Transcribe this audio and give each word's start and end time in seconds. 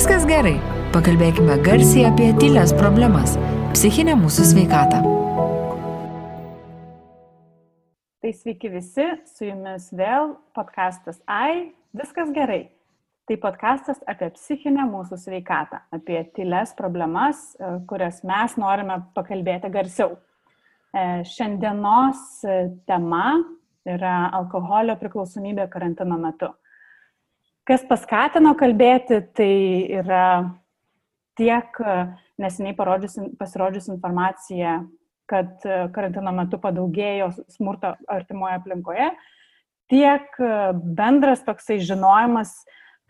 Viskas 0.00 0.22
gerai. 0.24 0.54
Pakalbėkime 0.94 1.58
garsiai 1.60 2.06
apie 2.08 2.30
tylės 2.40 2.70
problemas- 2.72 3.34
psichinę 3.74 4.14
mūsų 4.16 4.46
sveikatą. 4.48 5.00
Tai 8.24 8.30
sveiki 8.38 8.70
visi, 8.72 9.04
su 9.28 9.44
jumis 9.44 9.90
vėl 9.92 10.38
podkastas 10.56 11.20
AI, 11.28 11.74
viskas 11.92 12.32
gerai. 12.32 12.70
Tai 13.28 13.36
podkastas 13.42 14.00
apie 14.08 14.30
psichinę 14.38 14.88
mūsų 14.88 15.20
sveikatą, 15.20 15.82
apie 15.92 16.24
tyles 16.32 16.72
problemas, 16.80 17.54
e, 17.60 17.84
kurias 17.84 18.24
mes 18.24 18.56
norime 18.56 19.04
pakalbėti 19.14 19.68
garsiau. 19.68 20.16
E, 20.94 21.24
šiandienos 21.28 22.40
tema 22.86 23.44
yra 23.84 24.30
alkoholio 24.32 24.96
priklausomybė 24.96 25.68
karantino 25.68 26.16
metu. 26.16 26.54
Kas 27.70 27.84
paskatino 27.86 28.50
kalbėti, 28.58 29.20
tai 29.38 29.52
yra 30.00 30.24
tiek 31.38 31.76
neseniai 32.42 32.74
pasirodžius 33.38 33.84
informacija, 33.92 34.80
kad 35.30 35.62
karantino 35.94 36.32
metu 36.34 36.58
padaugėjo 36.58 37.28
smurto 37.54 37.92
artimoje 38.10 38.56
aplinkoje, 38.58 39.06
tiek 39.92 40.40
bendras 40.98 41.44
toksai 41.46 41.76
žinojimas, 41.86 42.56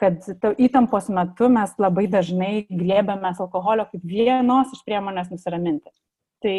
kad 0.00 0.28
įtampos 0.60 1.08
metu 1.08 1.48
mes 1.52 1.72
labai 1.80 2.04
dažnai 2.12 2.66
glėbėmės 2.68 3.40
alkoholio 3.40 3.86
kaip 3.88 4.04
vienos 4.04 4.74
iš 4.76 4.82
priemonės 4.84 5.32
nusiraminti. 5.32 5.88
Tai 6.44 6.56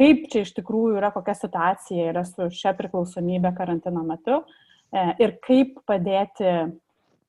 kaip 0.00 0.24
čia 0.32 0.46
iš 0.46 0.54
tikrųjų 0.56 0.96
yra, 1.00 1.12
kokia 1.12 1.36
situacija 1.36 2.08
yra 2.14 2.24
su 2.28 2.48
šia 2.52 2.72
priklausomybė 2.76 3.52
karantino 3.56 4.00
metu 4.08 4.40
e, 4.40 5.04
ir 5.20 5.36
kaip 5.44 5.76
padėti 5.88 6.54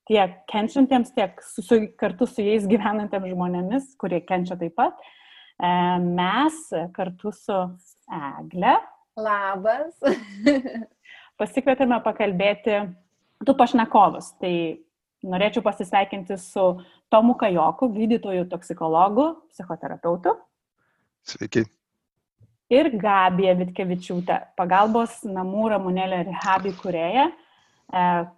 tiek 0.10 0.40
kenčiantiems, 0.52 1.14
tiek 1.16 1.38
su, 1.48 1.64
su, 1.66 1.80
kartu 2.00 2.28
su 2.30 2.46
jais 2.46 2.66
gyvenantiems 2.70 3.32
žmonėmis, 3.32 3.94
kurie 4.02 4.22
kenčia 4.28 4.58
taip 4.60 4.76
pat. 4.80 4.98
E, 5.60 5.70
mes 6.04 6.66
kartu 6.96 7.32
su 7.36 7.60
Egle. 8.14 8.76
Labas. 9.20 10.00
pasikvietėme 11.40 12.00
pakalbėti 12.06 12.80
du 13.44 13.56
pašnekovus. 13.58 14.34
Tai 14.42 14.54
norėčiau 15.24 15.64
pasisveikinti 15.66 16.38
su 16.42 16.66
Tomu 17.14 17.38
Kajoku, 17.40 17.90
gydytoju 17.94 18.48
toksikologu, 18.52 19.30
psichoterapeutu. 19.54 20.36
Sveiki. 21.28 21.66
Ir 22.74 22.90
Gabija 22.98 23.54
Vitkevičiūtė, 23.60 24.40
pagalbos 24.58 25.20
namų 25.28 25.68
Ramunėlė 25.76 26.24
Rehabi 26.30 26.72
kurėja 26.80 27.28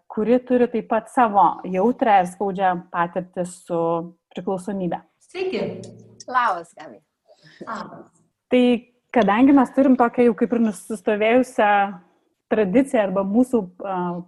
kuri 0.08 0.40
turi 0.48 0.68
taip 0.72 0.90
pat 0.90 1.10
savo 1.14 1.46
jautrę 1.64 2.22
ir 2.22 2.30
skaudžią 2.32 2.72
patirtį 2.92 3.46
su 3.50 3.80
priklausomybė. 4.34 5.02
Sveiki. 5.24 5.64
Labas, 6.28 6.74
Gabi. 6.76 7.00
Tai 8.50 8.66
kadangi 9.16 9.56
mes 9.56 9.72
turim 9.76 9.96
tokią 10.00 10.30
jau 10.30 10.36
kaip 10.40 10.56
ir 10.56 10.64
nusistovėjusią 10.68 11.72
tradiciją 12.52 13.08
arba 13.08 13.24
mūsų 13.28 13.62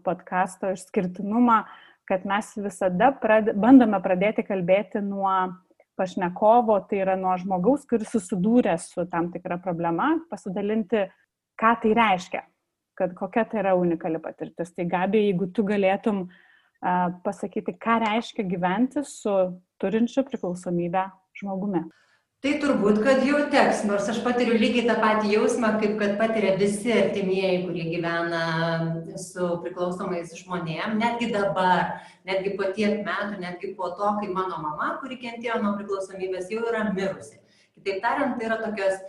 podkasto 0.06 0.72
išskirtinumą, 0.76 1.62
kad 2.08 2.26
mes 2.28 2.54
visada 2.60 3.12
prad, 3.22 3.52
bandome 3.60 4.00
pradėti 4.04 4.46
kalbėti 4.48 5.02
nuo 5.04 5.34
pašnekovo, 5.98 6.78
tai 6.90 7.02
yra 7.04 7.18
nuo 7.20 7.34
žmogaus, 7.42 7.88
kuris 7.90 8.14
susidūrė 8.14 8.78
su 8.80 9.08
tam 9.12 9.32
tikra 9.34 9.58
problema, 9.62 10.14
pasidalinti, 10.32 11.08
ką 11.58 11.74
tai 11.82 11.96
reiškia 11.98 12.44
kad 12.98 13.14
kokia 13.18 13.46
tai 13.50 13.62
yra 13.64 13.76
unikali 13.78 14.22
patirtis. 14.24 14.74
Tai 14.76 14.88
Gabi, 14.90 15.28
jeigu 15.28 15.50
tu 15.54 15.66
galėtum 15.68 16.26
uh, 16.26 17.08
pasakyti, 17.24 17.78
ką 17.78 18.00
reiškia 18.06 18.48
gyventi 18.50 19.06
su 19.06 19.38
turinčiu 19.82 20.26
priklausomybę 20.28 21.08
žmogumi. 21.38 21.86
Tai 22.46 22.52
turbūt, 22.62 23.00
kad 23.02 23.24
jau 23.26 23.40
teks, 23.50 23.80
nors 23.90 24.06
aš 24.12 24.20
patiriu 24.22 24.54
lygiai 24.62 24.86
tą 24.86 24.96
patį 25.02 25.32
jausmą, 25.32 25.72
kaip 25.82 25.96
kad 25.98 26.12
patiria 26.20 26.52
visi 26.60 26.92
artimieji, 26.94 27.64
kurie 27.64 27.88
gyvena 27.90 28.42
su 29.18 29.48
priklausomais 29.64 30.36
žmonėm, 30.38 31.00
netgi 31.02 31.32
dabar, 31.34 32.04
netgi 32.30 32.54
po 32.60 32.70
tiek 32.78 33.02
metų, 33.08 33.40
netgi 33.42 33.72
po 33.80 33.90
to, 33.98 34.12
kai 34.20 34.30
mano 34.30 34.62
mama, 34.62 34.92
kuri 35.02 35.18
kentėjo 35.24 35.58
nuo 35.64 35.74
priklausomybės, 35.80 36.52
jau 36.54 36.62
yra 36.70 36.84
mirusi. 36.92 37.42
Kitaip 37.80 38.06
tariant, 38.06 38.38
tai 38.38 38.52
yra 38.52 38.62
tokios 38.62 39.02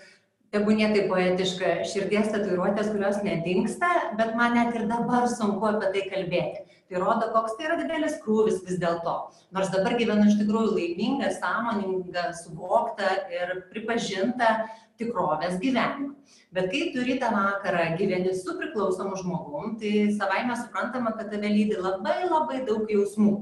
tebūnie 0.54 0.88
tai 0.94 1.04
poetiška 1.10 1.74
širdies 1.88 2.30
tatuiruotės, 2.32 2.88
kurios 2.94 3.20
nedingsta, 3.24 3.90
bet 4.18 4.34
man 4.38 4.56
net 4.56 4.76
ir 4.76 4.88
dabar 4.90 5.28
sunku 5.30 5.68
apie 5.68 5.92
tai 5.94 6.04
kalbėti. 6.08 6.64
Tai 6.88 7.02
rodo, 7.02 7.26
koks 7.34 7.58
tai 7.58 7.66
yra 7.66 7.76
didelis 7.82 8.16
krūvis 8.22 8.62
vis 8.64 8.78
dėlto. 8.80 9.14
Nors 9.52 9.68
dabar 9.74 9.98
gyvenu 10.00 10.24
iš 10.30 10.38
tikrųjų 10.40 10.72
laimingą, 10.72 11.34
sąmoningą, 11.36 12.30
suvoktą 12.38 13.10
ir 13.34 13.52
pripažintą 13.74 14.48
tikrovės 14.96 15.58
gyvenimą. 15.60 16.14
Bet 16.56 16.70
kai 16.72 16.86
turi 16.94 17.18
tą 17.20 17.28
vakarą 17.34 17.90
gyveni 18.00 18.32
su 18.32 18.56
priklausomu 18.56 19.20
žmogum, 19.20 19.76
tai 19.80 20.08
savaime 20.16 20.56
suprantama, 20.56 21.12
kad 21.18 21.28
tave 21.28 21.52
lydi 21.52 21.76
labai 21.76 22.22
labai 22.24 22.62
daug 22.64 22.88
jausmų. 22.88 23.34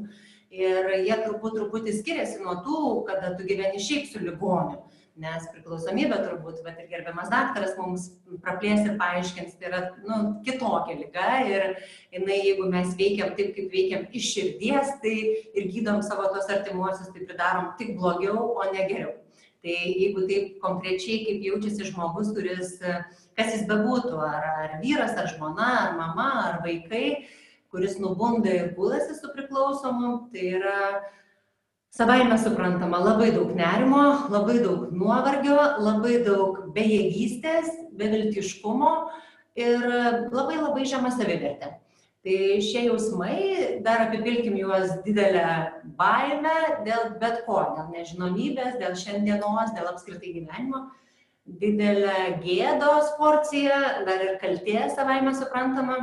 Ir 0.57 0.91
jie 1.05 1.15
turbūt 1.23 1.55
truputį 1.55 1.95
skiriasi 2.01 2.43
nuo 2.43 2.59
tų, 2.67 2.83
kada 3.07 3.35
tu 3.39 3.47
gyveni 3.47 3.79
šiaip 3.83 4.11
su 4.11 4.23
ligoniu 4.23 4.83
nes 5.21 5.47
priklausomybė 5.53 6.19
turbūt, 6.21 6.61
bet 6.65 6.81
ir 6.83 6.89
gerbiamas 6.91 7.31
daktaras 7.33 7.75
mums 7.79 8.09
praplės 8.45 8.83
ir 8.85 8.97
paaiškins, 9.01 9.55
tai 9.57 9.71
yra 9.71 9.83
nu, 10.05 10.19
kitokia 10.45 10.97
lyga 10.99 11.29
ir 11.49 11.65
jinai, 12.15 12.41
jeigu 12.45 12.69
mes 12.73 12.93
veikiam 12.99 13.33
taip, 13.39 13.55
kaip 13.57 13.73
veikiam 13.73 14.05
iš 14.13 14.29
širdies, 14.35 14.93
tai 15.05 15.15
ir 15.57 15.71
gydom 15.73 16.03
savo 16.05 16.29
tos 16.35 16.51
artimuosius, 16.53 17.13
tai 17.15 17.25
pridarom 17.25 17.73
tik 17.81 17.95
blogiau, 17.97 18.53
o 18.57 18.69
ne 18.73 18.85
geriau. 18.85 19.15
Tai 19.65 19.75
jeigu 19.75 20.27
taip 20.29 20.61
konkrečiai, 20.63 21.25
kaip 21.27 21.49
jaučiasi 21.49 21.89
žmogus, 21.89 22.31
kuris, 22.37 22.77
kas 23.35 23.55
jis 23.55 23.65
bebūtų, 23.67 24.15
ar, 24.23 24.45
ar 24.67 24.79
vyras, 24.85 25.17
ar 25.17 25.33
žmona, 25.33 25.73
ar 25.81 25.97
mama, 25.99 26.31
ar 26.45 26.61
vaikai, 26.67 27.25
kuris 27.73 27.97
nubunda 27.99 28.53
ir 28.53 28.75
gulasi 28.77 29.17
su 29.17 29.33
priklausomu, 29.33 30.29
tai 30.31 30.53
yra 30.61 30.77
Savaime 31.97 32.37
suprantama, 32.37 32.99
labai 33.01 33.31
daug 33.33 33.55
nerimo, 33.57 34.29
labai 34.29 34.59
daug 34.61 34.91
nuovargio, 34.93 35.57
labai 35.81 36.19
daug 36.27 36.59
bejėgystės, 36.75 37.71
beviltiškumo 37.97 38.91
ir 39.57 39.87
labai 40.29 40.59
labai 40.59 40.85
žema 40.91 41.09
savivertė. 41.15 41.71
Tai 42.27 42.41
šie 42.67 42.83
jausmai, 42.91 43.39
dar 43.87 44.03
apipilkim 44.09 44.59
juos 44.61 44.93
didelę 45.07 45.47
baimę 45.97 46.83
dėl 46.85 47.15
bet 47.23 47.41
ko, 47.47 47.63
dėl 47.79 47.89
nežinomybės, 47.95 48.77
dėl 48.83 48.93
šiandienos, 49.01 49.73
dėl 49.79 49.89
apskritai 49.95 50.35
gyvenimo, 50.35 50.83
didelę 51.47 52.43
gėdos 52.45 53.15
porciją, 53.17 53.81
dar 54.05 54.27
ir 54.27 54.37
kaltė 54.45 54.91
savaime 54.93 55.33
suprantama. 55.39 55.97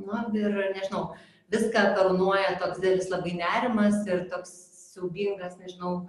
Nu, 0.00 0.24
ir 0.32 0.56
nežinau, 0.78 1.10
viską 1.52 1.90
karūnuoja 1.98 2.56
toks 2.64 2.80
didelis 2.80 3.12
labai 3.12 3.36
nerimas 3.36 4.00
ir 4.08 4.24
toks 4.32 4.69
siaubingas, 5.00 5.56
nežinau, 5.58 6.08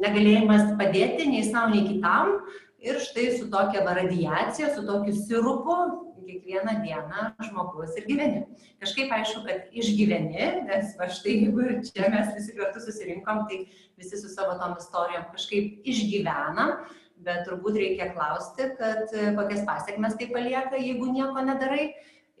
negalėjimas 0.00 0.74
padėti 0.80 1.28
nei 1.28 1.44
savo, 1.44 1.74
nei 1.74 1.86
kitam. 1.86 2.40
Ir 2.80 2.96
štai 2.96 3.26
su 3.36 3.50
tokia 3.52 3.84
radiacija, 3.84 4.70
su 4.72 4.86
tokiu 4.88 5.12
sirupu 5.12 5.74
kiekvieną 6.24 6.80
dieną 6.84 7.26
žmogus 7.44 7.96
ir 7.98 8.06
gyveni. 8.06 8.40
Kažkaip 8.80 9.12
aišku, 9.12 9.42
kad 9.44 9.74
išgyveni, 9.76 10.46
nes 10.64 10.94
va 10.96 11.10
štai 11.12 11.36
jeigu 11.36 11.66
ir 11.66 11.82
čia 11.84 12.08
mes 12.12 12.32
visi 12.36 12.56
kartu 12.56 12.80
susirinkom, 12.80 13.44
tai 13.50 13.66
visi 14.00 14.20
su 14.20 14.30
savo 14.32 14.56
tom 14.62 14.78
istorijom 14.80 15.28
kažkaip 15.34 15.84
išgyvenam, 15.92 16.78
bet 17.20 17.44
turbūt 17.48 17.76
reikia 17.76 18.10
klausti, 18.14 18.70
kad 18.80 19.12
kokias 19.36 19.66
pasiekmes 19.68 20.16
tai 20.16 20.30
palieka, 20.32 20.80
jeigu 20.80 21.10
nieko 21.12 21.44
nedarai 21.44 21.90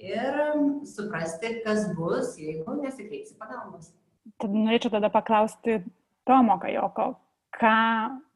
ir 0.00 0.42
suprasti, 0.88 1.58
kas 1.66 1.90
bus, 1.96 2.38
jeigu 2.40 2.80
nesikreipsi 2.80 3.36
pagalbos. 3.36 3.92
Tad 4.40 4.52
norėčiau 4.54 4.92
tada 4.92 5.10
paklausti 5.12 5.80
Tomo 6.28 6.58
Kajoko, 6.60 7.14
ką 7.56 7.76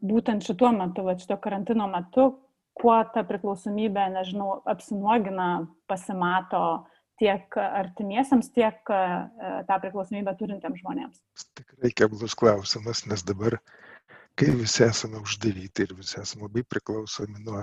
būtent 0.04 0.46
šituo 0.46 0.72
metu, 0.76 1.04
va 1.06 1.14
šito 1.18 1.36
karantino 1.42 1.86
metu, 1.90 2.30
kuo 2.74 2.96
ta 3.14 3.22
priklausomybė, 3.28 4.08
nežinau, 4.16 4.58
apsinuogina, 4.70 5.48
pasimato 5.90 6.64
tiek 7.20 7.58
artimiesiams, 7.62 8.50
tiek 8.56 8.90
e, 8.90 9.02
tą 9.68 9.78
priklausomybę 9.84 10.34
turintiems 10.40 10.82
žmonėms? 10.82 11.20
Tikrai 11.60 11.92
keblus 11.94 12.34
klausimas, 12.38 13.04
nes 13.10 13.22
dabar, 13.28 13.60
kai 14.38 14.50
visi 14.58 14.82
esame 14.88 15.22
uždaryti 15.22 15.86
ir 15.86 15.94
visi 16.00 16.18
esame 16.22 16.48
labai 16.48 16.64
priklausomi 16.66 17.44
nuo, 17.46 17.62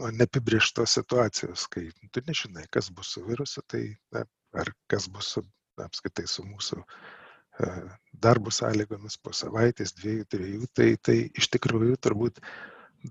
nuo 0.00 0.14
neapibrieštos 0.16 0.96
situacijos, 1.00 1.66
kai 1.74 1.90
tu 2.14 2.24
nežinai, 2.24 2.64
kas 2.72 2.88
bus 2.94 3.12
su 3.12 3.26
virusu, 3.28 3.64
tai 3.68 3.84
na, 4.14 4.24
ar 4.56 4.72
kas 4.88 5.10
bus 5.12 5.34
su, 5.36 5.44
apskaitai 5.84 6.24
su 6.30 6.46
mūsų 6.48 6.80
darbo 8.12 8.50
sąlygomis 8.54 9.18
po 9.22 9.32
savaitės, 9.36 9.94
dviejų, 9.98 10.26
trijų, 10.32 10.68
tai, 10.74 10.88
tai 11.02 11.16
iš 11.38 11.48
tikrųjų 11.54 11.98
turbūt 12.06 12.40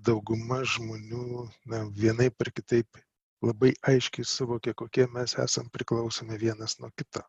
dauguma 0.04 0.62
žmonių 0.64 1.48
na, 1.72 1.84
vienai 1.96 2.28
per 2.30 2.52
kitaip 2.52 3.00
labai 3.44 3.72
aiškiai 3.92 4.26
suvokia, 4.26 4.74
kokie 4.74 5.06
mes 5.14 5.36
esam 5.38 5.68
priklausomi 5.72 6.38
vienas 6.40 6.78
nuo 6.82 6.90
kito. 6.96 7.22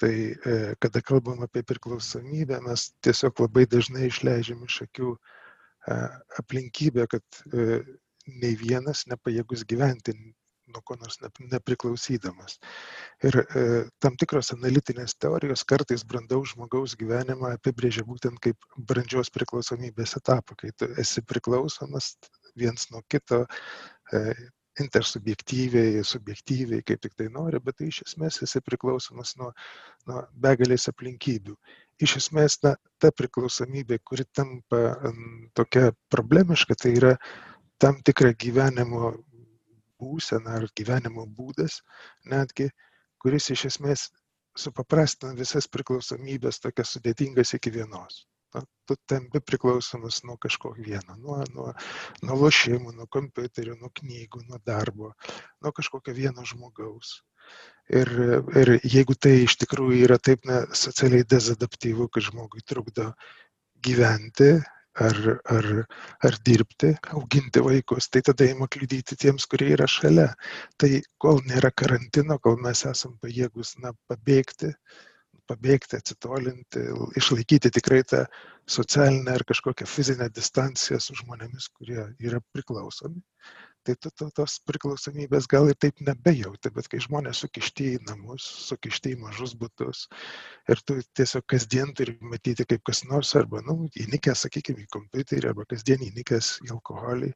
Tai 0.00 0.10
e, 0.10 0.74
kada 0.82 1.02
kalbam 1.02 1.44
apie 1.46 1.62
priklausomybę, 1.62 2.58
mes 2.64 2.88
tiesiog 3.04 3.44
labai 3.44 3.66
dažnai 3.70 4.08
išleidžiam 4.08 4.64
iš 4.66 4.80
akių 4.88 5.12
e, 5.14 5.98
aplinkybę, 6.42 7.06
kad 7.12 7.42
e, 7.52 7.82
nei 8.42 8.56
vienas 8.58 9.04
nepajėgus 9.10 9.62
gyventi 9.70 10.16
nuo 10.72 10.82
ko 10.86 10.96
nors 11.00 11.18
nepriklausydamas. 11.52 12.58
Ir 13.28 13.38
e, 13.42 13.64
tam 14.02 14.16
tikros 14.20 14.52
analitinės 14.56 15.16
teorijos 15.20 15.64
kartais 15.68 16.04
brandaus 16.08 16.54
žmogaus 16.54 16.96
gyvenimą 17.00 17.54
apibrėžia 17.58 18.06
būtent 18.08 18.40
kaip 18.44 18.68
brandžios 18.76 19.32
priklausomybės 19.34 20.16
etapą, 20.20 20.56
kai 20.60 20.72
tu 20.78 20.90
esi 21.00 21.22
priklausomas 21.22 22.14
viens 22.56 22.88
nuo 22.90 23.02
kito 23.10 23.44
e, 23.44 24.34
intersubjektyviai, 24.82 26.02
subjektyviai, 26.04 26.82
kaip 26.86 27.02
tik 27.04 27.14
tai 27.18 27.28
nori, 27.32 27.60
bet 27.62 27.78
tai 27.78 27.88
iš 27.90 28.00
esmės 28.08 28.40
esi 28.42 28.62
priklausomas 28.64 29.34
nuo, 29.38 29.52
nuo 30.08 30.24
begalės 30.46 30.88
aplinkybių. 30.90 31.54
Iš 32.02 32.16
esmės, 32.22 32.58
na, 32.66 32.74
ta 32.98 33.12
priklausomybė, 33.14 34.00
kuri 34.02 34.26
tampa 34.34 34.80
tokia 35.54 35.92
problemiška, 36.10 36.74
tai 36.74 36.96
yra 36.98 37.12
tam 37.78 38.00
tikra 38.02 38.32
gyvenimo 38.34 39.12
būsena 40.00 40.58
ar 40.58 40.68
gyvenimo 40.80 41.26
būdas 41.38 41.80
netgi, 42.34 42.68
kuris 43.22 43.50
iš 43.56 43.66
esmės 43.72 44.10
supaprastina 44.58 45.34
visas 45.38 45.70
priklausomybės 45.76 46.62
tokias 46.66 46.94
sudėtingas 46.96 47.56
iki 47.58 47.74
vienos 47.74 48.24
na, 48.54 48.62
tu 48.86 48.96
tampi 49.10 49.40
priklausomas 49.40 50.22
nuo 50.24 50.36
kažko 50.40 50.74
vieno, 50.78 51.16
nuo, 51.18 51.40
nuo, 51.54 51.72
nuo 52.22 52.36
lošimų, 52.44 52.94
nuo 52.98 53.06
kompiuterių, 53.10 53.76
nuo 53.80 53.90
knygų, 54.00 54.44
nuo 54.48 54.60
darbo, 54.66 55.12
nuo 55.62 55.72
kažkokio 55.74 56.14
vieno 56.16 56.46
žmogaus. 56.46 57.16
Ir, 57.92 58.08
ir 58.60 58.74
jeigu 58.80 59.16
tai 59.20 59.34
iš 59.44 59.58
tikrųjų 59.60 60.04
yra 60.06 60.18
taip 60.18 60.46
na, 60.48 60.62
socialiai 60.72 61.26
dezadaptyvu, 61.28 62.08
kad 62.08 62.24
žmogui 62.30 62.64
trukdo 62.64 63.10
gyventi 63.84 64.54
ar, 65.00 65.40
ar, 65.50 65.66
ar 66.26 66.36
dirbti, 66.46 66.92
auginti 67.16 67.62
vaikus, 67.64 68.08
tai 68.08 68.22
tada 68.28 68.46
įma 68.46 68.68
kliudyti 68.70 69.18
tiems, 69.18 69.46
kurie 69.50 69.72
yra 69.74 69.88
šalia. 69.90 70.28
Tai 70.78 70.90
kol 71.22 71.42
nėra 71.48 71.72
karantino, 71.74 72.38
kol 72.38 72.60
mes 72.62 72.84
esam 72.90 73.16
pajėgus 73.22 73.74
na, 73.82 73.94
pabėgti, 74.10 74.70
pabėgti, 75.50 75.98
atsitolinti, 76.00 76.86
išlaikyti 77.20 77.72
tikrai 77.74 78.02
tą 78.08 78.24
socialinę 78.70 79.34
ar 79.34 79.44
kažkokią 79.44 79.86
fizinę 79.88 80.30
distanciją 80.32 81.00
su 81.02 81.16
žmonėmis, 81.20 81.68
kurie 81.76 82.06
yra 82.22 82.40
priklausomi. 82.54 83.20
Tai 83.84 83.94
tu 84.00 84.10
to, 84.16 84.28
tos 84.38 84.56
priklausomybės 84.68 85.48
gal 85.52 85.68
ir 85.68 85.76
taip 85.80 86.00
nebejauti, 86.06 86.70
bet 86.76 86.88
kai 86.88 87.02
žmonės 87.04 87.42
sukišti 87.44 87.88
į 87.94 87.98
namus, 88.08 88.46
sukišti 88.68 89.12
į 89.12 89.20
mažus 89.20 89.52
būtus 89.60 90.06
ir 90.72 90.80
tu 90.88 90.96
tiesiog 91.20 91.44
kasdien 91.52 91.92
turi 91.96 92.16
matyti 92.32 92.64
kaip 92.68 92.84
kas 92.88 93.04
nors 93.10 93.34
arba, 93.40 93.60
na, 93.66 93.76
nu, 93.76 93.90
įnikęs, 94.06 94.46
sakykime, 94.46 94.86
į 94.86 94.92
kompiuterį 94.96 95.52
arba 95.52 95.68
kasdien 95.68 96.04
įnikęs 96.08 96.54
į 96.64 96.72
alkoholį 96.78 97.32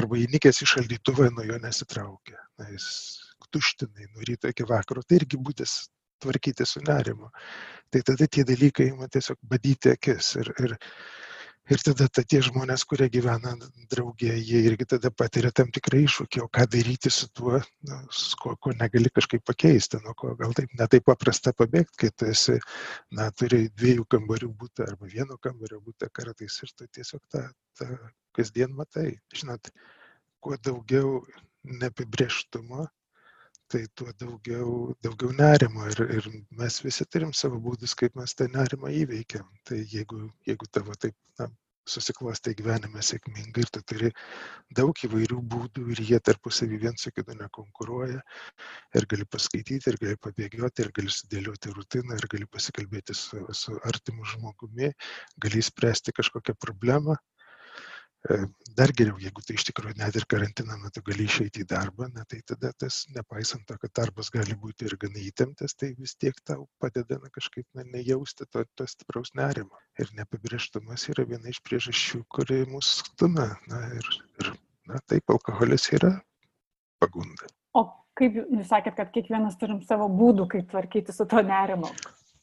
arba 0.00 0.20
įnikęs 0.24 0.62
į 0.64 0.70
šaldytuvą, 0.74 1.28
nuo 1.36 1.44
jo 1.46 1.58
nesitraukia. 1.62 2.38
Na, 2.60 2.68
jis 2.72 2.86
tuštinai 3.50 4.08
nuo 4.12 4.26
ryto 4.28 4.50
iki 4.50 4.66
vakaro. 4.68 5.02
Tai 5.02 5.18
irgi 5.20 5.40
būtis 5.40 5.76
tvarkyti 6.22 6.66
su 6.68 6.82
nerimu. 6.86 7.30
Tai 7.90 8.02
tada 8.06 8.28
tie 8.28 8.44
dalykai 8.46 8.90
ima 8.92 9.08
tiesiog 9.08 9.40
badyti 9.50 9.94
akis. 9.94 10.34
Ir, 10.42 10.52
ir, 10.64 10.76
ir 11.74 11.82
tada 11.86 12.06
ta, 12.08 12.22
tie 12.26 12.40
žmonės, 12.44 12.84
kurie 12.88 13.08
gyvena 13.12 13.52
draugė, 13.92 14.32
jie 14.36 14.62
irgi 14.68 14.86
tada 14.94 15.10
patiria 15.14 15.52
tam 15.54 15.70
tikrą 15.74 16.00
iššūkį, 16.06 16.42
o 16.44 16.48
ką 16.56 16.66
daryti 16.74 17.12
su 17.14 17.28
tuo, 17.36 17.60
nu, 17.88 17.98
su 18.22 18.38
ko, 18.42 18.54
ko 18.62 18.74
negali 18.78 19.12
kažkaip 19.14 19.44
pakeisti, 19.46 20.00
nuo 20.04 20.14
ko 20.18 20.34
gal 20.40 20.54
taip 20.56 20.74
netaip 20.80 21.06
paprasta 21.10 21.54
pabėgti, 21.56 22.00
kai 22.04 22.12
tu 22.16 22.30
esi, 22.32 22.58
na, 23.16 23.30
turi 23.30 23.66
dviejų 23.76 24.06
kambarių 24.16 24.52
būtą 24.62 24.88
arba 24.90 25.10
vieno 25.14 25.38
kambario 25.42 25.80
būtą 25.84 26.10
kartais 26.12 26.60
ir 26.64 26.74
tu 26.76 26.88
tiesiog 26.98 27.22
tą, 27.34 27.46
tą 27.78 27.90
kasdien 28.36 28.74
matai. 28.76 29.12
Žinot, 29.34 29.72
kuo 30.40 30.56
daugiau 30.64 31.20
neapibrieštumo, 31.80 32.88
tai 33.70 33.84
tuo 33.94 34.10
daugiau, 34.18 34.94
daugiau 35.04 35.30
nerimo 35.38 35.86
ir, 35.86 36.00
ir 36.18 36.28
mes 36.58 36.80
visi 36.82 37.06
turim 37.06 37.30
savo 37.40 37.60
būdus, 37.62 37.94
kaip 37.98 38.16
mes 38.18 38.34
tą 38.34 38.48
nerimą 38.50 38.90
įveikiam. 39.04 39.46
Tai 39.68 39.78
jeigu, 39.78 40.24
jeigu 40.48 40.66
tavo 40.74 40.96
taip 40.98 41.14
na, 41.38 41.46
susiklostė 41.88 42.54
gyvenime 42.58 43.02
sėkmingai 43.04 43.64
ir 43.64 43.70
tu 43.74 43.82
turi 43.92 44.10
daug 44.76 45.04
įvairių 45.06 45.40
būdų 45.54 45.86
ir 45.94 46.02
jie 46.10 46.20
tarpusavį 46.28 46.80
viens 46.84 47.06
su 47.06 47.12
kitu 47.14 47.36
nekonkuruoja. 47.38 48.20
Ir 48.98 49.06
gali 49.10 49.26
paskaityti, 49.26 49.90
ir 49.90 49.98
gali 50.02 50.20
pabėgioti, 50.26 50.84
ir 50.84 50.92
gali 50.96 51.14
sudėlioti 51.16 51.74
rutiną, 51.76 52.18
ir 52.18 52.28
gali 52.34 52.48
pasikalbėti 52.50 53.16
su, 53.16 53.42
su 53.56 53.78
artimu 53.92 54.26
žmogumi, 54.34 54.92
gali 55.40 55.62
spręsti 55.64 56.14
kažkokią 56.16 56.56
problemą, 56.60 57.16
dar 58.76 58.92
geriau, 58.96 59.16
jeigu 59.20 59.42
tai 59.44 59.56
iš 59.56 59.64
tikrųjų 59.70 59.96
net 59.98 60.16
ir 60.18 60.26
karantino 60.28 60.76
metu 60.80 61.02
gali 61.04 61.24
išeiti 61.24 61.62
į 61.64 61.68
darbą, 61.72 62.08
na, 62.14 62.24
tai 62.28 62.40
tada 62.46 62.72
tas, 62.76 63.02
nepaisant 63.16 63.64
to, 63.68 63.76
kad 63.80 63.92
darbas 63.96 64.30
gali 64.34 64.56
būti 64.60 64.86
ir 64.88 64.96
gana 65.00 65.22
įtemptas, 65.24 65.74
tai 65.74 65.92
vis 65.98 66.14
tiek 66.20 66.36
tau 66.44 66.66
padeda 66.82 67.18
na, 67.22 67.30
kažkaip 67.32 67.66
na, 67.74 67.84
nejausti 67.84 68.46
to, 68.52 68.64
to 68.76 68.86
stipraus 68.90 69.32
nerimo. 69.38 69.80
Ir 70.00 70.12
neapibrieštumas 70.18 71.08
yra 71.14 71.26
viena 71.32 71.52
iš 71.52 71.62
priežasčių, 71.64 72.22
kuri 72.28 72.62
mus 72.70 72.98
stumia. 73.00 73.54
Na, 73.70 73.82
ir, 73.96 74.12
ir 74.42 74.52
na, 74.90 75.00
taip, 75.08 75.24
alkoholis 75.32 75.88
yra 75.96 76.14
pagunda. 77.00 77.48
O 77.72 77.88
kaip 78.20 78.36
jūs 78.36 78.68
sakėt, 78.68 78.98
kad 79.00 79.12
kiekvienas 79.16 79.56
turim 79.60 79.80
savo 79.86 80.10
būdų, 80.12 80.48
kaip 80.56 80.68
tvarkyti 80.72 81.16
su 81.16 81.24
to 81.28 81.40
nerimu? 81.46 81.88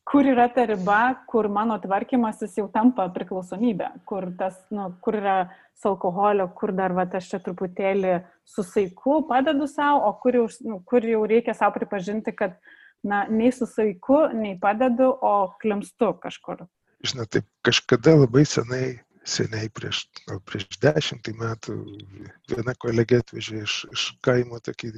Kur 0.07 0.27
yra 0.27 0.48
ta 0.54 0.63
riba, 0.65 1.01
kur 1.27 1.50
mano 1.51 1.75
tvarkymasis 1.83 2.56
jau 2.62 2.68
tampa 2.71 3.09
priklausomybė, 3.15 3.89
kur, 4.07 4.30
tas, 4.39 4.56
nu, 4.71 4.89
kur 5.04 5.18
yra 5.19 5.38
su 5.75 5.89
alkoholiu, 5.92 6.48
kur 6.57 6.71
dar 6.75 6.95
va, 6.95 7.04
aš 7.19 7.27
čia 7.33 7.42
truputėlį 7.44 8.13
su 8.48 8.63
saiku 8.63 9.19
padedu 9.27 9.68
savo, 9.68 10.06
o 10.07 10.13
kur 10.21 10.39
jau, 10.39 10.45
nu, 10.68 10.80
kur 10.88 11.06
jau 11.06 11.25
reikia 11.27 11.57
savo 11.57 11.75
pripažinti, 11.75 12.33
kad 12.39 12.56
na, 13.04 13.25
nei 13.30 13.51
su 13.51 13.68
saiku, 13.69 14.24
nei 14.33 14.56
padedu, 14.62 15.12
o 15.12 15.33
klimstu 15.62 16.13
kažkur. 16.24 16.63
Žinot, 17.06 17.33
taip 17.36 17.45
kažkada 17.68 18.15
labai 18.15 18.45
senai, 18.48 18.86
seniai 19.27 19.68
prieš, 19.75 20.06
gal 20.30 20.39
prieš 20.48 20.80
dešimtį 20.81 21.36
metų 21.38 21.75
viena 22.54 22.74
kolegė 22.80 23.21
atvežė 23.21 23.63
iš, 23.68 23.75
iš 23.92 24.09
kaimo 24.25 24.63
tokį 24.63 24.95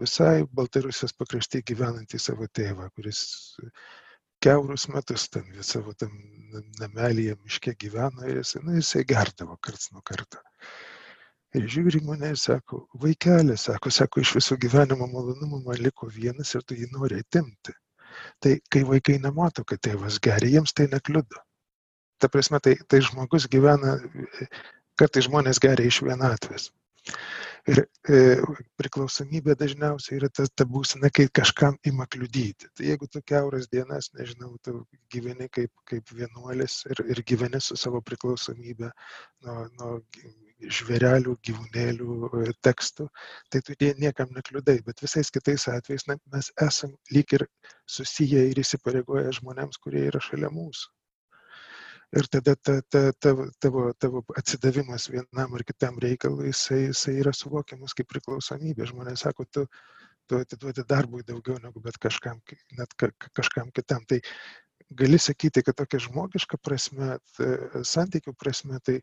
visai 0.00 0.44
Baltarusijos 0.52 1.14
pakrašty 1.16 1.62
gyvenantį 1.66 2.20
savo 2.20 2.46
tėvą, 2.52 2.90
kuris 2.94 3.24
keurus 4.44 4.88
metus 4.92 5.28
ten 5.32 5.46
savo 5.64 5.94
tam 5.98 6.12
namelyje 6.80 7.36
miške 7.44 7.74
gyveno 7.80 8.26
ir 8.28 8.42
jisai, 8.42 8.62
nu, 8.66 8.74
jisai 8.78 9.04
gerdavo 9.08 9.56
karts 9.66 9.90
nuo 9.92 10.02
karto. 10.10 10.42
Ir 11.54 11.66
žiūri 11.70 12.02
mane 12.06 12.32
ir 12.34 12.38
sako, 12.40 12.80
vaikelė, 13.02 13.56
sako, 13.60 13.90
sako, 13.94 14.22
iš 14.24 14.34
viso 14.38 14.58
gyvenimo 14.60 15.06
malonumo 15.10 15.60
man 15.66 15.80
liko 15.86 16.10
vienas 16.18 16.54
ir 16.58 16.64
tu 16.66 16.76
jį 16.78 16.90
nori 16.92 17.20
atimti. 17.22 17.74
Tai 18.42 18.54
kai 18.70 18.82
vaikai 18.86 19.18
nemato, 19.22 19.64
kad 19.70 19.82
tėvas 19.86 20.20
geria, 20.22 20.50
jiems 20.56 20.74
tai 20.74 20.88
nekliudo. 20.90 21.42
Ta 22.22 22.30
prasme, 22.30 22.60
tai, 22.62 22.74
tai 22.90 23.00
žmogus 23.06 23.46
gyvena, 23.50 23.96
kartai 24.98 25.22
žmonės 25.26 25.62
geria 25.62 25.90
iš 25.90 26.02
vienatvės. 26.06 26.68
Ir 27.72 27.80
e, 28.12 28.18
priklausomybė 28.80 29.54
dažniausiai 29.60 30.18
yra 30.18 30.28
ta, 30.38 30.44
ta 30.60 30.66
būsena, 30.68 31.08
kai 31.18 31.24
kažkam 31.38 31.76
ima 31.90 32.06
kliudyti. 32.14 32.68
Tai 32.76 32.88
jeigu 32.90 33.08
tu 33.08 33.22
keuras 33.32 33.68
dienas, 33.72 34.10
nežinau, 34.18 34.50
tu 34.66 34.82
gyveni 35.14 35.48
kaip, 35.56 35.72
kaip 35.90 36.12
vienuolis 36.18 36.82
ir, 36.92 37.00
ir 37.14 37.22
gyveni 37.30 37.60
su 37.64 37.78
savo 37.80 38.02
priklausomybė 38.04 38.90
nuo, 39.46 39.56
nuo 39.78 39.92
žvėrelių, 40.78 41.36
gyvūnėlių 41.48 42.18
e, 42.42 42.50
tekstų, 42.68 43.08
tai 43.52 43.62
tu 43.64 43.78
niekam 44.00 44.32
nekliudai, 44.36 44.78
bet 44.84 45.00
visais 45.04 45.32
kitais 45.32 45.68
atvejais 45.72 46.04
na, 46.10 46.18
mes 46.36 46.52
esam 46.68 46.92
lyg 47.16 47.36
ir 47.38 47.46
susiję 47.96 48.44
ir 48.50 48.60
įsipareigoję 48.64 49.32
žmonėms, 49.40 49.80
kurie 49.80 50.04
yra 50.12 50.20
šalia 50.24 50.52
mūsų 50.52 50.92
ir 52.12 52.28
tada 52.30 52.54
ta, 52.56 52.78
ta, 52.90 53.02
tavo, 53.20 53.46
tavo, 53.60 53.84
tavo 53.98 54.22
atsidavimas 54.38 55.08
vienam 55.12 55.54
ar 55.54 55.64
kitam 55.66 55.98
reikalui, 56.02 56.50
jisai, 56.52 56.80
jisai 56.88 57.18
yra 57.22 57.32
suvokiamas 57.36 57.96
kaip 57.96 58.10
priklausomybė. 58.12 58.88
Žmonės 58.90 59.24
sako, 59.26 59.46
tu, 59.50 59.66
tu 60.28 60.40
atiduodi 60.40 60.84
darbui 60.88 61.24
daugiau 61.26 61.58
negu 61.62 61.82
bet 61.84 61.98
kažkam, 62.02 62.40
net 62.78 62.94
ka, 63.00 63.10
kažkam 63.36 63.70
kitam. 63.74 64.04
Tai 64.08 64.20
gali 64.94 65.18
sakyti, 65.18 65.64
kad 65.64 65.78
tokia 65.80 66.02
žmogiška 66.06 66.60
prasme, 66.62 67.16
santykių 67.94 68.36
prasme, 68.38 68.80
tai, 68.84 69.00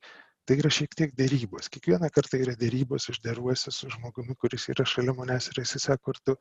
tai 0.52 0.58
yra 0.60 0.70
šiek 0.74 0.92
tiek 1.00 1.12
dėrybos. 1.16 1.70
Kiekvieną 1.72 2.10
kartą 2.12 2.40
yra 2.44 2.54
dėrybos, 2.60 3.06
aš 3.12 3.22
deruosi 3.24 3.72
su 3.72 3.88
žmogumi, 3.94 4.36
kuris 4.36 4.66
yra 4.74 4.84
šalia 4.88 5.14
manęs 5.16 5.48
ir 5.48 5.62
jis 5.62 5.78
sako, 5.80 6.12
ar, 6.12 6.18
tu, 6.28 6.36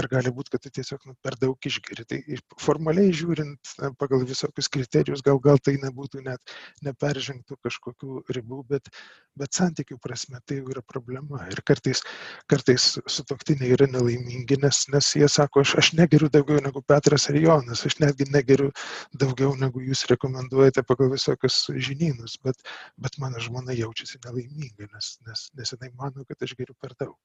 ar 0.00 0.06
gali 0.08 0.32
būti, 0.32 0.54
kad 0.54 0.62
tu 0.64 0.72
tiesiog 0.78 1.04
nu, 1.10 1.12
per 1.20 1.36
daug 1.40 1.68
išgeri. 1.68 2.06
Tai 2.08 2.20
formaliai 2.62 3.12
žiūrint, 3.12 3.74
pagal 4.00 4.24
visokius 4.24 4.70
kriterijus, 4.72 5.20
gal, 5.26 5.36
gal 5.44 5.60
tai 5.60 5.74
nebūtų 5.82 6.22
net 6.24 6.54
neperžengtų 6.86 7.58
kažkokių 7.66 8.22
ribų, 8.38 8.62
bet, 8.70 8.88
bet 9.36 9.60
santykių 9.60 9.98
prasme 10.00 10.40
tai 10.48 10.62
jau 10.62 10.72
yra 10.72 10.84
problema. 10.88 11.42
Ir 11.52 11.60
kartais, 11.68 12.00
kartais 12.48 12.94
sutoktiniai 13.04 13.74
yra 13.76 13.90
nelaimingi, 13.92 14.56
nes, 14.64 14.86
nes 14.94 15.12
jie 15.20 15.28
sako, 15.28 15.66
aš, 15.66 15.76
aš 15.84 15.92
negeriu 16.00 16.32
daugiau 16.32 16.64
negu 16.64 16.80
Petras 16.80 17.28
ar 17.28 17.36
Jonas, 17.36 17.84
aš 17.84 18.00
netgi 18.00 18.30
negeriu 18.32 18.72
daugiau 19.12 19.52
negu 19.60 19.84
jūs 19.84 20.06
rekomenduojate 20.08 20.86
pagal 20.88 21.12
visokius 21.12 21.66
žinynus, 21.76 22.40
bet, 22.46 22.56
bet 22.96 23.20
mano 23.20 23.49
žmona 23.50 23.74
jaučiasi 23.76 24.22
nelaiminga, 24.24 24.88
nes, 24.94 25.12
nes, 25.26 25.46
nes 25.58 25.74
jinai 25.74 25.90
mano, 25.98 26.24
kad 26.28 26.46
aš 26.46 26.54
geriu 26.58 26.76
per 26.80 26.94
daug. 27.00 27.18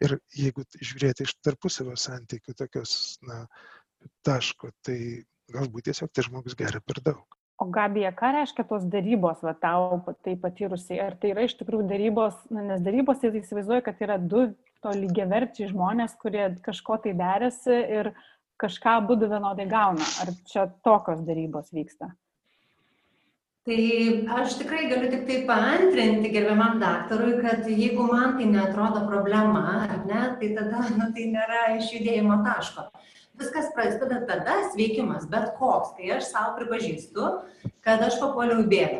Ir 0.00 0.16
jeigu 0.34 0.64
žiūrėti 0.80 1.26
iš 1.26 1.36
tarpusavio 1.44 1.96
santykių 2.00 2.56
tokios, 2.56 2.94
na, 3.28 3.44
taško, 4.26 4.72
tai 4.86 4.98
galbūt 5.52 5.90
tiesiog 5.90 6.10
tas 6.12 6.26
žmogus 6.28 6.56
geria 6.56 6.80
per 6.80 7.02
daug. 7.04 7.36
O 7.60 7.66
Gabija, 7.68 8.08
ką 8.16 8.30
reiškia 8.32 8.64
tos 8.70 8.86
darybos, 8.88 9.42
va, 9.44 9.52
tau 9.52 10.00
tai 10.24 10.32
patyrusiai? 10.40 11.02
Ar 11.04 11.16
tai 11.20 11.34
yra 11.34 11.44
iš 11.44 11.58
tikrųjų 11.58 11.90
darybos, 11.90 12.38
na, 12.48 12.64
nes 12.70 12.80
darybos 12.86 13.20
tai 13.20 13.34
įsivaizduoju, 13.36 13.84
kad 13.84 14.00
yra 14.00 14.16
du 14.16 14.46
to 14.80 14.94
lygiaverčiai 14.96 15.68
žmonės, 15.68 16.16
kurie 16.22 16.46
kažko 16.64 16.96
tai 17.04 17.12
derėsi 17.18 17.76
ir 17.98 18.14
kažką 18.60 18.96
būdų 19.10 19.28
vienodai 19.34 19.68
gauna. 19.68 20.08
Ar 20.24 20.32
čia 20.48 20.70
tokios 20.86 21.20
darybos 21.26 21.68
vyksta? 21.76 22.14
Tai 23.70 23.82
aš 24.34 24.56
tikrai 24.58 24.88
galiu 24.90 25.08
tik 25.12 25.28
tai 25.28 25.34
paantrinti 25.46 26.32
gerbiamam 26.34 26.80
daktarui, 26.82 27.36
kad 27.38 27.68
jeigu 27.70 28.02
man 28.08 28.32
tai 28.34 28.48
netrodo 28.50 29.04
problema, 29.06 29.60
ar 29.86 30.00
ne, 30.08 30.22
tai 30.40 30.48
tada 30.56 30.80
nu, 30.96 31.06
tai 31.14 31.26
nėra 31.30 31.60
išjudėjimo 31.76 32.40
taško. 32.42 32.88
Viskas 33.38 33.68
prasideda 33.76 34.24
tada 34.26 34.56
sveikimas, 34.72 35.28
bet 35.30 35.52
koks, 35.60 35.92
kai 36.00 36.10
aš 36.16 36.32
savo 36.32 36.56
pripažįstu, 36.58 37.28
kad 37.86 38.02
aš 38.08 38.18
papuoliau 38.18 38.64
į 38.64 38.66
bėdą. 38.74 38.98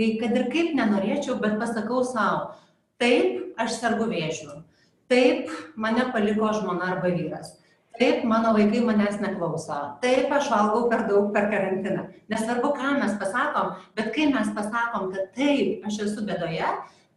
Kai 0.00 0.08
kad 0.22 0.40
ir 0.40 0.48
kaip 0.54 0.72
nenorėčiau, 0.80 1.36
bet 1.44 1.60
pasakau 1.60 2.00
savo, 2.08 2.54
taip, 2.96 3.52
aš 3.60 3.76
sergu 3.82 4.08
vėžiu, 4.08 4.62
taip, 5.12 5.52
mane 5.76 6.08
paliko 6.16 6.54
žmona 6.56 6.94
arba 6.94 7.12
vyras, 7.12 7.58
taip, 8.00 8.24
mano 8.28 8.52
vaikai 8.56 8.82
manęs 8.84 9.20
neklauso, 9.22 9.76
taip, 10.02 10.32
aš 10.32 10.50
valgau 10.52 10.86
per 10.90 11.06
daug 11.08 11.32
per 11.34 11.48
karantiną. 11.52 12.06
Nesvarbu, 12.32 12.72
ką 12.76 12.96
mes 13.00 13.16
pasakom, 13.20 13.74
bet 13.98 14.12
kai 14.14 14.28
mes 14.32 14.50
pasakom, 14.56 15.10
kad 15.14 15.32
taip, 15.36 15.86
aš 15.86 16.02
esu 16.06 16.26
bėdoje, 16.26 16.68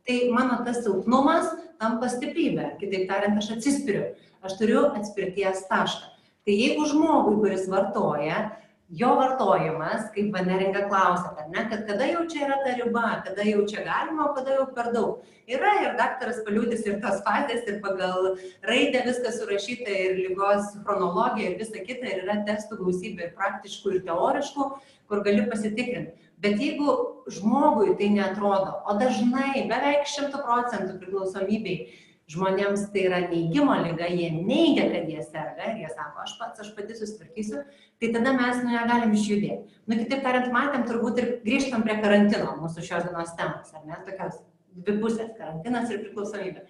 tai 0.08 0.20
mano 0.34 0.62
tas 0.66 0.82
silpnumas 0.86 1.52
tampa 1.82 2.10
stiprybė. 2.12 2.74
Kitaip 2.82 3.08
tariant, 3.12 3.38
aš 3.40 3.54
atsispiriu. 3.58 4.08
Aš 4.46 4.56
turiu 4.60 4.86
atspirties 4.96 5.66
tašką. 5.70 6.16
Tai 6.48 6.56
jeigu 6.56 6.88
žmogui, 6.88 7.36
kuris 7.44 7.68
vartoja, 7.70 8.40
jo 8.90 9.10
vartojimas, 9.16 10.08
kaip 10.16 10.34
Vaneringa 10.34 10.88
klausia, 10.90 11.34
kad 11.38 11.52
ne, 11.54 11.66
kad 11.70 11.84
kada 11.88 12.08
jau 12.10 12.24
čia 12.30 12.48
yra 12.48 12.58
ta 12.64 12.74
riba, 12.78 13.04
kada 13.26 13.46
jau 13.46 13.66
čia 13.70 13.84
galima, 13.86 14.26
o 14.26 14.34
kada 14.38 14.56
jau 14.58 14.66
per 14.74 14.90
daug. 14.96 15.28
Yra 15.50 15.76
ir 15.84 15.94
daktaras 15.98 16.42
paliūdis 16.46 16.86
ir 16.88 16.98
tos 17.04 17.22
fazės, 17.26 17.68
ir 17.70 17.78
pagal 17.86 18.32
raidę 18.66 19.04
viskas 19.06 19.38
surašyta, 19.42 19.94
ir 19.94 20.18
lygos 20.24 20.74
chronologija, 20.88 21.52
ir 21.52 21.62
visa 21.62 21.86
kita, 21.86 22.10
ir 22.10 22.26
yra 22.26 22.40
testų 22.50 22.82
gausybė, 22.82 23.30
ir 23.30 23.38
praktiškų, 23.38 23.94
ir 23.94 24.04
teoriškų, 24.10 24.68
kur 25.10 25.24
gali 25.26 25.46
pasitikrinti. 25.50 26.28
Bet 26.40 26.62
jeigu 26.62 26.94
žmogui 27.30 27.98
tai 28.00 28.10
netrodo, 28.16 28.78
o 28.88 28.98
dažnai 28.98 29.68
beveik 29.70 30.08
šimtų 30.10 30.42
procentų 30.46 30.98
priklausomybei 31.02 31.82
žmonėms 32.30 32.90
tai 32.94 33.06
yra 33.08 33.20
neigimo 33.26 33.74
lyga, 33.82 34.08
jie 34.14 34.30
neigia, 34.36 34.86
kad 34.94 35.10
jie 35.10 35.22
serga 35.26 35.72
ir 35.72 35.82
jie 35.84 35.90
sako, 35.96 36.26
aš 36.26 36.36
pats, 36.38 36.62
aš 36.64 36.70
pati 36.78 36.98
susitvarkysiu, 36.98 37.64
tai 38.00 38.12
tada 38.16 38.34
mes 38.36 38.62
nu 38.64 38.72
negalim 38.72 39.14
išjudėti. 39.16 39.80
Nu, 39.90 39.98
kitaip 40.00 40.24
tariant, 40.24 40.52
matėm 40.54 40.86
turbūt 40.88 41.20
ir 41.20 41.30
grįžtam 41.44 41.84
prie 41.84 41.98
karantino 42.00 42.56
mūsų 42.62 42.86
šios 42.86 43.08
dienos 43.08 43.36
temos, 43.40 43.74
ar 43.76 43.86
ne, 43.86 44.00
tokios 44.08 44.40
dvi 44.80 44.98
pusės- 45.02 45.32
karantinas 45.40 45.92
ir 45.92 46.04
priklausomybė. 46.06 46.66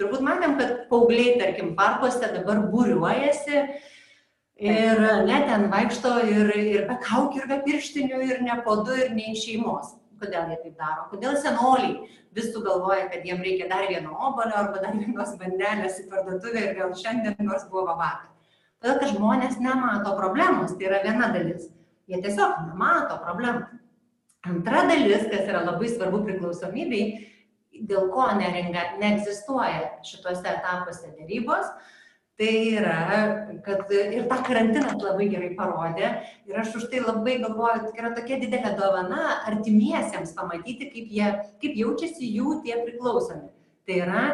Turbūt 0.00 0.24
matėm, 0.24 0.58
kad 0.58 0.88
paaugliai, 0.88 1.38
tarkim, 1.38 1.74
parkuose 1.76 2.32
dabar 2.32 2.62
būriuojasi 2.72 3.56
ir 4.60 5.00
net 5.26 5.48
ten 5.48 5.70
vaikšto 5.70 6.14
ir, 6.28 6.56
ir 6.56 6.88
be 6.88 6.96
kaukių, 7.04 7.42
ir 7.42 7.48
be 7.48 7.62
pirštinių, 7.66 8.22
ir 8.30 8.42
ne 8.42 8.62
po 8.64 8.84
du, 8.84 8.92
ir 8.92 9.10
ne 9.10 9.32
iš 9.32 9.44
šeimos 9.46 10.00
kodėl 10.20 10.52
jie 10.52 10.58
taip 10.64 10.76
daro, 10.80 11.06
kodėl 11.10 11.36
senoliai 11.40 12.08
vis 12.36 12.50
sugalvoja, 12.54 13.08
kad 13.12 13.24
jiem 13.26 13.40
reikia 13.44 13.68
dar 13.70 13.86
vieno 13.88 14.12
obolio 14.28 14.58
arba 14.62 14.82
dar 14.84 14.98
vienos 14.98 15.32
bandelės 15.40 16.00
į 16.02 16.08
parduotuvę 16.12 16.66
ir 16.66 16.76
vėl 16.78 16.92
šiandien 17.02 17.40
nors 17.46 17.66
buvo 17.72 17.96
vakar. 17.96 18.28
Todėl, 18.80 18.96
kad 18.96 19.12
žmonės 19.12 19.58
nemato 19.60 20.14
problemos, 20.16 20.72
tai 20.76 20.88
yra 20.88 21.02
viena 21.04 21.28
dalis. 21.34 21.68
Jie 22.08 22.20
tiesiog 22.24 22.62
nemato 22.70 23.18
problemų. 23.20 23.66
Antra 24.48 24.86
dalis, 24.88 25.26
kas 25.28 25.44
yra 25.44 25.60
labai 25.66 25.90
svarbu 25.92 26.22
priklausomybei, 26.24 27.02
dėl 27.90 28.08
ko 28.12 28.24
neringa 28.38 28.94
neegzistuoja 29.00 30.00
šituose 30.06 30.48
etapuose 30.48 31.12
dėrybos, 31.18 31.68
tai 32.40 32.54
yra, 32.72 33.00
kad 33.66 33.90
ir 33.92 34.24
tą 34.30 34.38
karantinas 34.46 34.96
labai 34.96 35.28
gerai 35.28 35.50
parodė 35.58 36.08
ir 36.48 36.60
aš 36.62 36.72
už 36.78 36.86
tai 36.92 37.02
labai 37.04 37.36
galvoju, 37.42 37.90
kad 37.90 38.00
yra 38.00 38.14
tokia 38.16 38.40
didelė 38.40 38.72
dovana 38.78 39.42
artimiesiems 39.50 40.32
pamatyti, 40.38 40.88
kaip, 40.88 41.12
jie, 41.12 41.28
kaip 41.60 41.76
jaučiasi 41.82 42.32
jų 42.38 42.62
tie 42.64 42.80
priklausomi. 42.80 43.50
Tai 43.84 44.00
yra 44.06 44.24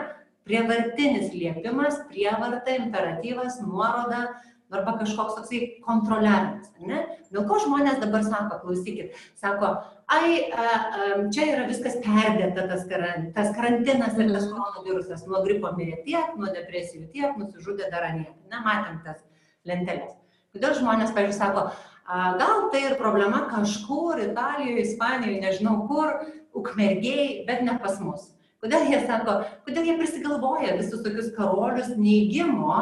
prievartinis 0.47 1.33
liepimas, 1.35 1.99
prievarta, 2.11 2.77
imperatyvas, 2.79 3.61
nuoroda, 3.67 4.27
arba 4.71 4.97
kažkoks 4.99 5.37
toksai 5.39 5.61
kontroliavimas. 5.87 6.71
Ne? 6.87 7.03
Dėl 7.31 7.47
ko 7.49 7.59
žmonės 7.63 8.01
dabar 8.03 8.25
sako, 8.27 8.59
klausykit, 8.65 9.15
sako, 9.39 9.73
ai, 10.11 10.49
a, 10.51 10.67
a, 10.67 11.09
čia 11.35 11.49
yra 11.53 11.67
viskas 11.71 11.99
perdėta, 12.03 12.67
tas, 12.71 12.85
karan, 12.91 13.31
tas 13.37 13.53
karantinas 13.57 14.19
ir 14.19 14.31
tas 14.33 14.49
mhm. 14.49 14.55
koronavirusas, 14.55 15.27
nuo 15.31 15.43
gripo 15.47 15.73
mirė 15.79 16.01
tiek, 16.07 16.35
nuo 16.39 16.51
depresijų 16.55 17.09
tiek, 17.15 17.35
nusižudė 17.39 17.91
dar 17.95 18.09
anie. 18.11 18.31
Na, 18.53 18.63
matėm 18.67 19.03
tas 19.07 19.23
lentelės. 19.67 20.17
Kodėl 20.57 20.79
žmonės, 20.79 21.13
pavyzdžiui, 21.15 21.39
sako, 21.39 21.69
a, 22.07 22.23
gal 22.41 22.69
tai 22.75 22.87
ir 22.89 22.99
problema 23.01 23.45
kažkur, 23.53 24.23
Italijoje, 24.31 24.87
Ispanijoje, 24.87 25.43
nežinau 25.47 25.83
kur, 25.91 26.19
ukmergiai, 26.57 27.45
bet 27.47 27.63
ne 27.67 27.77
pas 27.83 28.01
mus. 28.03 28.33
Kodėl 28.65 28.87
jie 28.91 29.01
sako, 29.05 29.41
kodėl 29.67 29.91
jie 29.91 29.97
prisigalvoja 29.99 30.77
visus 30.79 31.03
tokius 31.05 31.33
karolius 31.37 31.93
neįgymo 31.97 32.79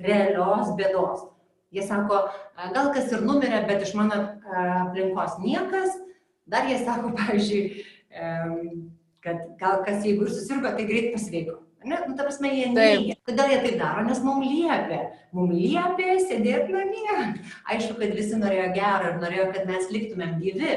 realios 0.00 0.72
bėdos. 0.78 1.26
Jie 1.74 1.84
sako, 1.84 2.22
gal 2.72 2.92
kas 2.94 3.12
ir 3.12 3.24
numirė, 3.28 3.60
bet 3.68 3.84
iš 3.84 3.92
mano 3.98 4.22
aplinkos 4.86 5.36
niekas. 5.42 5.92
Dar 6.48 6.64
jie 6.70 6.78
sako, 6.80 7.12
pavyzdžiui, 7.18 7.64
kad 9.24 9.42
gal 9.60 9.82
kas 9.84 10.06
jeigu 10.06 10.24
ir 10.24 10.32
susirgo, 10.32 10.72
tai 10.72 10.86
greit 10.88 11.10
pasveiko. 11.12 11.58
Ne, 11.84 11.98
nu, 12.08 12.14
ta 12.18 12.24
prasme, 12.26 12.50
jie 12.50 12.70
neigia. 12.72 13.14
Kodėl 13.28 13.52
jie 13.52 13.58
taip 13.62 13.76
daro? 13.78 14.02
Nes 14.08 14.18
mums 14.24 14.48
liepia. 14.48 15.02
Mums 15.36 15.54
liepia 15.54 16.16
sėdėti 16.24 16.74
namie. 16.74 17.18
Aišku, 17.70 17.94
kad 18.00 18.16
visi 18.16 18.40
norėjo 18.40 18.72
gero 18.74 19.12
ir 19.12 19.20
norėjo, 19.22 19.44
kad 19.54 19.68
mes 19.68 19.86
liktumėm 19.94 20.40
gyvi. 20.42 20.72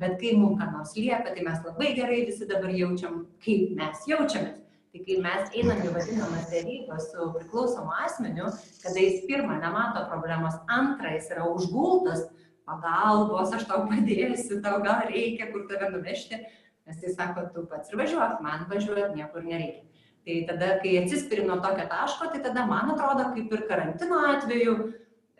Bet 0.00 0.16
kai 0.20 0.32
mums 0.40 0.56
ką 0.56 0.70
nors 0.72 0.96
liepia, 0.96 1.34
tai 1.34 1.44
mes 1.44 1.60
labai 1.66 1.92
gerai 1.98 2.24
visi 2.24 2.48
dabar 2.48 2.72
jaučiam, 2.72 3.24
kaip 3.44 3.74
mes 3.76 4.06
jaučiamės. 4.08 4.60
Tai 4.90 5.00
kai 5.06 5.16
mes 5.22 5.52
einam 5.60 5.82
į 5.86 5.90
vadinamas 5.94 6.48
dėrybas 6.50 7.10
su 7.12 7.26
priklausomu 7.36 7.92
asmeniu, 8.06 8.48
kada 8.82 9.04
jis 9.04 9.20
pirmą 9.28 9.60
nemato 9.62 10.06
problemos, 10.10 10.56
antrą 10.72 11.12
jis 11.14 11.28
yra 11.30 11.44
užgultas, 11.52 12.24
pagalbos, 12.66 13.52
aš 13.54 13.68
tau 13.68 13.84
padėsiu, 13.90 14.58
tau 14.64 14.80
gal 14.82 15.04
reikia 15.10 15.50
kur 15.52 15.68
tave 15.70 15.92
nuvežti, 15.92 16.40
nes 16.88 17.04
jis 17.04 17.14
sako, 17.18 17.46
tu 17.54 17.66
pats 17.70 17.92
ir 17.92 18.00
važiuok, 18.00 18.40
man 18.42 18.66
važiuoti 18.72 19.20
niekur 19.20 19.46
nereikia. 19.46 19.86
Tai 20.26 20.40
tada, 20.50 20.72
kai 20.82 20.96
atsispiri 21.00 21.46
nuo 21.46 21.60
tokio 21.62 21.86
taško, 21.88 22.32
tai 22.32 22.42
tada, 22.44 22.66
man 22.68 22.90
atrodo, 22.92 23.30
kaip 23.36 23.52
ir 23.56 23.62
karantino 23.70 24.24
atveju, 24.32 24.74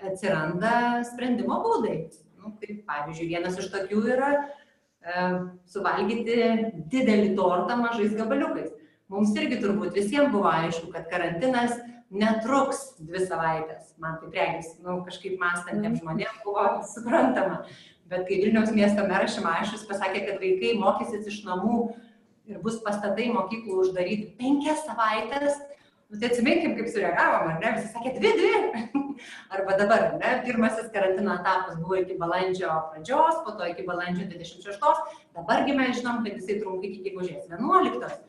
atsiranda 0.00 1.02
sprendimo 1.10 1.58
būdai. 1.64 1.96
Nu, 2.40 2.54
kaip, 2.60 2.82
pavyzdžiui, 2.88 3.30
vienas 3.34 3.58
iš 3.60 3.70
tokių 3.72 4.02
yra 4.16 4.34
e, 4.34 5.24
suvalgyti 5.68 6.36
didelį 6.92 7.34
tortą 7.38 7.76
mažais 7.80 8.16
gabaliukais 8.16 8.72
mums 9.10 9.34
irgi 9.36 9.58
turbūt 9.62 9.96
visiems 9.96 10.30
buvo 10.32 10.50
aišku, 10.50 10.90
kad 10.94 11.08
karantinas 11.10 11.74
netruks 12.10 12.96
dvi 12.98 13.22
savaitės. 13.22 13.94
Man 14.02 14.18
tai 14.22 14.30
regis, 14.34 14.74
nu, 14.84 15.00
kažkaip 15.06 15.38
mąstantiems 15.40 15.98
mhm. 15.98 16.02
žmonėms 16.02 16.44
buvo 16.46 16.66
suprantama. 16.90 17.64
Bet 18.10 18.24
kai 18.26 18.40
Vilniaus 18.42 18.72
miesto 18.74 19.04
meras 19.06 19.36
Šimašius 19.36 19.86
pasakė, 19.86 20.24
kad 20.26 20.40
vaikai 20.42 20.72
mokysis 20.80 21.28
iš 21.30 21.44
namų 21.46 21.92
ir 22.50 22.58
bus 22.64 22.80
pastatai 22.82 23.28
mokyklų 23.30 23.84
uždaryti 23.84 24.32
penkias 24.40 24.82
savaitės, 24.82 25.60
nu, 26.10 26.18
tai 26.18 26.28
atsiminkim, 26.28 26.74
kaip 26.76 26.88
sureagavom, 26.90 27.52
ar 27.52 27.60
ne? 27.62 27.72
Visi 27.76 27.92
sakė, 27.92 28.14
dvi, 28.18 28.32
dvi. 28.40 29.04
Arba 29.54 29.76
dabar, 29.78 30.04
ne, 30.18 30.32
pirmasis 30.44 30.90
karantino 30.94 31.36
etapas 31.38 31.78
buvo 31.78 32.00
iki 32.00 32.16
balandžio 32.18 32.72
pradžios, 32.90 33.40
po 33.46 33.54
to 33.58 33.68
iki 33.70 33.86
balandžio 33.86 34.26
26, 34.32 35.16
dabargi 35.38 35.76
mes 35.78 36.00
žinom, 36.00 36.22
kad 36.26 36.38
jisai 36.40 36.58
trunka 36.60 36.88
iki 36.88 37.04
gegužės 37.06 37.46
11. 37.52 38.20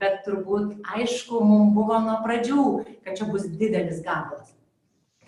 Bet 0.00 0.22
turbūt 0.24 0.78
aišku, 0.96 1.42
mums 1.44 1.74
buvo 1.76 1.98
nuo 2.04 2.20
pradžių, 2.24 2.64
kad 3.04 3.18
čia 3.20 3.28
bus 3.28 3.48
didelis 3.60 4.00
gabalas. 4.04 4.54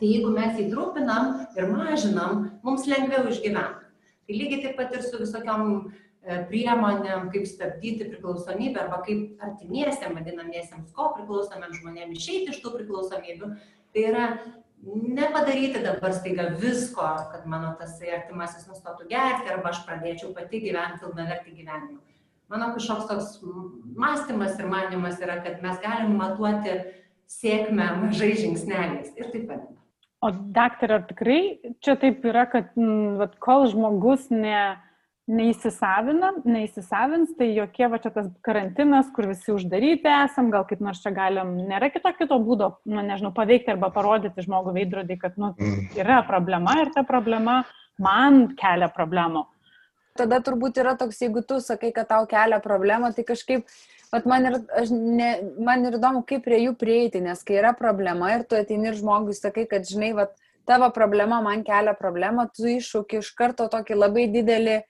Tai 0.01 0.09
jeigu 0.09 0.33
mes 0.35 0.57
jį 0.59 0.71
trupinam 0.73 1.35
ir 1.55 1.69
mažinam, 1.71 2.47
mums 2.65 2.89
lengviau 2.91 3.29
išgyventi. 3.31 3.85
Tai 4.27 4.39
lygiai 4.39 4.63
taip 4.65 4.79
pat 4.81 4.97
ir 4.97 5.05
su 5.05 5.21
visokiam 5.21 5.93
priemonėm, 6.23 7.31
kaip 7.35 7.47
stabdyti 7.51 8.07
priklausomybę 8.13 8.85
arba 8.85 9.01
kaip 9.07 9.43
artimiesiam, 9.43 10.15
vadinamiesiems 10.19 10.93
ko 10.95 11.11
priklausomiems 11.17 11.81
žmonėms 11.81 12.19
išeiti 12.21 12.55
iš 12.55 12.61
tų 12.63 12.77
priklausomybių. 12.77 13.51
Tai 13.93 14.05
yra 14.13 14.29
nepadaryti 14.83 15.83
dabar 15.83 16.15
staiga 16.15 16.49
visko, 16.63 17.09
kad 17.33 17.45
mano 17.51 17.75
tas 17.79 17.99
artimasis 18.03 18.69
nustotų 18.71 19.09
gerti 19.11 19.51
arba 19.51 19.71
aš 19.75 19.83
pradėčiau 19.87 20.33
pati 20.37 20.63
gyventi 20.63 21.03
pilnavertį 21.03 21.59
gyvenimą. 21.59 22.01
Mano 22.53 22.73
kažkoks 22.75 23.07
toks 23.09 23.29
mąstymas 23.97 24.59
ir 24.61 24.67
manimas 24.69 25.21
yra, 25.23 25.39
kad 25.45 25.63
mes 25.65 25.79
galim 25.83 26.19
matuoti 26.19 26.75
sėkmę 27.31 27.87
mažai 28.03 28.35
žingsneliais 28.37 29.15
ir 29.17 29.31
taip 29.33 29.47
pat. 29.49 29.71
O 30.23 30.31
daktarė, 30.55 31.01
ar 31.01 31.07
tikrai 31.09 31.39
čia 31.83 31.97
taip 31.99 32.23
yra, 32.29 32.45
kad 32.51 32.75
m, 32.79 33.17
vat, 33.19 33.39
kol 33.43 33.65
žmogus 33.73 34.29
ne, 34.31 34.77
neįsisavina, 35.31 36.33
neįsisavins, 36.49 37.37
tai 37.39 37.53
jokie 37.55 37.87
va 37.91 38.01
čia 38.03 38.11
tas 38.15 38.27
karantinas, 38.45 39.11
kur 39.15 39.29
visi 39.31 39.55
uždaryti 39.55 40.11
esam, 40.11 40.51
gal 40.51 40.67
kaip 40.67 40.83
nors 40.83 41.03
čia 41.05 41.13
galim, 41.15 41.55
nėra 41.69 41.93
kito 41.95 42.11
kito 42.19 42.39
būdo, 42.43 42.73
nu, 42.91 43.05
nežinau, 43.07 43.31
paveikti 43.37 43.71
arba 43.77 43.93
parodyti 43.95 44.43
žmogų 44.43 44.75
veidrodį, 44.81 45.19
kad 45.23 45.39
nu, 45.39 45.53
mm. 45.55 45.95
yra 46.03 46.21
problema 46.27 46.75
ir 46.83 46.91
ta 46.95 47.07
problema 47.07 47.63
man 48.03 48.49
kelia 48.59 48.91
problemų. 48.93 49.47
Tada 50.19 50.43
turbūt 50.45 50.77
yra 50.83 50.97
toks, 50.99 51.23
jeigu 51.23 51.41
tu 51.47 51.57
sakai, 51.63 51.93
kad 51.95 52.11
tau 52.11 52.27
kelia 52.29 52.59
problemą, 52.61 53.15
tai 53.17 53.25
kažkaip, 53.25 53.65
bet 54.13 54.27
man 54.29 54.51
ir, 54.51 54.59
ne, 54.91 55.31
man 55.63 55.87
ir 55.87 55.97
įdomu, 55.97 56.27
kaip 56.29 56.43
prie 56.45 56.65
jų 56.67 56.75
prieiti, 56.77 57.23
nes 57.25 57.41
kai 57.47 57.63
yra 57.63 57.73
problema 57.79 58.35
ir 58.35 58.45
tu 58.45 58.59
ateini 58.59 58.91
ir 58.91 58.99
žmogui 58.99 59.39
sakai, 59.39 59.65
kad 59.71 59.87
žinai, 59.89 60.13
va, 60.19 60.27
tavo 60.69 60.91
problema 60.93 61.41
man 61.45 61.63
kelia 61.65 61.95
problemą, 61.97 62.51
tu 62.53 62.69
iššūki 62.75 63.23
iš 63.23 63.31
karto 63.39 63.71
tokį 63.73 64.03
labai 64.03 64.27
didelį 64.35 64.83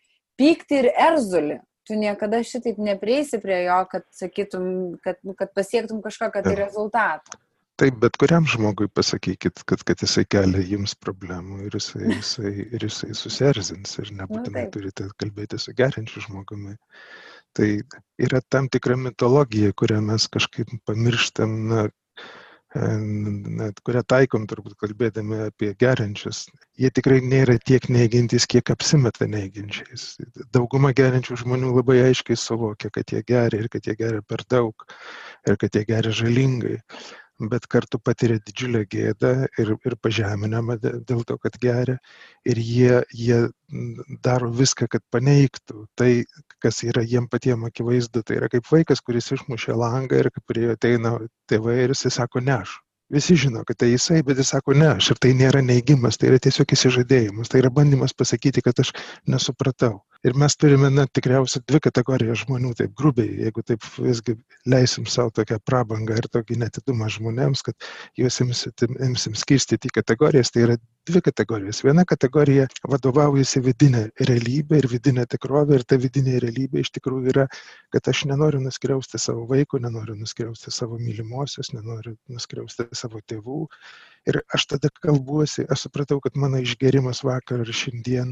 pyktį 0.43 0.83
ir 0.83 0.91
erzulį. 1.11 1.61
Tu 1.89 1.97
niekada 1.99 2.43
šitaip 2.47 2.77
neprieisi 2.79 3.41
prie 3.43 3.65
jo, 3.65 3.79
kad 3.91 4.05
sakytum, 4.15 4.67
kad, 5.03 5.19
nu, 5.27 5.35
kad 5.39 5.51
pasiektum 5.55 6.03
kažkokio 6.05 6.45
tai 6.45 6.55
rezultato. 6.59 7.41
Taip, 7.81 7.97
bet 7.99 8.15
kuriam 8.21 8.45
žmogui 8.47 8.87
pasakykit, 8.93 9.65
kad, 9.67 9.81
kad 9.89 10.03
jisai 10.05 10.23
kelia 10.31 10.61
jums 10.69 10.93
problemų 11.03 11.65
ir 11.67 11.75
jisai, 11.75 12.05
jisai, 12.13 12.53
ir 12.77 12.85
jisai 12.87 13.17
susierzins 13.19 13.97
ir 13.99 14.13
nebūtinai 14.21 14.67
nu, 14.69 14.73
turite 14.77 15.09
kalbėti 15.19 15.59
su 15.59 15.75
gerinčiu 15.75 16.23
žmogumi. 16.27 16.77
Tai 17.57 17.69
yra 18.23 18.43
tam 18.53 18.69
tikra 18.73 18.95
mitologija, 19.01 19.73
kurią 19.75 19.99
mes 20.05 20.29
kažkaip 20.31 20.71
pamirštam, 20.87 21.57
na, 21.73 21.89
kurią 22.73 24.03
taikom 24.09 24.47
turbūt 24.49 24.77
kalbėdami 24.81 25.43
apie 25.49 25.73
geriančius, 25.79 26.47
jie 26.81 26.91
tikrai 26.91 27.21
nėra 27.21 27.59
tiek 27.61 27.89
neigiantys, 27.93 28.47
kiek 28.49 28.73
apsimeta 28.73 29.29
neigiančiais. 29.29 30.17
Dauguma 30.57 30.93
geriančių 30.97 31.37
žmonių 31.45 31.75
labai 31.77 31.99
aiškiai 32.09 32.39
suvokia, 32.41 32.91
kad 32.95 33.13
jie 33.13 33.23
geria 33.29 33.61
ir 33.61 33.69
kad 33.73 33.85
jie 33.85 33.97
geria 33.99 34.23
per 34.25 34.45
daug 34.49 34.87
ir 35.47 35.61
kad 35.61 35.77
jie 35.77 35.85
geria 35.85 36.15
žalingai 36.17 36.79
bet 37.41 37.67
kartu 37.71 37.99
patiria 37.99 38.41
didžiulę 38.43 38.83
gėdą 38.91 39.33
ir, 39.61 39.73
ir 39.87 39.97
pažeminamą 40.03 40.77
dėl 40.83 41.25
to, 41.29 41.39
kad 41.43 41.57
geria. 41.63 41.97
Ir 42.45 42.59
jie, 42.59 43.01
jie 43.17 43.41
daro 44.25 44.51
viską, 44.53 44.89
kad 44.93 45.03
paneigtų 45.15 45.87
tai, 45.99 46.25
kas 46.63 46.83
yra 46.87 47.03
jiem 47.03 47.29
patiem 47.33 47.65
akivaizdu. 47.69 48.23
Tai 48.23 48.39
yra 48.41 48.51
kaip 48.53 48.69
vaikas, 48.71 49.03
kuris 49.03 49.33
išmušė 49.37 49.77
langą 49.79 50.23
ir 50.23 50.31
prie 50.47 50.69
jo 50.69 50.77
ateina 50.77 51.17
tėvai 51.51 51.83
ir 51.85 51.97
jisai 51.97 52.15
sako, 52.21 52.45
ne 52.45 52.59
aš. 52.61 52.79
Visi 53.13 53.37
žino, 53.37 53.61
kad 53.69 53.77
tai 53.77 53.91
jisai, 53.91 54.23
bet 54.25 54.39
jis 54.41 54.55
sako 54.55 54.77
ne 54.79 54.95
aš. 54.95 55.13
Ir 55.13 55.21
tai 55.21 55.35
nėra 55.37 55.61
neigimas, 55.65 56.17
tai 56.17 56.31
yra 56.33 56.41
tiesiog 56.41 56.73
įsižadėjimas. 56.77 57.53
Tai 57.53 57.61
yra 57.65 57.73
bandymas 57.75 58.17
pasakyti, 58.17 58.65
kad 58.65 58.81
aš 58.81 58.95
nesupratau 59.29 59.99
ir 60.27 60.37
mes 60.39 60.55
turime 60.57 60.91
na 60.95 61.05
tikriausiai 61.19 61.65
dvi 61.67 61.81
kategorijas 61.87 62.45
žmonių 62.45 62.73
taip 62.79 62.95
grubiai 62.99 63.47
jeigu 63.47 63.65
taip 63.67 63.87
visgi 63.99 64.37
leisim 64.71 65.07
sau 65.11 65.31
tokią 65.35 65.59
prabangą 65.67 66.19
ir 66.21 66.29
tokį 66.37 66.59
neatidumą 66.63 67.09
žmonėms 67.17 67.65
kad 67.67 67.89
juos 68.19 68.39
imsim 68.45 68.99
imsim 69.09 69.35
skirstyti 69.39 69.91
į 69.91 69.97
kategorijas 69.99 70.55
tai 70.55 70.67
yra 70.67 70.77
dvi 71.11 71.23
kategorijos 71.27 71.83
viena 71.83 72.05
kategorija 72.07 72.69
vadovaujasi 72.93 73.63
vidine 73.67 74.05
realybe 74.31 74.79
ir 74.79 74.87
vidine 74.93 75.27
tikrove 75.35 75.81
ir 75.81 75.87
ta 75.91 75.99
vidinė 76.05 76.39
realybė 76.45 76.85
iš 76.85 76.93
tikrųjų 76.99 77.33
yra 77.35 77.49
kad 77.95 78.11
aš 78.13 78.25
nenoriu 78.31 78.61
nuskriausti 78.63 79.19
savo 79.19 79.47
vaiko 79.51 79.81
nenoriu 79.83 80.15
nuskriausti 80.21 80.71
savo 80.71 81.01
mylimosios 81.03 81.73
nenoriu 81.75 82.15
nuskriausti 82.31 82.87
savo 82.93 83.21
tėvų. 83.27 83.65
Ir 84.31 84.39
aš 84.55 84.69
tada 84.71 84.91
kalbuosi 85.03 85.67
aš 85.67 85.89
supratau 85.89 86.21
kad 86.23 86.39
mano 86.39 86.63
išgėrimas 86.63 87.25
vakar 87.27 87.65
ir 87.67 87.75
šiandien 87.75 88.31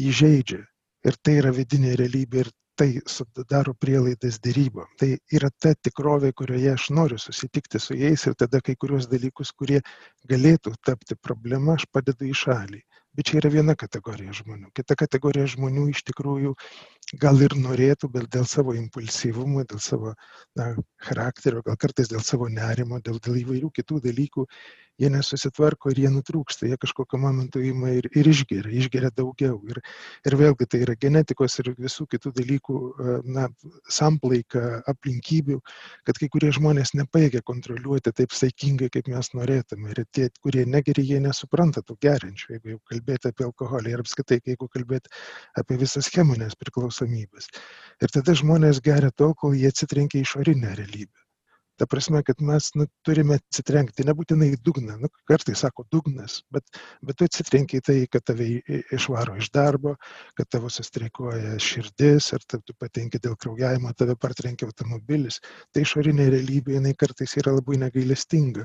įžeidžia 0.00 0.64
ir 1.08 1.18
tai 1.22 1.38
yra 1.40 1.52
vidinė 1.54 1.94
realybė 2.00 2.44
ir 2.44 2.52
tai 2.76 2.88
sudaro 3.08 3.72
prielaidas 3.80 4.36
dėrybom. 4.44 4.88
Tai 5.00 5.08
yra 5.38 5.48
ta 5.64 5.72
tikrovė, 5.88 6.32
kurioje 6.36 6.74
aš 6.74 6.90
noriu 6.98 7.18
susitikti 7.20 7.80
su 7.80 7.96
jais 7.96 8.26
ir 8.28 8.36
tada 8.42 8.60
kai 8.60 8.76
kurios 8.76 9.08
dalykus, 9.08 9.54
kurie 9.56 9.80
galėtų 10.28 10.74
tapti 10.84 11.16
problema, 11.16 11.78
aš 11.78 11.88
padedu 11.92 12.28
į 12.28 12.36
šalį. 12.42 12.82
Bet 13.16 13.30
čia 13.30 13.38
yra 13.40 13.48
viena 13.48 13.72
kategorija 13.80 14.34
žmonių. 14.36 14.68
Kita 14.76 14.92
kategorija 15.00 15.46
žmonių 15.48 15.86
iš 15.94 16.02
tikrųjų 16.10 16.50
gal 17.22 17.40
ir 17.40 17.54
norėtų, 17.56 18.10
bet 18.12 18.26
dėl 18.34 18.44
savo 18.44 18.74
impulsyvumo, 18.76 19.64
dėl 19.70 19.80
savo 19.80 20.12
na, 20.58 20.66
charakterio, 21.06 21.62
gal 21.64 21.78
kartais 21.80 22.12
dėl 22.12 22.20
savo 22.20 22.50
nerimo, 22.52 23.00
dėl, 23.00 23.16
dėl 23.24 23.40
įvairių 23.40 23.72
kitų 23.78 24.02
dalykų, 24.10 24.44
jie 25.00 25.10
nesusitvarko 25.12 25.90
ir 25.92 26.00
jie 26.04 26.10
nutrūksta, 26.12 26.66
jie 26.70 26.78
kažkokiu 26.80 27.20
momentu 27.20 27.60
įima 27.64 27.92
ir, 27.98 28.08
ir 28.16 28.28
išgeria, 28.30 28.72
išgeria 28.80 29.10
daugiau. 29.16 29.58
Ir, 29.70 29.80
ir 30.28 30.36
vėlgi 30.40 30.68
tai 30.72 30.82
yra 30.86 30.96
genetikos 31.00 31.58
ir 31.60 31.72
visų 31.76 32.06
kitų 32.14 32.32
dalykų 32.38 32.78
na, 33.36 33.48
samplaika 33.92 34.80
aplinkybių, 34.92 35.58
kad 36.08 36.20
kai 36.20 36.30
kurie 36.32 36.52
žmonės 36.56 36.94
nepaigia 36.98 37.42
kontroliuoti 37.46 38.14
taip 38.16 38.34
saikingai, 38.36 38.90
kaip 38.94 39.10
mes 39.12 39.32
norėtume. 39.36 39.92
Ir 39.92 40.02
tie, 40.16 40.30
kurie 40.40 40.64
negeria, 40.68 41.04
jie 41.12 41.20
nesupranta 41.24 41.84
tų 41.84 41.98
gerinčių, 42.06 42.56
jeigu 42.56 42.74
jau 42.74 42.80
kalbėti 42.92 43.32
apie 43.32 43.48
alkoholį 43.50 43.94
ir 43.94 44.04
apskaitai, 44.04 44.40
jeigu 44.46 44.70
kalbėti 44.72 45.12
apie 45.60 45.80
visas 45.82 46.08
cheminės 46.12 46.56
priklausomybės. 46.60 47.52
Ir 48.02 48.12
tada 48.16 48.36
žmonės 48.36 48.82
geria 48.84 49.12
tol, 49.12 49.36
kol 49.36 49.56
jie 49.56 49.70
atsitrenkia 49.72 50.24
išorinę 50.24 50.74
realybę. 50.80 51.25
Ta 51.76 51.86
prasme, 51.86 52.22
kad 52.24 52.40
mes 52.40 52.70
nu, 52.78 52.86
turime 53.04 53.36
atsitrenkti, 53.36 54.06
nebūtinai 54.08 54.48
į 54.54 54.60
dugną, 54.64 54.96
nu, 55.02 55.10
kartais 55.28 55.60
sako 55.64 55.84
dugnas, 55.92 56.38
bet, 56.54 56.78
bet 57.04 57.18
tu 57.20 57.28
atsitrenki 57.28 57.80
į 57.80 57.84
tai, 57.88 57.96
kad 58.12 58.24
tave 58.30 58.46
išvaro 58.96 59.36
iš 59.36 59.50
darbo, 59.52 59.92
kad 60.38 60.48
tavo 60.56 60.70
sustreikuoja 60.72 61.58
širdis, 61.60 62.30
ar 62.36 62.46
tu 62.48 62.76
patenki 62.80 63.20
dėl 63.20 63.36
kraujavimo, 63.36 63.92
tave 63.98 64.16
partrenkia 64.16 64.70
automobilis. 64.70 65.42
Tai 65.72 65.84
išorinė 65.84 66.30
realybė, 66.32 66.78
jinai 66.78 66.94
kartais 66.96 67.36
yra 67.42 67.52
labai 67.58 67.80
negailestinga. 67.84 68.64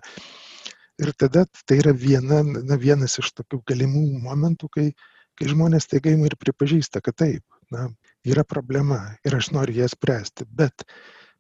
Ir 1.02 1.12
tada 1.17 1.45
tai 1.67 1.82
yra 1.82 1.91
viena, 1.97 2.41
na, 2.43 2.78
vienas 2.80 3.17
iš 3.19 3.32
tokių 3.39 3.63
galimų 3.74 4.06
momentų, 4.24 4.69
kai, 4.76 4.91
kai 5.39 5.52
žmonės 5.52 5.89
taiga 5.91 6.13
ir 6.13 6.36
pripažįsta, 6.39 7.02
kad 7.04 7.17
taip, 7.24 7.43
na, 7.74 7.88
yra 8.28 8.43
problema 8.47 9.00
ir 9.26 9.36
aš 9.36 9.52
noriu 9.56 9.82
ją 9.82 9.89
spręsti, 9.91 10.45
bet 10.47 10.86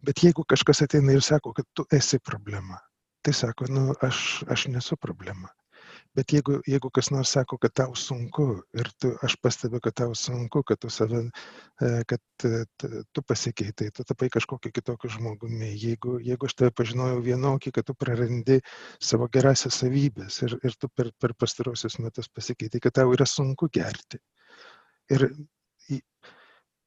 bet 0.05 0.23
jeigu 0.23 0.45
kažkas 0.47 0.81
ateina 0.87 1.13
ir 1.13 1.25
sako 1.25 1.53
kad 1.53 1.65
tu 1.73 1.85
esi 1.91 2.19
problema 2.19 2.79
tai 3.21 3.33
sako 3.33 3.65
nu 3.69 3.93
aš 4.01 4.43
aš 4.47 4.67
nesu 4.67 4.97
problema. 4.97 5.49
Bet 6.15 6.33
jeigu 6.33 6.57
jeigu 6.67 6.89
kas 6.89 7.09
nors 7.11 7.31
sako 7.31 7.57
kad 7.57 7.73
tau 7.73 7.95
sunku 7.95 8.45
ir 8.79 8.89
tu 8.99 9.11
aš 9.23 9.35
pastebiu 9.43 9.79
kad 9.79 9.93
tau 9.93 10.15
sunku 10.15 10.63
kad 10.63 10.79
tu 10.79 10.89
save 10.89 11.21
e, 11.21 12.03
kad 12.07 12.21
e, 12.43 12.63
tu 13.11 13.21
pasikeitai 13.21 13.91
tu 13.91 14.03
tapai 14.03 14.29
kažkokiu 14.29 14.71
kitokiu 14.71 15.09
žmogumi 15.09 15.71
jeigu 15.83 16.17
jeigu 16.19 16.45
aš 16.49 16.55
tave 16.55 16.71
pažinojau 16.71 17.21
vienokį 17.27 17.71
kad 17.77 17.87
tu 17.87 17.95
prarandi 17.95 18.59
savo 18.99 19.29
gerąsias 19.37 19.79
savybes 19.83 20.41
ir 20.47 20.57
ir 20.63 20.75
tu 20.79 20.89
per 20.89 21.11
per 21.19 21.33
pastaruosius 21.33 21.99
metus 21.99 22.29
pasikeitei 22.29 22.83
kad 22.83 22.97
tau 22.99 23.13
yra 23.13 23.25
sunku 23.25 23.69
gerti. 23.79 24.19
Ir 25.09 25.29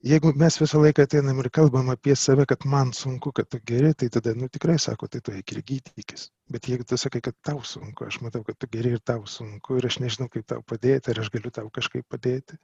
jeigu 0.05 0.33
mes 0.37 0.57
visą 0.61 0.81
laiką 0.83 1.05
ateinam 1.07 1.39
ir 1.41 1.49
kalbam 1.59 1.89
apie 1.93 2.15
save, 2.17 2.45
kad 2.51 2.65
man 2.69 2.93
sunku, 2.93 3.33
kad 3.33 3.49
tu 3.49 3.61
geri, 3.71 3.95
tai 3.95 4.09
tada, 4.13 4.35
nu 4.37 4.49
tikrai 4.53 4.77
sako, 4.79 5.09
tai 5.09 5.21
tu 5.25 5.33
eik 5.33 5.55
ir 5.55 5.63
gydykis. 5.71 6.29
Bet 6.53 6.69
jeigu 6.69 6.85
tu 6.85 6.99
sakai, 7.01 7.23
kad 7.25 7.37
tau 7.49 7.63
sunku, 7.65 8.05
aš 8.05 8.21
matau, 8.25 8.45
kad 8.45 8.59
tu 8.61 8.69
geri 8.77 8.93
ir 8.99 9.01
tau 9.01 9.25
sunku 9.37 9.79
ir 9.79 9.89
aš 9.89 9.99
nežinau, 10.05 10.29
kaip 10.29 10.45
tau 10.53 10.61
padėti, 10.73 11.13
ar 11.13 11.23
aš 11.25 11.33
galiu 11.33 11.53
tau 11.59 11.71
kažkaip 11.73 12.05
padėti, 12.13 12.61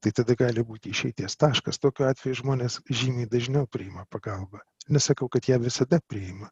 tai 0.00 0.14
tada 0.14 0.38
gali 0.38 0.62
būti 0.62 0.94
išeities 0.94 1.36
taškas. 1.42 1.82
Tokiu 1.82 2.06
atveju 2.06 2.40
žmonės 2.44 2.80
žymiai 2.86 3.26
dažniau 3.30 3.66
priima 3.66 4.06
pagalbą. 4.14 4.62
Nesakau, 4.88 5.28
kad 5.28 5.50
ją 5.50 5.58
visada 5.60 5.98
priima. 6.08 6.48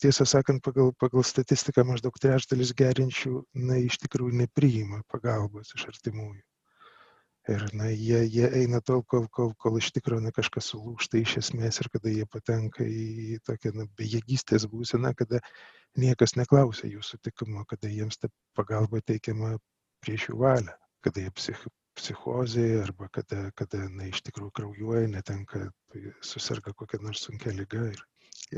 Tiesą 0.00 0.24
sakant, 0.26 0.64
pagal, 0.64 0.94
pagal 0.98 1.26
statistiką 1.26 1.84
maždaug 1.86 2.16
trečdalis 2.18 2.72
gerinčių, 2.80 3.44
na, 3.68 3.76
iš 3.78 4.00
tikrųjų 4.06 4.40
nepriima 4.40 5.04
pagalbos 5.12 5.76
iš 5.76 5.90
artimųjų. 5.92 6.40
Ir 7.50 7.64
na, 7.74 7.88
jie, 7.90 8.20
jie 8.30 8.46
eina 8.60 8.78
tol, 8.84 9.02
kol, 9.10 9.24
kol, 9.34 9.50
kol 9.58 9.78
iš 9.80 9.90
tikrųjų 9.96 10.22
na, 10.26 10.30
kažkas 10.34 10.70
sulūšta 10.70 11.18
iš 11.18 11.36
esmės 11.40 11.80
ir 11.82 11.88
kada 11.90 12.12
jie 12.12 12.26
patenka 12.30 12.84
į 12.86 13.40
tokią 13.48 13.72
na, 13.74 13.86
bejėgystės 13.98 14.68
būseną, 14.70 15.10
kada 15.18 15.40
niekas 15.98 16.36
neklausia 16.38 16.90
jų 16.92 17.02
sutikimo, 17.06 17.64
kada 17.70 17.90
jiems 17.90 18.20
ta 18.22 18.30
pagalba 18.58 19.02
teikiama 19.02 19.56
prieš 20.04 20.28
jų 20.28 20.38
valią, 20.44 20.76
kada 21.02 21.24
jie 21.24 21.32
psich, 21.34 21.64
psichozėje 21.98 22.84
arba 22.84 23.10
kada, 23.18 23.48
kada 23.58 23.82
na, 23.88 24.06
iš 24.12 24.22
tikrųjų 24.28 24.54
kraujuoja, 24.60 25.10
netenka, 25.10 25.66
susirga 26.22 26.76
kokią 26.76 27.02
nors 27.02 27.26
sunkia 27.26 27.56
lyga. 27.56 27.88
Ir, 27.90 28.04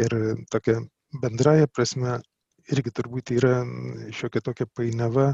ir 0.05 0.19
tokia 0.53 0.83
bendraja 1.23 1.71
prasme 1.71 2.21
irgi 2.71 2.93
turbūt 2.95 3.33
yra 3.35 3.63
šiokia 4.15 4.45
tokia 4.45 4.69
painiava, 4.77 5.33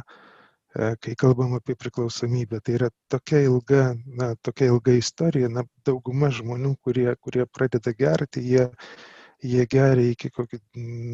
kai 0.78 1.14
kalbam 1.18 1.54
apie 1.58 1.74
priklausomybę. 1.78 2.60
Tai 2.64 2.74
yra 2.78 2.88
tokia 3.10 3.42
ilga, 3.48 3.82
na, 4.20 4.32
tokia 4.42 4.70
ilga 4.72 4.94
istorija, 4.98 5.50
na, 5.52 5.64
dauguma 5.86 6.30
žmonių, 6.34 6.74
kurie, 6.84 7.08
kurie 7.20 7.46
pradeda 7.50 7.94
gerti, 7.98 8.44
jie, 8.52 8.68
jie 9.42 9.66
geria 9.70 10.12
iki 10.14 10.30
kokį, 10.34 10.60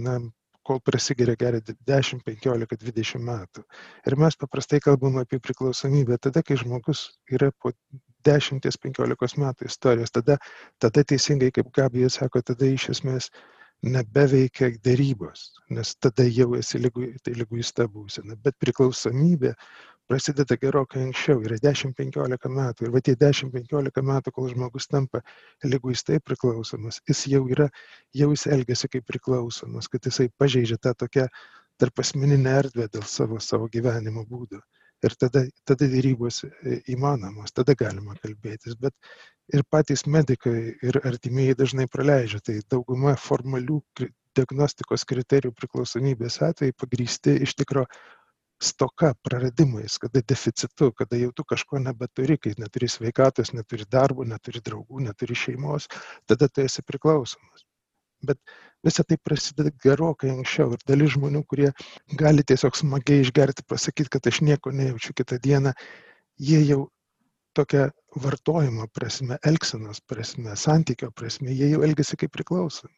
na, 0.05 0.18
kol 0.64 0.81
prasigeria 0.81 1.37
geria 1.40 1.61
10, 1.64 2.24
15, 2.24 2.77
20 2.81 3.24
metų. 3.24 3.64
Ir 4.09 4.16
mes 4.20 4.37
paprastai 4.40 4.81
kalbam 4.85 5.18
apie 5.20 5.40
priklausomybę 5.40 6.18
tada, 6.27 6.42
kai 6.42 6.57
žmogus 6.61 7.07
yra 7.33 7.50
po 7.61 7.74
10-15 8.24 9.40
metų 9.44 9.68
istorijos. 9.68 10.12
Tada, 10.14 10.38
tada 10.81 11.05
teisingai, 11.05 11.53
kaip 11.53 11.68
Gabija 11.77 12.09
sako, 12.12 12.40
tada 12.40 12.68
iš 12.68 12.88
esmės 12.96 13.29
nebeveikia 13.85 14.70
darybos, 14.85 15.49
nes 15.70 15.94
tada 16.01 16.25
jau 16.27 16.55
esi 16.59 16.81
tai 17.25 17.35
lyguista 17.37 17.87
būsena. 17.90 18.37
Bet 18.44 18.57
priklausomybė 18.62 19.55
prasideda 20.09 20.57
gerokai 20.61 21.03
anksčiau, 21.07 21.40
yra 21.47 21.57
10-15 21.62 22.51
metų. 22.53 22.87
Ir 22.87 22.94
va 22.94 23.03
tie 23.05 23.14
10-15 23.20 24.05
metų, 24.11 24.33
kol 24.37 24.49
žmogus 24.53 24.88
tampa 24.90 25.23
lyguistai 25.64 26.20
priklausomas, 26.20 27.01
jis 27.09 27.27
jau 27.33 27.44
yra, 27.49 27.68
jau 28.12 28.31
jis 28.35 28.47
elgesi 28.57 28.90
kaip 28.92 29.07
priklausomas, 29.09 29.88
kad 29.92 30.05
jisai 30.05 30.29
pažeidžia 30.38 30.81
tą 30.81 30.94
tokią 31.05 31.29
tarp 31.81 32.01
asmeninę 32.05 32.59
erdvę 32.61 32.88
dėl 32.92 33.07
savo, 33.09 33.40
savo 33.40 33.68
gyvenimo 33.73 34.27
būdo. 34.29 34.61
Ir 35.05 35.12
tada, 35.20 35.42
tada 35.68 35.87
dėrybos 35.90 36.44
įmanomos, 36.88 37.53
tada 37.53 37.75
galima 37.77 38.14
kalbėtis. 38.23 38.77
Bet 38.81 38.94
ir 39.52 39.64
patys 39.70 40.07
medikai 40.07 40.74
ir 40.83 41.00
artimieji 41.04 41.57
dažnai 41.61 41.87
praleidžia. 41.90 42.40
Tai 42.44 42.59
dauguma 42.70 43.14
formalių 43.20 43.80
diagnostikos 44.35 45.04
kriterijų 45.09 45.54
priklausomybės 45.59 46.40
atveju 46.42 46.76
pagrysti 46.80 47.37
iš 47.46 47.54
tikrųjų 47.61 47.88
stoka, 48.62 49.12
praradimais, 49.22 49.98
kada 49.98 50.22
deficitu, 50.22 50.90
kada 50.96 51.18
jau 51.18 51.30
tu 51.37 51.44
kažko 51.44 51.80
nebeturi, 51.83 52.38
kai 52.38 52.54
neturi 52.59 52.88
sveikatos, 52.88 53.52
neturi 53.52 53.85
darbo, 53.90 54.24
neturi 54.24 54.62
draugų, 54.64 55.02
neturi 55.04 55.37
šeimos, 55.37 55.88
tada 56.30 56.48
tu 56.48 56.62
esi 56.64 56.85
priklausomas. 56.87 57.66
Bet 58.24 58.38
visa 58.87 59.04
tai 59.04 59.18
prasideda 59.20 59.74
gerokai 59.85 60.30
anksčiau 60.33 60.72
ir 60.72 60.85
dalis 60.88 61.12
žmonių, 61.16 61.44
kurie 61.50 61.72
gali 62.20 62.46
tiesiog 62.46 62.78
smagiai 62.78 63.24
išgerti, 63.26 63.66
pasakyti, 63.68 64.12
kad 64.16 64.30
aš 64.30 64.40
nieko 64.46 64.72
nejaučiu 64.72 65.12
kitą 65.18 65.40
dieną, 65.44 65.74
jie 66.40 66.62
jau 66.70 66.80
tokia 67.56 67.88
vartojimo 68.20 68.88
prasme, 68.94 69.38
elgsenos 69.46 70.02
prasme, 70.08 70.56
santykio 70.58 71.10
prasme, 71.14 71.54
jie 71.54 71.70
jau 71.72 71.82
elgesi 71.86 72.18
kaip 72.20 72.34
priklausomi. 72.34 72.94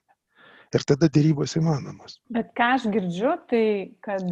Ir 0.74 0.82
tada 0.82 1.06
dėrybos 1.12 1.54
įmanomos. 1.60 2.18
Bet 2.32 2.50
ką 2.58 2.72
aš 2.74 2.88
girdžiu, 2.90 3.36
tai 3.48 3.66
kad 4.02 4.24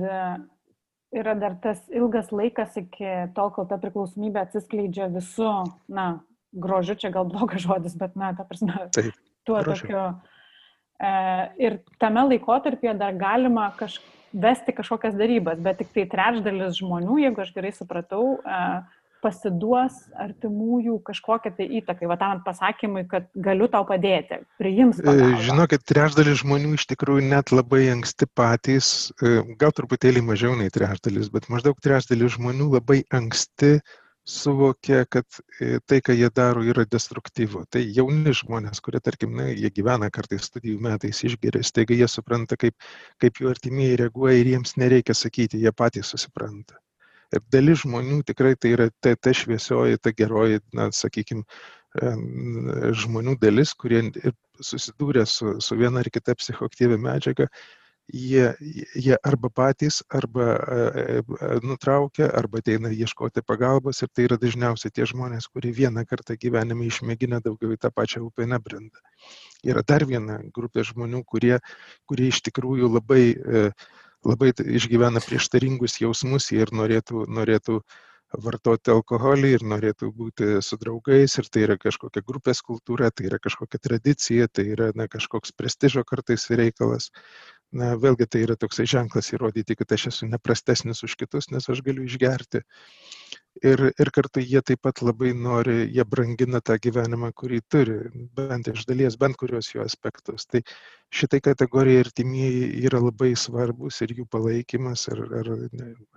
yra 1.15 1.35
dar 1.39 1.55
tas 1.63 1.81
ilgas 1.95 2.33
laikas 2.35 2.75
iki 2.81 3.11
tol, 3.37 3.53
kol 3.55 3.69
ta 3.71 3.79
priklausomybė 3.81 4.43
atsiskleidžia 4.43 5.09
visų, 5.15 5.53
na, 5.87 6.09
grožiu, 6.55 6.97
čia 6.99 7.13
gal 7.15 7.29
blogas 7.31 7.63
žodis, 7.65 7.95
bet, 7.99 8.17
na, 8.19 8.33
ta 8.35 8.47
prasme, 8.49 8.89
Taip, 8.95 9.15
tuo 9.47 9.61
grožiu. 9.63 9.87
tokiu. 9.87 10.03
E, 11.05 11.13
ir 11.63 11.79
tame 12.03 12.27
laikotarpyje 12.31 12.97
dar 12.99 13.15
galima 13.19 13.69
kaž, 13.79 14.01
vesti 14.35 14.75
kažkokias 14.75 15.15
darybas, 15.19 15.63
bet 15.63 15.81
tik 15.83 15.95
tai 15.95 16.07
trečdalis 16.11 16.79
žmonių, 16.81 17.21
jeigu 17.23 17.43
aš 17.45 17.55
gerai 17.55 17.73
supratau, 17.75 18.39
e, 18.43 18.61
pasiduos 19.25 19.97
artimųjų 20.21 20.99
kažkokią 21.09 21.55
tai 21.57 21.67
įtaką, 21.81 22.09
va 22.11 22.19
tam 22.21 22.43
pasakymui, 22.45 23.07
kad 23.11 23.27
galiu 23.47 23.69
tau 23.73 23.87
padėti, 23.89 24.43
priims. 24.61 25.01
E, 25.01 25.07
pagalbą. 25.07 25.43
Žinokit, 25.49 25.85
trečdalis 25.89 26.43
žmonių 26.45 26.77
iš 26.79 26.87
tikrųjų 26.93 27.27
net 27.33 27.53
labai 27.55 27.87
anksti 27.97 28.29
patys, 28.37 28.89
e, 29.19 29.37
gal 29.61 29.75
truputėlį 29.77 30.25
mažiau 30.29 30.55
nei 30.61 30.73
trečdalis, 30.75 31.33
bet 31.35 31.49
maždaug 31.53 31.81
trečdalis 31.85 32.37
žmonių 32.37 32.75
labai 32.77 33.03
anksti 33.15 33.79
suvokia, 34.25 35.05
kad 35.05 35.27
e, 35.61 35.79
tai, 35.85 36.01
ką 36.05 36.17
jie 36.17 36.31
daro, 36.33 36.63
yra 36.65 36.87
destruktyvu. 36.89 37.67
Tai 37.73 37.83
jauni 37.85 38.33
žmonės, 38.37 38.81
kurie, 38.85 39.01
tarkim, 39.05 39.35
na, 39.37 39.51
jie 39.53 39.69
gyvena 39.75 40.09
kartais 40.13 40.49
studijų 40.49 40.81
metais 40.85 41.21
išgeria, 41.29 41.65
staiga 41.65 41.97
jie 41.97 42.09
supranta, 42.09 42.57
kaip, 42.61 42.77
kaip 43.21 43.41
jų 43.41 43.53
artimieji 43.53 44.01
reaguoja 44.05 44.41
ir 44.41 44.55
jiems 44.55 44.79
nereikia 44.81 45.17
sakyti, 45.19 45.61
jie 45.61 45.73
patys 45.77 46.15
susipranta. 46.15 46.81
Ir 47.35 47.43
dalis 47.53 47.83
žmonių 47.83 48.23
tikrai 48.29 48.55
tai 48.57 48.75
yra 48.77 48.91
ta, 49.03 49.15
ta 49.17 49.33
šviesioji, 49.35 50.01
ta 50.03 50.13
geroji, 50.17 50.63
na, 50.77 50.91
sakykime, 50.95 51.45
žmonių 51.95 53.37
dalis, 53.39 53.75
kurie 53.79 54.03
susidūrė 54.63 55.25
su, 55.27 55.57
su 55.63 55.79
viena 55.79 56.03
ar 56.03 56.11
kita 56.11 56.35
psichoaktyvia 56.39 56.99
medžiaga, 56.99 57.47
jie, 58.13 58.49
jie 58.99 59.17
arba 59.23 59.49
patys, 59.49 60.03
arba 60.11 60.59
nutraukia, 61.63 62.29
arba 62.35 62.59
ateina 62.59 62.91
ieškoti 62.91 63.45
pagalbos 63.47 64.03
ir 64.03 64.11
tai 64.13 64.27
yra 64.29 64.39
dažniausiai 64.41 64.93
tie 64.93 65.07
žmonės, 65.07 65.49
kurie 65.49 65.73
vieną 65.73 66.05
kartą 66.11 66.37
gyvenime 66.41 66.89
išmėgina 66.91 67.41
daugiau 67.45 67.75
į 67.75 67.81
tą 67.81 67.93
pačią 67.95 68.25
upę 68.27 68.47
nebrenda. 68.51 69.01
Yra 69.65 69.83
dar 69.87 70.05
viena 70.05 70.41
grupė 70.55 70.85
žmonių, 70.85 71.23
kurie, 71.25 71.59
kurie 72.11 72.29
iš 72.33 72.43
tikrųjų 72.51 72.91
labai 72.99 73.25
labai 74.25 74.53
išgyvena 74.79 75.23
prieštaringus 75.25 76.01
jausmus 76.01 76.51
ir 76.57 76.73
norėtų, 76.73 77.27
norėtų 77.39 77.81
vartoti 78.45 78.91
alkoholį 78.95 79.51
ir 79.57 79.65
norėtų 79.71 80.11
būti 80.17 80.49
su 80.65 80.79
draugais 80.81 81.37
ir 81.39 81.49
tai 81.53 81.65
yra 81.67 81.77
kažkokia 81.79 82.25
grupės 82.27 82.63
kultūra, 82.67 83.11
tai 83.15 83.29
yra 83.29 83.39
kažkokia 83.43 83.81
tradicija, 83.89 84.49
tai 84.49 84.67
yra 84.75 84.91
na, 84.99 85.07
kažkoks 85.11 85.55
prestižo 85.55 86.05
kartais 86.09 86.49
reikalas. 86.51 87.11
Na, 87.75 87.95
vėlgi 87.99 88.29
tai 88.31 88.45
yra 88.47 88.55
toksai 88.61 88.87
ženklas 88.87 89.33
įrodyti, 89.35 89.75
kad 89.81 89.93
aš 89.97 90.09
esu 90.13 90.29
neprastesnis 90.31 91.03
už 91.07 91.17
kitus, 91.19 91.51
nes 91.51 91.67
aš 91.73 91.83
galiu 91.87 92.05
išgerti 92.07 92.63
ir, 93.63 93.83
ir 94.01 94.11
kartu 94.15 94.43
jie 94.43 94.61
taip 94.67 94.83
pat 94.87 95.03
labai 95.05 95.33
nori, 95.37 95.77
jie 95.97 96.05
brangina 96.09 96.61
tą 96.65 96.77
gyvenimą, 96.83 97.31
kurį 97.41 97.61
turi, 97.71 97.97
bent 98.39 98.69
iš 98.73 98.85
dalies, 98.89 99.17
bent 99.21 99.39
kurios 99.41 99.71
jo 99.75 99.85
aspektus. 99.85 100.47
Tai 100.51 100.63
šitai 101.15 101.41
kategorijai 101.45 102.05
artimieji 102.05 102.65
yra 102.89 103.01
labai 103.05 103.33
svarbus 103.39 104.01
ir 104.07 104.17
jų 104.19 104.27
palaikymas, 104.37 105.07
ar, 105.15 105.23
ar 105.41 105.53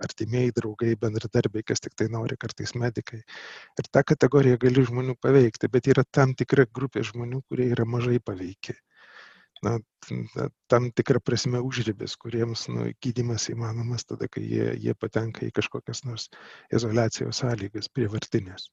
artimieji 0.07 0.55
draugai, 0.57 0.95
bendradarbiai, 1.05 1.65
kas 1.67 1.83
tik 1.83 1.95
tai 1.99 2.09
nori, 2.13 2.39
kartais 2.41 2.73
medikai. 2.75 3.21
Ir 3.77 3.91
tą 3.91 4.05
kategoriją 4.13 4.59
gali 4.65 4.87
žmonių 4.89 5.17
paveikti, 5.21 5.71
bet 5.73 5.93
yra 5.93 6.05
tam 6.11 6.35
tikra 6.37 6.67
grupė 6.73 7.05
žmonių, 7.11 7.43
kurie 7.49 7.71
yra 7.75 7.85
mažai 7.85 8.19
paveikiai 8.23 8.81
na, 9.65 9.77
tam 10.71 10.89
tikrą 10.97 11.21
prasme 11.23 11.61
užribis, 11.65 12.15
kuriems 12.21 12.67
nu, 12.71 12.89
gydimas 13.03 13.47
įmanomas 13.53 14.05
tada, 14.09 14.29
kai 14.31 14.43
jie, 14.45 14.67
jie 14.83 14.95
patenka 14.99 15.45
į 15.47 15.53
kažkokias 15.57 16.03
nors 16.07 16.27
izolacijos 16.73 17.41
sąlygas 17.43 17.89
prievartinės. 17.93 18.69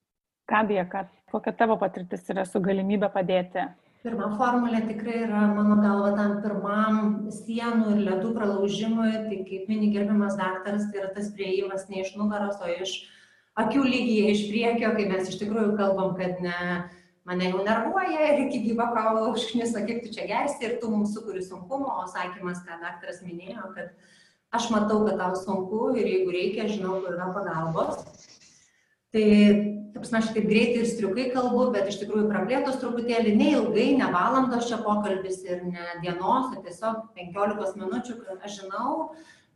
Gabija, 0.50 0.84
kokia 1.32 1.54
tavo 1.56 1.78
patirtis 1.80 2.28
yra 2.32 2.44
su 2.48 2.60
galimybė 2.60 3.08
padėti? 3.14 3.64
Pirma 4.04 4.26
formulė 4.36 4.82
tikrai 4.84 5.22
yra, 5.24 5.46
mano 5.56 5.78
galva, 5.80 6.10
tam 6.18 6.34
pirmam 6.44 6.96
sienų 7.32 7.94
ir 7.94 8.02
ledų 8.10 8.34
pralaužimui, 8.34 9.12
tai 9.30 9.38
kaip 9.48 9.70
mini 9.72 9.88
gerbiamas 9.94 10.36
daktaras, 10.36 10.90
tai 10.90 11.00
yra 11.00 11.08
tas 11.14 11.30
prieimas 11.32 11.86
ne 11.88 12.02
iš 12.02 12.10
nugaros, 12.20 12.58
o 12.60 12.68
iš 12.68 12.92
akių 13.62 13.86
lygiai, 13.86 14.34
iš 14.34 14.44
priekio, 14.50 14.90
kai 14.98 15.08
mes 15.08 15.32
iš 15.32 15.40
tikrųjų 15.40 15.72
kalbam, 15.80 16.12
kad 16.20 16.44
ne 16.44 16.58
mane 17.24 17.50
jau 17.50 17.62
nervuoja 17.64 18.32
ir 18.32 18.42
iki 18.46 18.60
gyvo 18.66 18.87
kaulo 18.92 19.30
užknisa, 19.32 19.84
kaip 19.88 20.02
tu 20.04 20.12
čia 20.12 20.26
gersi 20.28 20.66
ir 20.66 20.76
tu 20.80 20.90
mums 20.92 21.14
sukuri 21.16 21.42
sunkumo, 21.44 21.88
o 22.02 22.08
sakymas, 22.10 22.60
ką 22.66 22.80
daktaras 22.82 23.22
minėjo, 23.24 23.70
kad 23.76 23.94
aš 24.54 24.68
matau, 24.74 25.02
kad 25.08 25.16
tau 25.20 25.38
sunku 25.38 25.94
ir 25.96 26.10
jeigu 26.10 26.34
reikia, 26.34 26.68
žinau, 26.70 27.00
kur 27.00 27.16
yra 27.16 27.30
pagalbos. 27.34 28.04
Tai, 29.14 29.24
taip, 29.94 30.04
aš 30.18 30.30
taip 30.34 30.48
greitai 30.50 30.82
ir 30.82 30.88
striukai 30.90 31.28
kalbu, 31.32 31.68
bet 31.74 31.88
iš 31.88 32.00
tikrųjų 32.02 32.28
praplėtos 32.28 32.80
truputėlį, 32.82 33.34
neilgai, 33.40 33.88
ne 33.98 34.10
valandos 34.12 34.68
čia 34.68 34.80
pokalbis 34.84 35.40
ir 35.46 35.64
ne 35.64 35.98
dienos, 36.04 36.50
o 36.52 36.62
tiesiog 36.66 37.14
15 37.16 37.78
minučių, 37.80 38.18
kad 38.26 38.44
aš 38.44 38.60
žinau 38.60 39.14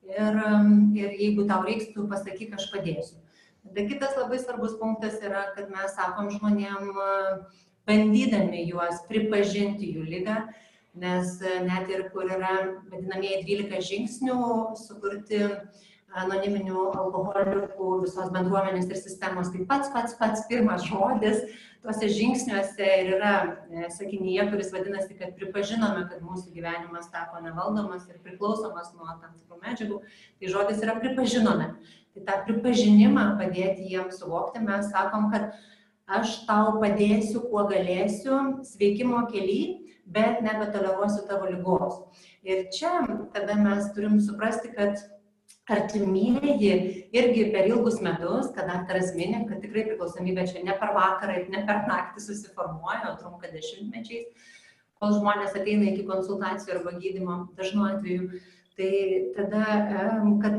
ir, 0.09 0.39
ir 0.97 1.17
jeigu 1.21 1.45
tau 1.51 1.65
reiks, 1.67 1.91
tu 1.93 2.09
pasakyk, 2.09 2.55
aš 2.57 2.71
padėsiu. 2.73 3.19
Tada 3.69 3.85
kitas 3.89 4.17
labai 4.17 4.39
svarbus 4.41 4.79
punktas 4.81 5.19
yra, 5.21 5.51
kad 5.57 5.69
mes 5.73 5.93
sakom 5.93 6.31
žmonėm, 6.33 6.89
bandydami 7.89 8.65
juos 8.69 9.03
pripažinti 9.09 9.91
jų 9.95 10.07
lygą, 10.09 10.39
nes 10.99 11.37
net 11.67 11.91
ir 11.93 12.07
kur 12.15 12.31
yra 12.33 12.55
vadinamieji 12.89 13.45
12 13.45 13.85
žingsnių 13.91 14.39
sukurti 14.81 15.43
anoniminių 16.17 16.85
alkoholikų 16.97 17.89
visos 18.05 18.31
bendruomenės 18.33 18.89
ir 18.89 19.01
sistemos, 19.01 19.51
tai 19.53 19.67
pats 19.69 19.91
pats 19.93 20.17
pats 20.19 20.47
pirmas 20.49 20.87
žodis 20.89 21.43
tuose 21.83 22.09
žingsniuose 22.11 22.87
ir 23.01 23.13
yra 23.17 23.33
e, 23.71 23.87
sakinyje, 23.95 24.49
kuris 24.51 24.73
vadinasi, 24.75 25.15
kad 25.19 25.35
pripažinome, 25.39 26.07
kad 26.11 26.25
mūsų 26.27 26.51
gyvenimas 26.57 27.11
tapo 27.13 27.41
nevaldomas 27.45 28.09
ir 28.11 28.19
priklausomas 28.25 28.91
nuo 28.97 29.09
tam 29.21 29.37
tikrų 29.37 29.61
medžiagų, 29.63 30.01
tai 30.41 30.53
žodis 30.55 30.83
yra 30.85 30.99
pripažinome. 30.99 31.71
Tai 32.17 32.25
tą 32.27 32.39
pripažinimą 32.49 33.27
padėti 33.39 33.87
jiems 33.93 34.19
suvokti, 34.19 34.65
mes 34.65 34.89
sakom, 34.91 35.29
kad 35.35 35.53
aš 36.19 36.41
tau 36.49 36.79
padėsiu, 36.83 37.45
kuo 37.51 37.67
galėsiu, 37.71 38.41
sveikimo 38.67 39.27
keli, 39.31 39.61
bet 40.09 40.41
nebetoleruosiu 40.43 41.27
tavo 41.29 41.51
lygos. 41.53 42.01
Ir 42.43 42.67
čia 42.75 43.05
tada 43.35 43.55
mes 43.61 43.93
turim 43.95 44.17
suprasti, 44.25 44.73
kad 44.75 44.99
artimieji 45.69 47.09
irgi 47.13 47.49
per 47.53 47.69
ilgus 47.69 47.99
metus, 48.05 48.53
kad 48.57 48.71
daktaras 48.71 49.13
minė, 49.17 49.45
kad 49.49 49.61
tikrai 49.65 49.85
priklausomybė 49.91 50.47
čia 50.49 50.63
ne 50.65 50.77
per 50.81 50.95
vakarą 50.97 51.37
ir 51.43 51.51
ne 51.53 51.65
per 51.69 51.83
naktį 51.91 52.25
susiformuoja, 52.25 53.13
o 53.13 53.17
trunka 53.21 53.51
dešimtmečiais, 53.53 54.55
kol 54.99 55.15
žmonės 55.19 55.57
ateina 55.59 55.91
iki 55.93 56.07
konsultacijų 56.09 56.79
arba 56.79 56.97
gydymo 56.99 57.39
dažnu 57.59 57.85
atveju. 57.93 58.41
Tai 58.79 58.91
tada, 59.35 59.63
kad 60.43 60.59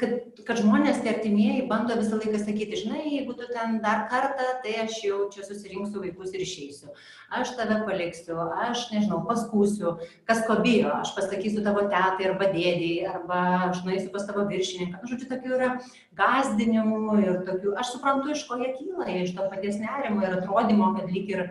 kad, 0.00 0.12
kad 0.46 0.60
žmonės, 0.60 1.02
tie 1.04 1.10
artimieji, 1.12 1.66
bando 1.68 1.96
visą 1.98 2.16
laiką 2.18 2.38
sakyti, 2.40 2.78
žinai, 2.80 3.02
jeigu 3.12 3.34
tu 3.36 3.46
ten 3.50 3.76
dar 3.84 4.06
kartą, 4.10 4.46
tai 4.64 4.72
aš 4.82 4.96
jau 5.04 5.18
čia 5.32 5.44
susirinksiu 5.46 6.00
vaikus 6.02 6.32
ir 6.34 6.44
išeisiu. 6.44 6.94
Aš 7.36 7.52
tave 7.58 7.82
paliksiu, 7.86 8.38
aš, 8.66 8.86
nežinau, 8.94 9.20
paskūsiu, 9.28 9.96
kas 10.28 10.42
ko 10.48 10.58
bijo, 10.64 10.94
aš 10.94 11.12
pasakysiu 11.18 11.64
tavo 11.66 11.84
tetai 11.92 12.30
arba 12.30 12.48
dėdėjai, 12.54 13.12
arba 13.12 13.42
aš 13.68 13.84
nueisiu 13.86 14.10
pas 14.14 14.26
tavo 14.28 14.46
viršininką. 14.48 15.02
Nu, 15.02 15.12
žodžiu, 15.12 15.28
tokių 15.34 15.54
yra 15.58 15.70
gazdinimų 16.18 17.20
ir 17.22 17.38
tokių, 17.50 17.76
aš 17.82 17.94
suprantu, 17.96 18.32
iš 18.32 18.46
ko 18.48 18.58
jie 18.62 18.72
kyla, 18.78 19.10
iš 19.20 19.36
to 19.36 19.46
paties 19.52 19.78
nerimo 19.82 20.24
ir 20.24 20.40
atrodymo, 20.40 20.94
kad 20.96 21.12
lyg 21.12 21.30
ir 21.36 21.46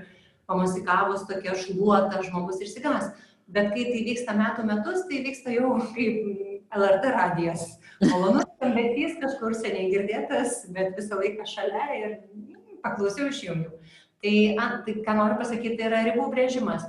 pamasikavus 0.50 1.28
tokia 1.30 1.56
šluota 1.58 2.26
žmogus 2.26 2.62
išsigas. 2.66 3.14
Bet 3.46 3.76
kai 3.76 3.84
tai 3.92 4.06
vyksta 4.08 4.34
metų 4.34 4.64
metus, 4.66 5.04
tai 5.06 5.22
vyksta 5.22 5.54
jau 5.54 5.76
kaip 5.94 6.64
LRT 6.74 7.12
radijas 7.14 7.76
malonus 8.04 8.46
skambesys 8.56 9.18
kažkur 9.22 9.56
seniai 9.56 9.90
girdėtas, 9.94 10.64
bet 10.76 10.98
visą 11.00 11.20
laiką 11.22 11.48
šalia 11.48 11.88
ir 12.00 12.08
mm, 12.12 12.80
paklausiau 12.84 13.30
išjungiu. 13.32 13.72
Tai, 14.24 14.36
a, 14.60 14.70
tai 14.86 15.00
ką 15.06 15.18
noriu 15.18 15.40
pasakyti, 15.40 15.78
tai 15.80 15.90
yra 15.90 16.06
ribų 16.08 16.30
brėžimas. 16.34 16.88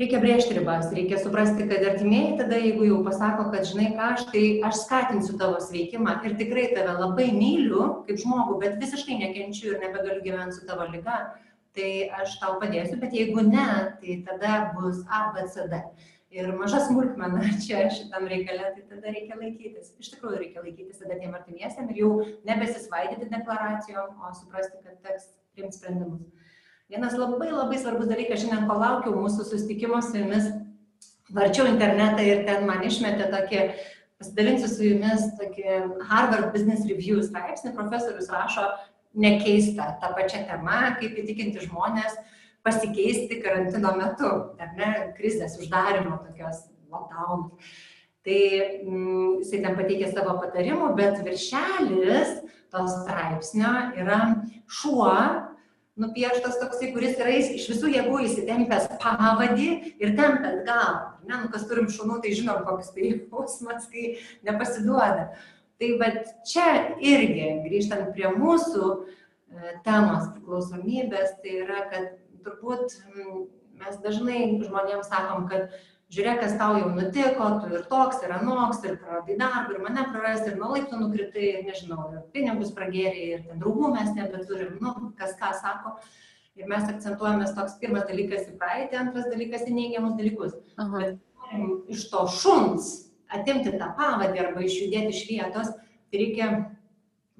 Reikia 0.00 0.20
brėžti 0.22 0.54
ribas, 0.56 0.86
reikia 0.94 1.18
suprasti, 1.20 1.66
kad 1.68 1.82
artimieji 1.84 2.36
tada, 2.38 2.56
jeigu 2.62 2.86
jau 2.86 3.00
pasako, 3.04 3.48
kad 3.52 3.66
žinai 3.68 3.90
ką, 3.96 4.12
aš 4.14 4.22
tai 4.30 4.44
aš 4.64 4.84
skatinsiu 4.84 5.34
tavo 5.40 5.58
sveikimą 5.60 6.14
ir 6.24 6.36
tikrai 6.38 6.68
tave 6.72 6.94
labai 6.96 7.26
myliu 7.36 7.88
kaip 8.06 8.22
žmogų, 8.22 8.60
bet 8.62 8.78
visiškai 8.80 9.18
nekenčiu 9.20 9.74
ir 9.74 9.82
nebegaliu 9.82 10.22
gyventi 10.24 10.56
su 10.56 10.64
tavo 10.68 10.86
lyga, 10.88 11.18
tai 11.76 11.90
aš 12.22 12.38
tau 12.40 12.56
padėsiu, 12.62 12.96
bet 13.02 13.12
jeigu 13.18 13.44
ne, 13.44 13.66
tai 14.00 14.16
tada 14.30 14.70
bus 14.78 15.02
A, 15.10 15.26
B, 15.34 15.44
C, 15.50 15.66
D 15.68 15.82
ir 16.30 16.52
maža 16.56 16.80
smulkmena 16.86 17.42
čia 17.66 17.84
šitam 17.92 18.28
reikale, 18.30 18.70
tai 18.76 18.84
tada 18.88 19.14
reikia 19.14 19.38
laikytis. 19.38 19.92
Iš 20.00 20.14
tikrųjų 20.14 20.42
reikia 20.44 20.64
laikytis 20.64 21.02
tada 21.02 21.18
tiem 21.18 21.34
artimiesiam 21.36 21.90
ir 21.90 22.02
jau 22.04 22.10
nebesisvaidyti 22.48 23.30
deklaracijom, 23.32 24.16
o 24.20 24.32
suprasti, 24.38 24.78
kad 24.84 24.98
teks 25.06 25.30
priimti 25.54 25.80
sprendimus. 25.80 26.26
Vienas 26.90 27.14
labai 27.14 27.52
labai 27.52 27.78
svarbus 27.78 28.10
dalykas, 28.10 28.42
šiandien 28.42 28.66
kol 28.66 28.80
laukiau 28.82 29.14
mūsų 29.14 29.46
susitikimo 29.46 30.00
su 30.02 30.16
jumis, 30.18 30.48
varčiau 31.34 31.68
internetą 31.70 32.24
ir 32.26 32.44
ten 32.48 32.66
man 32.66 32.82
išmetė 32.86 33.28
tokį, 33.30 33.60
pasidalinsiu 34.18 34.70
su 34.70 34.88
jumis 34.88 35.28
tokį 35.38 35.76
Harvard 36.10 36.50
Business 36.54 36.88
Review 36.90 37.22
straipsnį, 37.22 37.76
profesorius 37.76 38.30
rašo 38.34 38.66
nekeista 39.14 39.86
tą 40.02 40.10
pačią 40.18 40.44
temą, 40.50 40.80
kaip 40.98 41.16
įtikinti 41.22 41.62
žmonės, 41.66 42.18
pasikeisti 42.66 43.40
karantino 43.42 43.94
metu, 43.98 44.30
ar 44.60 44.74
ne, 44.78 44.90
krizės 45.18 45.56
uždarimo 45.60 46.18
tokios 46.26 46.66
lockdown. 46.90 47.48
Tai 48.26 48.40
mm, 48.84 49.38
jisai 49.40 49.62
ten 49.64 49.76
pateikė 49.78 50.10
savo 50.10 50.36
patarimų, 50.42 50.90
bet 50.98 51.22
viršelis 51.24 52.34
to 52.70 52.82
straipsnio 52.92 53.70
yra 53.98 54.20
šuo, 54.80 55.14
nupieštas 56.00 56.58
toksai, 56.60 56.90
kuris 56.94 57.16
yra 57.20 57.32
iš 57.40 57.66
visų 57.72 57.92
jėgų 57.94 58.20
įsitempęs 58.26 58.90
pavadį 59.02 59.70
ir 60.00 60.12
tempęs 60.18 60.60
galą. 60.68 61.16
Ne, 61.24 61.40
nu, 61.42 61.48
kas 61.52 61.66
turim 61.70 61.88
šunų, 61.92 62.20
tai 62.24 62.34
žinom, 62.36 62.62
koks 62.68 62.92
tai 62.94 63.10
jausmas, 63.14 63.88
kai 63.92 64.14
nepasiduoda. 64.46 65.30
Tai 65.80 65.90
bet 66.00 66.32
čia 66.48 66.66
irgi, 67.00 67.48
grįžtant 67.64 68.12
prie 68.16 68.28
mūsų 68.36 68.86
e, 68.92 69.76
temos 69.84 70.28
priklausomybės, 70.34 71.38
tai 71.40 71.54
yra, 71.64 71.86
kad 71.92 72.19
turbūt 72.44 72.98
mm, 73.12 73.40
mes 73.80 74.02
dažnai 74.04 74.42
žmonėms 74.60 75.10
sakom, 75.10 75.46
kad 75.50 75.74
žiūrėk, 76.10 76.40
kas 76.42 76.56
tau 76.58 76.76
jau 76.78 76.88
nutiko, 76.94 77.48
tu 77.62 77.70
ir 77.74 77.84
toks, 77.90 78.22
ir 78.26 78.34
anoks, 78.34 78.82
ir 78.86 78.96
praradai 79.02 79.36
darbą, 79.38 79.76
ir 79.76 79.84
mane 79.84 80.06
prarasti, 80.10 80.52
ir 80.52 80.58
nuo 80.58 80.72
laiptų 80.74 80.98
nukritai, 81.00 81.46
ir 81.52 81.68
nežinau, 81.68 82.08
ir 82.14 82.24
pinigus 82.34 82.72
pragėrė, 82.76 83.26
ir 83.36 83.44
ten 83.46 83.62
draugų 83.62 83.92
mes 83.94 84.10
nebeturim, 84.16 84.76
nu, 84.82 84.94
kas 85.20 85.36
ką 85.40 85.52
sako. 85.60 85.96
Ir 86.58 86.66
mes 86.68 86.82
akcentuojamės 86.90 87.54
toks 87.56 87.78
pirmas 87.80 88.08
dalykas 88.08 88.48
į 88.50 88.56
praeitį, 88.60 88.98
antras 89.00 89.30
dalykas 89.30 89.68
į 89.70 89.76
neigiamus 89.76 90.16
dalykus. 90.18 90.58
Aha. 90.82 91.04
Bet 91.52 91.94
iš 91.94 92.08
to 92.10 92.26
šuns 92.34 92.90
atimti 93.30 93.72
tą 93.78 93.92
pavadį 93.96 94.42
arba 94.42 94.64
išjudėti 94.66 95.14
iš 95.14 95.22
vietos, 95.28 95.70
tai 96.10 96.20
reikia 96.24 96.48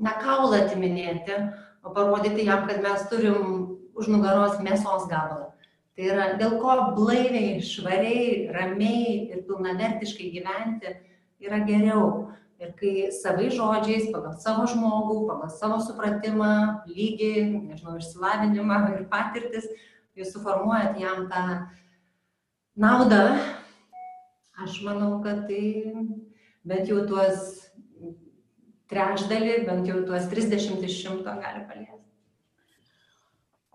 ne 0.01 0.15
kaulą 0.23 0.63
atiminėti, 0.65 1.37
o 1.85 1.93
parodyti 1.97 2.47
jam, 2.47 2.67
kad 2.69 2.81
mes 2.85 3.03
turim 3.11 3.60
už 4.01 4.11
nugaros 4.13 4.59
mėsos 4.65 5.07
gabalą. 5.11 5.51
Tai 5.97 6.09
yra 6.09 6.27
dėl 6.41 6.57
ko 6.63 6.75
blaiviai, 6.97 7.61
švariai, 7.61 8.49
ramiai 8.55 9.17
ir 9.35 9.45
pilnavertiškai 9.49 10.31
gyventi 10.33 10.95
yra 11.45 11.61
geriau. 11.69 12.31
Ir 12.61 12.75
kai 12.77 13.09
savai 13.17 13.49
žodžiais, 13.53 14.11
pagal 14.13 14.35
savo 14.41 14.67
žmogų, 14.69 15.23
pagal 15.31 15.53
savo 15.55 15.79
supratimą, 15.81 16.51
lygį, 16.89 17.33
nežinau, 17.71 17.97
išsilavinimą 17.97 18.81
ir 18.99 19.07
patirtis, 19.13 19.69
jūs 20.17 20.35
suformuojat 20.35 20.99
jam 21.01 21.25
tą 21.33 21.45
naudą, 22.77 23.23
aš 24.61 24.77
manau, 24.85 25.23
kad 25.25 25.47
tai 25.49 25.95
bent 26.69 26.93
jau 26.93 27.01
tuos 27.09 27.57
trečdalį, 28.93 29.63
bent 29.69 29.89
jau 29.89 30.03
tuos 30.05 30.29
30 30.29 30.85
iš 30.85 31.01
šimto 31.01 31.41
gali 31.41 31.65
paliesti. 31.65 32.10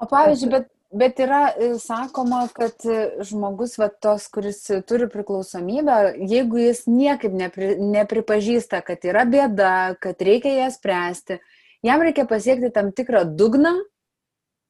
O 0.06 0.10
pavyzdžiui, 0.10 0.50
bet, 0.52 0.68
bet 0.94 1.20
yra 1.24 1.42
e, 1.50 1.72
sakoma, 1.82 2.44
kad 2.54 2.86
e, 2.86 2.98
žmogus, 3.26 3.74
va, 3.82 3.88
tos, 3.90 4.28
kuris 4.34 4.62
turi 4.86 5.08
priklausomybę, 5.10 5.98
jeigu 6.30 6.62
jis 6.62 6.84
niekaip 6.90 7.34
nepri, 7.34 7.72
nepripažįsta, 7.82 8.84
kad 8.86 9.08
yra 9.10 9.26
bėda, 9.30 9.74
kad 10.04 10.22
reikia 10.22 10.54
ją 10.60 10.70
spręsti, 10.76 11.40
jam 11.90 12.06
reikia 12.06 12.28
pasiekti 12.30 12.70
tam 12.76 12.94
tikrą 12.94 13.24
dugną, 13.40 13.74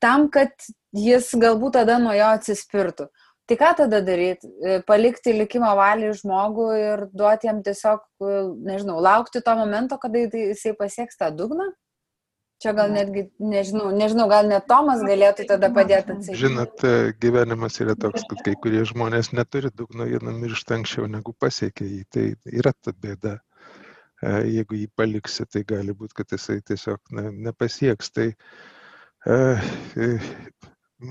tam, 0.04 0.30
kad 0.32 0.56
jis 0.96 1.34
galbūt 1.36 1.82
tada 1.82 2.00
nuo 2.00 2.16
jo 2.16 2.32
atsispirtų. 2.38 3.12
Tai 3.46 3.56
ką 3.60 3.76
tada 3.84 4.00
daryti? 4.02 4.48
E, 4.64 4.80
palikti 4.88 5.36
likimo 5.36 5.76
valiai 5.78 6.16
žmogų 6.16 6.70
ir 6.80 7.08
duoti 7.12 7.52
jam 7.52 7.60
tiesiog, 7.66 8.08
nežinau, 8.66 9.02
laukti 9.04 9.44
to 9.44 9.60
momento, 9.60 10.00
kada 10.00 10.24
jisai 10.32 10.78
pasieks 10.80 11.20
tą 11.20 11.34
dugną? 11.36 11.74
Čia 12.64 12.72
gal 12.72 12.92
netgi, 12.94 13.26
nežinau, 13.44 13.90
nežinau, 13.92 14.30
gal 14.32 14.48
net 14.48 14.64
Tomas 14.70 15.02
galėtų 15.04 15.44
tada 15.50 15.68
padėti 15.76 16.14
atsakyti. 16.14 16.40
Žinot, 16.40 16.86
e, 16.88 16.94
gyvenimas 17.20 17.82
yra 17.84 17.98
toks, 18.00 18.24
kad 18.30 18.46
kai 18.46 18.54
kurie 18.64 18.86
žmonės 18.88 19.34
neturi 19.36 19.74
dugno, 19.76 20.08
jie 20.08 20.22
numiršta 20.24 20.78
anksčiau 20.78 21.10
negu 21.12 21.36
pasiekia 21.36 21.90
jį. 21.90 22.00
Tai 22.16 22.26
yra 22.62 22.72
ta 22.80 22.96
bėda. 22.96 23.36
E, 24.24 24.32
jeigu 24.56 24.80
jį 24.80 24.88
paliksi, 24.96 25.44
tai 25.52 25.66
gali 25.68 25.96
būti, 26.00 26.16
kad 26.22 26.32
jisai 26.32 26.62
tiesiog 26.64 27.16
ne, 27.18 27.28
nepasieks. 27.50 28.14
Tai 28.16 28.30
e, 28.32 29.38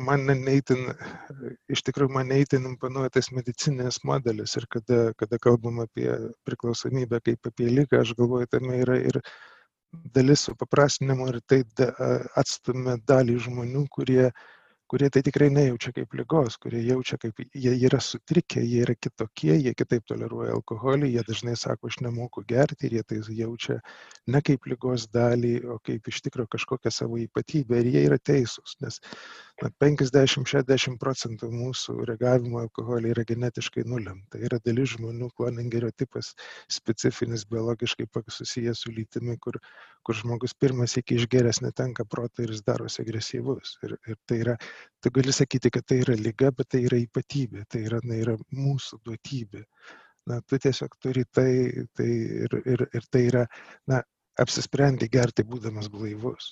man 0.09 0.25
neįtin, 0.29 0.87
iš 1.69 1.85
tikrųjų 1.85 2.17
man 2.17 2.31
neįtin 2.33 2.71
imponuoja 2.73 3.13
tas 3.19 3.29
medicinės 3.37 4.01
modelis 4.09 4.57
ir 4.57 4.65
kada, 4.73 5.11
kada 5.21 5.39
kalbam 5.39 5.85
apie 5.85 6.09
priklausomybę 6.49 7.21
kaip 7.29 7.53
apie 7.53 7.69
lygą, 7.69 8.01
aš 8.01 8.15
galvoju, 8.17 8.49
tame 8.57 8.81
yra 8.81 8.97
ir 9.13 9.21
dalis 10.15 10.49
supaprastinimo 10.49 11.29
ir 11.33 11.41
tai 11.49 11.63
atstumia 12.41 12.99
dalį 13.09 13.39
žmonių, 13.47 13.85
kurie, 13.93 14.29
kurie 14.91 15.09
tai 15.11 15.23
tikrai 15.27 15.49
nejaučia 15.55 15.93
kaip 15.97 16.15
lygos, 16.19 16.59
kurie 16.63 16.83
jaučia 16.87 17.19
kaip 17.23 17.41
jie 17.45 17.73
yra 17.89 18.01
sutrikę, 18.05 18.63
jie 18.63 18.83
yra 18.85 18.95
kitokie, 18.95 19.55
jie 19.57 19.75
kitaip 19.77 20.05
toleruoja 20.11 20.55
alkoholį, 20.57 21.11
jie 21.17 21.25
dažnai 21.29 21.57
sako, 21.59 21.91
aš 21.93 22.01
nemoku 22.07 22.45
gerti 22.49 22.89
ir 22.89 22.99
jie 22.99 23.07
tai 23.13 23.21
jaučia 23.41 23.79
ne 24.27 24.43
kaip 24.45 24.69
lygos 24.71 25.09
dalį, 25.15 25.55
o 25.77 25.79
kaip 25.85 26.13
iš 26.13 26.21
tikrųjų 26.29 26.53
kažkokią 26.57 26.93
savo 26.95 27.21
ypatybę 27.25 27.81
ir 27.81 27.93
jie 27.95 28.07
yra 28.11 28.21
teisūs, 28.21 28.79
nes 28.85 29.01
50-60 29.63 30.99
procentų 30.99 31.49
mūsų 31.55 31.95
reagavimo 32.09 32.59
alkoholį 32.65 33.13
yra 33.13 33.25
genetiškai 33.29 33.85
nulemta. 33.87 34.41
Yra 34.43 34.59
dalis 34.65 34.97
žmonių, 34.97 35.29
kloningerio 35.39 35.93
tipas 35.95 36.33
specifinis 36.67 37.45
biologiškai 37.47 38.07
susijęs 38.35 38.83
su 38.83 38.91
lytimi, 38.91 39.37
kur, 39.39 39.61
kur 40.03 40.19
žmogus 40.19 40.57
pirmas 40.59 40.97
iki 40.99 41.21
išgeręs 41.21 41.63
netenka 41.63 42.05
proto 42.05 42.43
ir 42.43 42.51
jis 42.51 42.65
darosi 42.67 43.03
agresyvus. 43.03 43.77
Ir, 43.87 43.97
ir 44.09 44.19
tai 44.27 44.41
yra, 44.43 44.57
tu 45.01 45.11
gali 45.15 45.33
sakyti, 45.33 45.71
kad 45.71 45.87
tai 45.87 46.01
yra 46.03 46.19
lyga, 46.19 46.51
bet 46.51 46.73
tai 46.75 46.83
yra 46.89 46.99
ypatybė, 47.05 47.65
tai 47.71 47.85
yra, 47.87 48.03
na, 48.03 48.19
yra 48.25 48.35
mūsų 48.51 49.01
duotybė. 49.07 49.63
Na, 50.27 50.41
tu 50.49 50.59
tiesiog 50.59 50.99
turi 50.99 51.25
tai, 51.31 51.87
tai 51.95 52.11
ir, 52.43 52.61
ir, 52.65 52.89
ir 52.91 53.09
tai 53.13 53.27
yra, 53.29 53.47
na, 53.87 54.03
apsisprendi 54.41 55.07
gerti 55.13 55.47
būdamas 55.47 55.87
blaivus. 55.93 56.51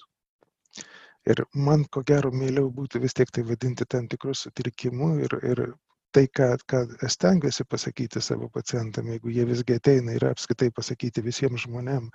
Ir 1.31 1.45
man 1.55 1.85
ko 1.95 2.03
gero 2.07 2.33
mieliau 2.35 2.71
būtų 2.75 3.01
vis 3.05 3.15
tiek 3.15 3.31
tai 3.31 3.45
vadinti 3.47 3.87
tam 3.95 4.09
tikrų 4.11 4.35
sutrikimų 4.39 5.11
ir, 5.27 5.37
ir 5.53 5.61
tai, 6.13 6.27
ką, 6.39 6.49
ką 6.69 6.83
stengiuosi 7.15 7.65
pasakyti 7.65 8.21
savo 8.21 8.49
pacientam, 8.53 9.09
jeigu 9.13 9.31
jie 9.33 9.47
visgi 9.49 9.79
ateina 9.79 10.17
ir 10.17 10.27
apskaitai 10.29 10.71
pasakyti 10.75 11.25
visiems 11.25 11.65
žmonėms, 11.67 12.11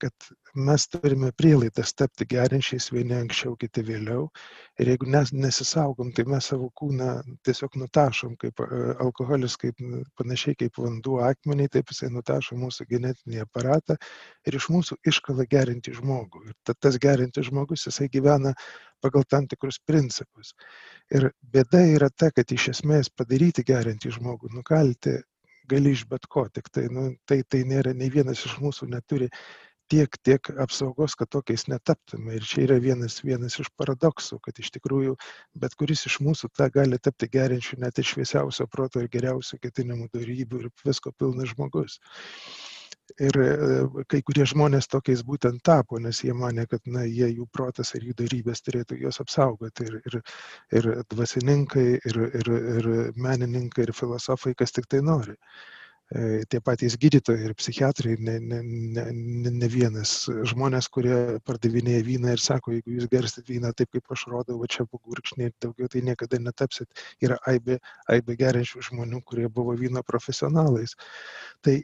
kad 0.00 0.28
mes 0.54 0.86
turime 0.88 1.30
prielaidas 1.36 1.92
tapti 1.98 2.26
gerinčiais 2.30 2.88
vieni 2.92 3.16
anksčiau, 3.18 3.54
kiti 3.60 3.82
vėliau. 3.86 4.26
Ir 4.80 4.90
jeigu 4.92 5.08
nes, 5.10 5.32
nesisaugom, 5.34 6.10
tai 6.16 6.24
mes 6.30 6.48
savo 6.50 6.70
kūną 6.80 7.10
tiesiog 7.46 7.76
nutašom, 7.82 8.34
kaip 8.40 8.62
e, 8.64 8.68
alkoholis, 9.04 9.56
kaip, 9.60 9.80
panašiai 10.18 10.58
kaip 10.62 10.80
vanduo 10.82 11.20
akmeniai, 11.26 11.70
taip 11.76 11.92
jisai 11.92 12.10
nutašo 12.14 12.58
mūsų 12.58 12.88
genetinį 12.90 13.42
aparatą 13.44 13.98
ir 14.46 14.58
iš 14.58 14.68
mūsų 14.74 14.98
iškala 15.12 15.46
gerinti 15.50 15.94
žmogų. 15.98 16.44
Ir 16.50 16.76
tas 16.80 16.98
gerinti 17.02 17.44
žmogus, 17.46 17.86
jisai 17.90 18.10
gyvena 18.12 18.54
pagal 19.04 19.26
tam 19.28 19.46
tikrus 19.50 19.78
principus. 19.86 20.54
Ir 21.14 21.30
bėda 21.42 21.84
yra 21.94 22.10
ta, 22.10 22.32
kad 22.34 22.50
iš 22.52 22.70
esmės 22.76 23.10
padaryti 23.14 23.66
gerinti 23.66 24.10
žmogų, 24.14 24.54
nukalti 24.54 25.18
gali 25.68 25.92
iš 25.92 26.04
bet 26.08 26.26
ko, 26.32 26.46
tik 26.48 26.70
tai, 26.72 26.86
nu, 26.92 27.10
tai, 27.28 27.42
tai 27.44 27.62
nėra, 27.68 27.92
nei 27.96 28.10
vienas 28.12 28.44
iš 28.48 28.56
mūsų 28.62 28.88
neturi 28.92 29.28
tiek 29.92 30.18
tiek 30.28 30.50
apsaugos 30.64 31.16
kad 31.18 31.30
tokiais 31.34 31.66
netaptume 31.72 32.38
ir 32.38 32.46
čia 32.50 32.64
yra 32.66 32.78
vienas 32.84 33.20
vienas 33.24 33.58
iš 33.62 33.70
paradoksų 33.80 34.40
kad 34.46 34.62
iš 34.62 34.72
tikrųjų 34.78 35.16
bet 35.64 35.76
kuris 35.80 36.06
iš 36.10 36.20
mūsų 36.24 36.52
tą 36.60 36.70
gali 36.78 37.00
tapti 37.02 37.30
geriančiu 37.38 37.80
net 37.84 37.98
ir 37.98 38.08
šviesiausio 38.12 38.68
proto 38.72 39.04
ir 39.04 39.12
geriausių 39.12 39.60
ketinimų 39.66 40.10
dorybių 40.14 40.64
ir 40.64 40.72
visko 40.84 41.14
pilnas 41.18 41.54
žmogus 41.54 42.00
ir 43.16 43.38
e, 43.40 43.48
kai 44.12 44.20
kurie 44.26 44.44
žmonės 44.52 44.88
tokiais 44.92 45.22
būtent 45.26 45.62
tapo, 45.64 45.98
nes 46.02 46.20
jie 46.24 46.34
mane, 46.36 46.66
kad 46.70 46.84
na, 46.86 47.04
jie, 47.06 47.30
jų 47.38 47.46
protas 47.54 47.94
ir 47.96 48.04
jų 48.08 48.16
darybės 48.20 48.62
turėtų 48.66 49.00
juos 49.02 49.20
apsaugoti. 49.24 49.88
Ir, 49.88 49.98
ir, 50.10 50.20
ir 50.80 50.90
dvasininkai, 51.14 51.88
ir, 52.10 52.20
ir, 52.42 52.52
ir 52.76 52.90
menininkai, 53.16 53.88
ir 53.88 53.94
filosofai, 53.96 54.54
kas 54.58 54.76
tik 54.76 54.88
tai 54.92 55.02
nori. 55.04 55.36
Tie 56.08 56.60
patys 56.64 56.94
gydytojai 56.96 57.50
ir 57.50 57.52
psichiatrai, 57.58 58.14
ne, 58.24 58.38
ne, 58.40 58.62
ne, 58.64 59.50
ne 59.52 59.68
vienas 59.68 60.12
žmonės, 60.48 60.88
kurie 60.88 61.18
pardavinėja 61.44 62.06
vyną 62.06 62.32
ir 62.32 62.40
sako, 62.40 62.72
jeigu 62.78 62.94
jūs 62.94 63.10
gersit 63.12 63.50
vyną 63.52 63.74
taip, 63.76 63.90
kaip 63.92 64.14
aš 64.16 64.24
rodau, 64.32 64.56
va 64.62 64.70
čia 64.72 64.86
pagurkšnė 64.88 65.50
ir 65.50 65.52
daugiau 65.60 65.90
tai 65.92 66.00
niekada 66.06 66.40
netapsit, 66.40 67.04
yra 67.20 67.36
aibė, 67.52 67.76
aibė 68.08 68.38
geriančių 68.40 68.86
žmonių, 68.88 69.20
kurie 69.28 69.50
buvo 69.52 69.76
vyno 69.76 70.00
profesionalais. 70.00 70.96
Tai 71.60 71.76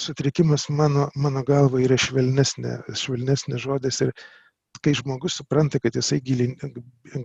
sutrikimas 0.00 0.70
mano, 0.70 1.10
mano 1.14 1.44
galva 1.44 1.84
yra 1.84 2.00
švelnesnė, 2.00 2.78
švelnesnė 2.96 3.60
žodis 3.60 4.00
ir 4.08 4.16
kai 4.82 4.94
žmogus 4.96 5.38
supranta, 5.38 5.78
kad 5.82 5.94
jisai 5.94 6.20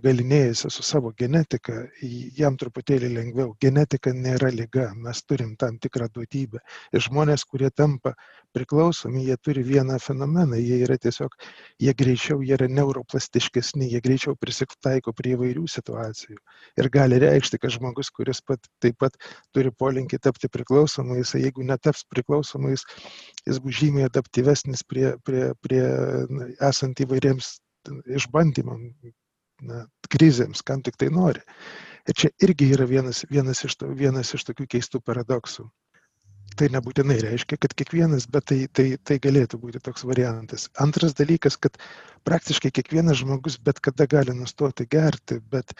galinėjasi 0.04 0.70
su 0.70 0.84
savo 0.86 1.12
genetika, 1.18 1.86
jam 2.38 2.56
truputėlį 2.60 3.10
lengviau. 3.14 3.54
Genetika 3.62 4.12
nėra 4.14 4.50
lyga, 4.54 4.90
mes 4.94 5.22
turim 5.24 5.56
tam 5.60 5.78
tikrą 5.82 6.08
duotybę. 6.14 6.60
Ir 6.92 7.04
žmonės, 7.06 7.44
kurie 7.48 7.70
tampa 7.70 8.14
priklausomi, 8.54 9.24
jie 9.28 9.36
turi 9.38 9.64
vieną 9.64 9.98
fenomeną, 10.02 10.58
jie 10.58 10.80
yra 10.84 10.96
tiesiog, 10.98 11.36
jie 11.80 11.94
greičiau, 11.94 12.40
jie 12.42 12.56
yra 12.58 12.68
neuroplastiškesni, 12.70 13.88
jie 13.92 14.00
greičiau 14.04 14.36
prisitaiko 14.38 15.14
prie 15.16 15.36
įvairių 15.36 15.66
situacijų. 15.70 16.38
Ir 16.80 16.90
gali 16.92 17.20
reikšti, 17.22 17.60
kad 17.62 17.74
žmogus, 17.76 18.10
kuris 18.14 18.42
pat, 18.42 18.66
taip 18.82 18.98
pat 19.00 19.16
turi 19.54 19.70
polinkį 19.70 20.18
tapti 20.22 20.50
priklausomais, 20.50 21.30
jisai 21.30 21.44
jeigu 21.44 21.64
netaps 21.66 22.02
priklausomais, 22.10 22.84
jis 23.46 23.60
bus 23.62 23.78
žymiai 23.78 24.08
adaptyvesnis 24.08 24.82
prie, 24.86 25.14
prie, 25.24 25.50
prie 25.62 25.82
na, 26.30 26.48
esant 26.70 27.00
įvairiems 27.04 27.39
išbandymam, 28.18 28.82
na, 29.66 29.84
krizėms, 30.12 30.64
kam 30.66 30.82
tik 30.82 30.96
tai 31.00 31.10
nori. 31.14 31.42
Ir 32.08 32.16
čia 32.16 32.30
irgi 32.42 32.70
yra 32.74 32.86
vienas, 32.88 33.24
vienas, 33.30 33.64
iš, 33.64 33.76
to, 33.80 33.90
vienas 33.96 34.32
iš 34.36 34.46
tokių 34.48 34.66
keistų 34.74 35.02
paradoksų 35.04 35.68
tai 36.58 36.68
nebūtinai 36.74 37.16
reiškia, 37.22 37.58
kad 37.60 37.74
kiekvienas, 37.78 38.26
bet 38.30 38.46
tai, 38.50 38.58
tai, 38.76 38.86
tai 39.06 39.18
galėtų 39.22 39.60
būti 39.62 39.80
toks 39.84 40.04
variantas. 40.08 40.68
Antras 40.82 41.14
dalykas, 41.18 41.56
kad 41.60 41.76
praktiškai 42.28 42.72
kiekvienas 42.78 43.20
žmogus 43.22 43.56
bet 43.66 43.80
kada 43.84 44.06
gali 44.10 44.34
nustoti 44.36 44.86
gerti, 44.90 45.40
bet, 45.52 45.74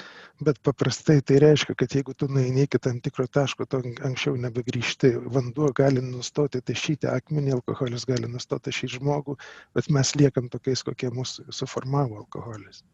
bet 0.44 0.60
paprastai 0.66 1.18
tai 1.26 1.40
reiškia, 1.44 1.76
kad 1.78 1.96
jeigu 1.96 2.14
tu 2.16 2.28
nueini 2.32 2.66
iki 2.68 2.80
tam 2.82 3.00
tikro 3.04 3.26
taško, 3.26 3.66
to 3.70 3.82
anksčiau 4.08 4.38
nebegrįžti, 4.40 5.12
vanduo 5.34 5.72
gali 5.76 6.04
nustoti 6.04 6.62
tašyti 6.62 7.10
akmenį, 7.10 7.58
alkoholis 7.58 8.06
gali 8.08 8.30
nustoti 8.30 8.70
tašyti 8.70 8.96
žmogų, 8.98 9.36
bet 9.76 9.90
mes 9.92 10.14
liekam 10.20 10.48
tokiais, 10.52 10.84
kokie 10.86 11.12
mūsų 11.14 11.50
suformavo 11.54 12.24
alkoholis. 12.24 12.84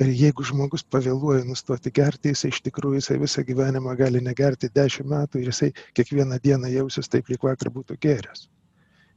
Ir 0.00 0.08
jeigu 0.16 0.44
žmogus 0.48 0.84
pavėluoja 0.88 1.42
nustoti 1.44 1.90
gerti, 1.92 2.30
jisai 2.32 2.48
iš 2.52 2.62
tikrųjų 2.64 3.00
jisai 3.02 3.18
visą 3.20 3.42
gyvenimą 3.44 3.92
gali 3.98 4.22
negerti 4.24 4.70
10 4.72 5.04
metų 5.10 5.42
ir 5.42 5.50
jisai 5.50 5.68
kiekvieną 5.98 6.38
dieną 6.46 6.70
jausis 6.72 7.12
taip, 7.12 7.28
lyg 7.28 7.44
vakar 7.44 7.68
būtų 7.74 7.98
geręs. 8.00 8.46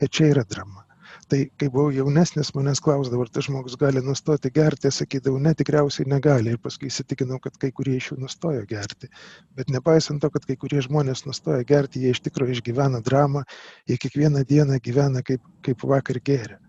Ir 0.04 0.12
čia 0.12 0.34
yra 0.34 0.44
drama. 0.44 0.84
Tai 1.32 1.40
kai 1.56 1.70
buvau 1.72 1.94
jaunesnis, 1.96 2.52
manęs 2.58 2.82
klausdavo, 2.84 3.24
ar 3.24 3.32
tas 3.32 3.48
žmogus 3.48 3.78
gali 3.80 4.04
nustoti 4.04 4.52
gerti, 4.52 4.92
sakydavau, 4.92 5.40
ne, 5.40 5.56
tikriausiai 5.56 6.10
negali. 6.12 6.52
Ir 6.52 6.60
paskui 6.60 6.92
įsitikinau, 6.92 7.40
kad 7.40 7.56
kai 7.62 7.72
kurie 7.72 7.96
iš 8.02 8.12
jų 8.12 8.20
nustojo 8.26 8.68
gerti. 8.68 9.08
Bet 9.56 9.72
nepaisant 9.72 10.20
to, 10.22 10.34
kad 10.34 10.44
kai 10.50 10.60
kurie 10.60 10.84
žmonės 10.84 11.24
nustoja 11.30 11.64
gerti, 11.64 12.04
jie 12.04 12.12
iš 12.12 12.20
tikrųjų 12.28 12.60
išgyvena 12.60 13.00
dramą, 13.06 13.48
jie 13.88 13.96
kiekvieną 14.02 14.44
dieną 14.52 14.84
gyvena 14.84 15.24
kaip, 15.24 15.48
kaip 15.64 15.88
vakar 15.96 16.20
geria 16.20 16.60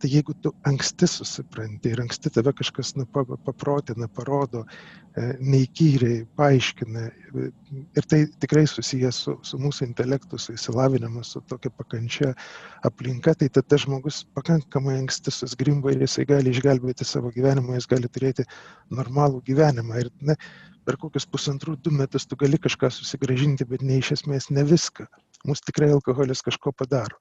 tai 0.00 0.10
jeigu 0.10 0.34
tu 0.42 0.52
anksti 0.68 1.06
susipranti 1.10 1.92
ir 1.92 2.00
anksti 2.00 2.32
tave 2.32 2.52
kažkas 2.56 2.94
nu, 2.96 3.04
paprotina, 3.44 4.08
parodo, 4.16 4.62
e, 5.18 5.26
neįkyriai, 5.44 6.22
paaiškina, 6.40 7.02
ir 7.98 8.08
tai 8.08 8.22
tikrai 8.40 8.64
susijęs 8.70 9.20
su, 9.26 9.36
su 9.44 9.60
mūsų 9.60 9.90
intelektu, 9.90 10.40
su 10.40 10.54
įsilavinimu, 10.56 11.24
su 11.26 11.42
tokia 11.50 11.72
pakančia 11.76 12.32
aplinka, 12.88 13.34
tai 13.36 13.50
tada 13.52 13.80
žmogus 13.84 14.22
pakankamai 14.38 14.96
anksti 15.02 15.34
susgrimba 15.34 15.92
ir 15.92 16.06
jisai 16.06 16.26
gali 16.32 16.54
išgelbėti 16.54 17.04
savo 17.04 17.32
gyvenimą, 17.36 17.76
jis 17.76 17.90
gali 17.90 18.08
turėti 18.08 18.48
normalų 18.96 19.44
gyvenimą. 19.50 20.00
Ir, 20.04 20.12
ne, 20.32 20.38
per 20.88 20.96
kokius 21.00 21.28
pusantrų, 21.28 21.76
du 21.84 21.92
metus 21.94 22.26
tu 22.26 22.38
gali 22.40 22.58
kažką 22.58 22.88
susigražinti, 22.94 23.68
bet 23.68 23.84
ne 23.84 24.00
iš 24.00 24.14
esmės 24.16 24.48
ne 24.54 24.64
viską. 24.64 25.06
Mūsų 25.48 25.70
tikrai 25.70 25.92
alkoholis 25.94 26.42
kažko 26.44 26.72
padaro. 26.76 27.16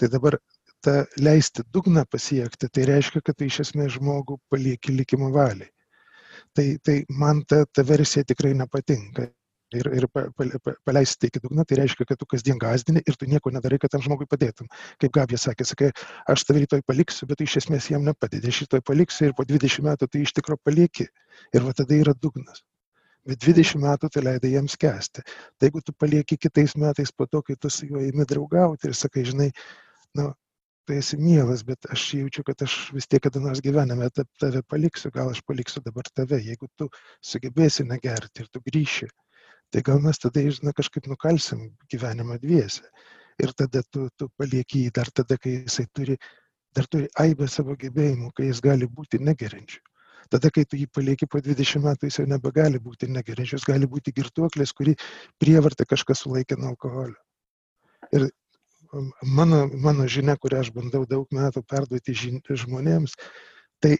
Tai 0.00 0.08
dabar 0.12 0.36
tą 0.84 0.96
leisti 1.22 1.64
dugną 1.74 2.04
pasiekti, 2.10 2.68
tai 2.72 2.88
reiškia, 2.90 3.22
kad 3.24 3.38
tai 3.38 3.48
iš 3.50 3.60
esmės 3.66 3.96
žmogų 3.98 4.38
palieki 4.52 4.96
likimo 4.96 5.30
valiai. 5.34 5.70
Tai, 6.56 6.66
tai 6.84 6.98
man 7.08 7.44
ta, 7.48 7.62
ta 7.64 7.84
versija 7.86 8.26
tikrai 8.28 8.52
nepatinka. 8.58 9.30
Ir, 9.72 9.88
ir 9.96 10.04
pa, 10.12 10.26
pa, 10.36 10.44
pa, 10.60 10.74
paleisti 10.84 11.30
iki 11.30 11.40
dugno, 11.40 11.64
tai 11.64 11.78
reiškia, 11.78 12.04
kad 12.08 12.18
tu 12.20 12.26
kasdien 12.28 12.58
gazdini 12.60 13.00
ir 13.08 13.16
tu 13.16 13.28
nieko 13.28 13.48
nedarai, 13.54 13.78
kad 13.80 13.94
tam 13.94 14.02
žmogui 14.04 14.26
padėtum. 14.28 14.68
Kaip 15.00 15.14
Gabija 15.16 15.40
sakė, 15.40 15.64
sakai, 15.64 15.88
aš 16.28 16.44
tave 16.44 16.60
rytoj 16.64 16.82
paliksiu, 16.84 17.28
bet 17.30 17.40
tu 17.40 17.46
iš 17.48 17.56
esmės 17.62 17.88
jam 17.88 18.04
nepadedi. 18.04 18.52
Aš 18.52 18.66
rytoj 18.66 18.82
paliksiu 18.90 19.30
ir 19.30 19.34
po 19.38 19.46
20 19.48 19.86
metų 19.88 20.10
tu 20.12 20.20
iš 20.20 20.34
tikro 20.36 20.58
palieki. 20.60 21.08
Ir 21.56 21.64
va 21.64 21.72
tada 21.78 21.96
yra 21.96 22.12
dugnas. 22.12 22.60
Bet 23.24 23.40
20 23.46 23.80
metų 23.80 24.12
tu 24.12 24.20
leidai 24.26 24.52
jiems 24.58 24.76
kesti. 24.76 25.24
Tai 25.56 25.70
jeigu 25.70 25.80
tu 25.86 25.96
palieki 25.96 26.36
kitais 26.36 26.76
metais 26.76 27.14
po 27.16 27.24
to, 27.30 27.40
kai 27.46 27.56
tu 27.56 27.70
su 27.70 27.88
juo 27.88 28.02
įimi 28.02 28.26
draugauti 28.28 28.90
ir 28.90 28.96
sakai, 28.98 29.24
žinai, 29.24 29.48
nu, 30.18 30.32
tu 30.86 30.94
esi 30.96 31.16
mielas, 31.20 31.62
bet 31.66 31.86
aš 31.94 32.04
jaučiu, 32.18 32.44
kad 32.46 32.62
aš 32.66 32.76
vis 32.96 33.06
tiek 33.10 33.22
kada 33.22 33.40
nors 33.40 33.62
gyvenime 33.64 34.08
tave 34.14 34.62
paliksiu, 34.68 35.12
gal 35.14 35.30
aš 35.30 35.42
paliksiu 35.46 35.82
dabar 35.84 36.08
tave, 36.14 36.40
jeigu 36.42 36.68
tu 36.78 36.88
sugebėsi 37.32 37.86
negerti 37.88 38.44
ir 38.44 38.50
tu 38.52 38.62
grįši, 38.66 39.08
tai 39.72 39.82
gal 39.86 40.02
mes 40.04 40.18
tada, 40.22 40.42
žinai, 40.58 40.74
kažkaip 40.76 41.08
nukalsim 41.10 41.70
gyvenimą 41.92 42.38
dviese. 42.42 42.88
Ir 43.42 43.54
tada 43.56 43.80
tu, 43.90 44.08
tu 44.18 44.28
palieki 44.38 44.84
jį 44.86 44.90
dar 44.98 45.08
tada, 45.10 45.38
kai 45.40 45.62
jisai 45.62 45.86
turi, 45.96 46.18
dar 46.76 46.86
turi 46.90 47.08
aibę 47.22 47.48
savo 47.48 47.76
gebėjimų, 47.78 48.30
kai 48.36 48.50
jis 48.50 48.60
gali 48.64 48.88
būti 48.98 49.22
negerinčiu. 49.22 49.80
Tada, 50.32 50.50
kai 50.52 50.64
tu 50.68 50.78
jį 50.80 50.86
palieki 50.92 51.26
po 51.28 51.40
20 51.44 51.82
metų, 51.84 52.08
jis 52.08 52.20
jau 52.20 52.28
nebegali 52.28 52.78
būti 52.80 53.08
negerinčius, 53.10 53.64
gali 53.68 53.88
būti 53.88 54.14
girtuoklis, 54.16 54.72
kurį 54.76 54.94
prievartą 55.40 55.84
kažkas 55.88 56.24
sulaikė 56.24 56.56
nuo 56.60 56.70
alkoholio. 56.72 57.18
Ir 58.12 58.28
mano, 59.22 59.66
mano 59.84 60.06
žinia, 60.08 60.36
kurią 60.36 60.62
aš 60.62 60.70
bandau 60.76 61.04
daug 61.08 61.28
metų 61.32 61.62
perduoti 61.68 62.14
žmonėms, 62.64 63.14
tai 63.82 63.96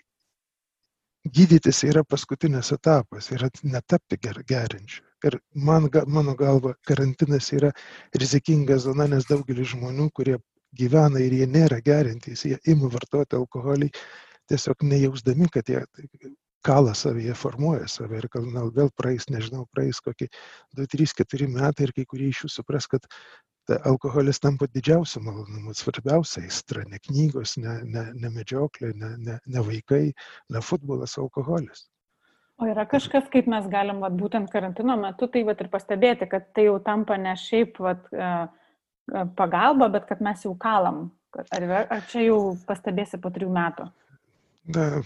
gydytis 1.24 1.82
yra 1.88 2.02
paskutinis 2.04 2.72
etapas, 2.74 3.30
yra 3.32 3.48
netapti 3.62 4.18
ger, 4.22 4.42
gerinčiu. 4.48 5.04
Ir 5.24 5.38
man, 5.54 5.88
mano 6.06 6.34
galva, 6.34 6.74
karantinas 6.88 7.52
yra 7.54 7.70
rizikinga 8.18 8.78
zona, 8.82 9.06
nes 9.06 9.28
daugelis 9.30 9.70
žmonių, 9.72 10.08
kurie 10.10 10.38
gyvena 10.76 11.22
ir 11.22 11.36
jie 11.36 11.46
nėra 11.46 11.78
gerintys, 11.84 12.44
jie 12.48 12.58
ima 12.66 12.90
vartoti 12.90 13.38
alkoholį, 13.38 13.90
tiesiog 14.50 14.82
nejausdami, 14.82 15.46
kad 15.52 15.68
jie 15.70 15.84
kalą 16.66 16.94
savyje, 16.94 17.34
formuoja 17.38 17.86
save 17.90 18.18
ir 18.18 18.28
gal 18.32 18.70
vėl 18.74 18.90
praeis, 18.98 19.28
nežinau, 19.30 19.66
praeis 19.74 20.00
kokie 20.02 20.28
2, 20.78 20.86
3, 20.94 21.14
4 21.22 21.48
metai 21.50 21.88
ir 21.88 21.94
kai 21.96 22.04
kurie 22.06 22.30
iš 22.30 22.44
jų 22.44 22.52
supras, 22.56 22.86
kad 22.90 23.06
alkoholis 23.70 24.40
tampa 24.42 24.66
didžiausiu 24.74 25.22
malonumu, 25.22 25.74
svarbiausia 25.76 26.42
aistra, 26.46 26.82
ne 26.88 26.98
knygos, 27.02 27.56
ne, 27.62 27.78
ne, 27.84 28.04
ne 28.14 28.30
medžioklė, 28.34 28.92
ne, 28.98 29.14
ne, 29.18 29.38
ne 29.46 29.64
vaikai, 29.66 30.12
ne 30.50 30.62
futbolas, 30.64 31.16
alkoholis. 31.18 31.86
O 32.60 32.66
yra 32.68 32.84
kažkas, 32.86 33.26
kaip 33.32 33.48
mes 33.50 33.66
galim, 33.70 34.02
vat, 34.04 34.14
būtent 34.18 34.50
karantino 34.52 34.96
metu, 35.00 35.26
tai 35.30 35.42
vat, 35.46 35.62
ir 35.62 35.70
pastebėti, 35.72 36.28
kad 36.30 36.50
tai 36.54 36.68
jau 36.68 36.76
tampa 36.84 37.16
ne 37.18 37.32
šiaip 37.38 37.80
vat, 37.82 38.04
pagalba, 39.38 39.88
bet 39.94 40.06
kad 40.10 40.22
mes 40.22 40.44
jau 40.46 40.54
kalam. 40.58 41.08
Ar, 41.32 41.64
ar 41.88 42.04
čia 42.10 42.26
jau 42.26 42.38
pastebėsi 42.68 43.18
po 43.22 43.32
trijų 43.32 43.50
metų? 43.54 43.88
Na, 44.62 45.02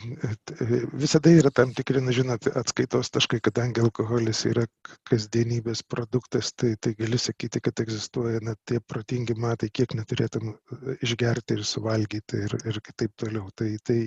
visada 0.93 1.31
yra 1.33 1.49
tam 1.51 1.71
tikri, 1.73 2.01
na, 2.05 2.13
žinot, 2.13 2.45
atskaitos 2.61 3.09
taškai, 3.15 3.39
kadangi 3.41 3.81
alkoholis 3.81 4.43
yra 4.51 4.67
kasdienybės 5.09 5.81
produktas, 5.89 6.51
tai, 6.53 6.75
tai 6.77 6.93
gali 6.99 7.17
sakyti, 7.17 7.63
kad 7.65 7.81
egzistuoja 7.81 8.43
net 8.45 8.61
tie 8.69 8.83
protingi 8.85 9.33
matai, 9.41 9.71
kiek 9.73 9.97
neturėtum 9.97 10.53
e, 10.53 10.99
išgerti 11.09 11.57
ir 11.57 11.65
suvalgyti 11.65 12.43
ir, 12.45 12.57
ir 12.69 12.83
taip 12.93 13.17
toliau. 13.17 13.49
Tai, 13.57 13.71
tai 13.89 13.99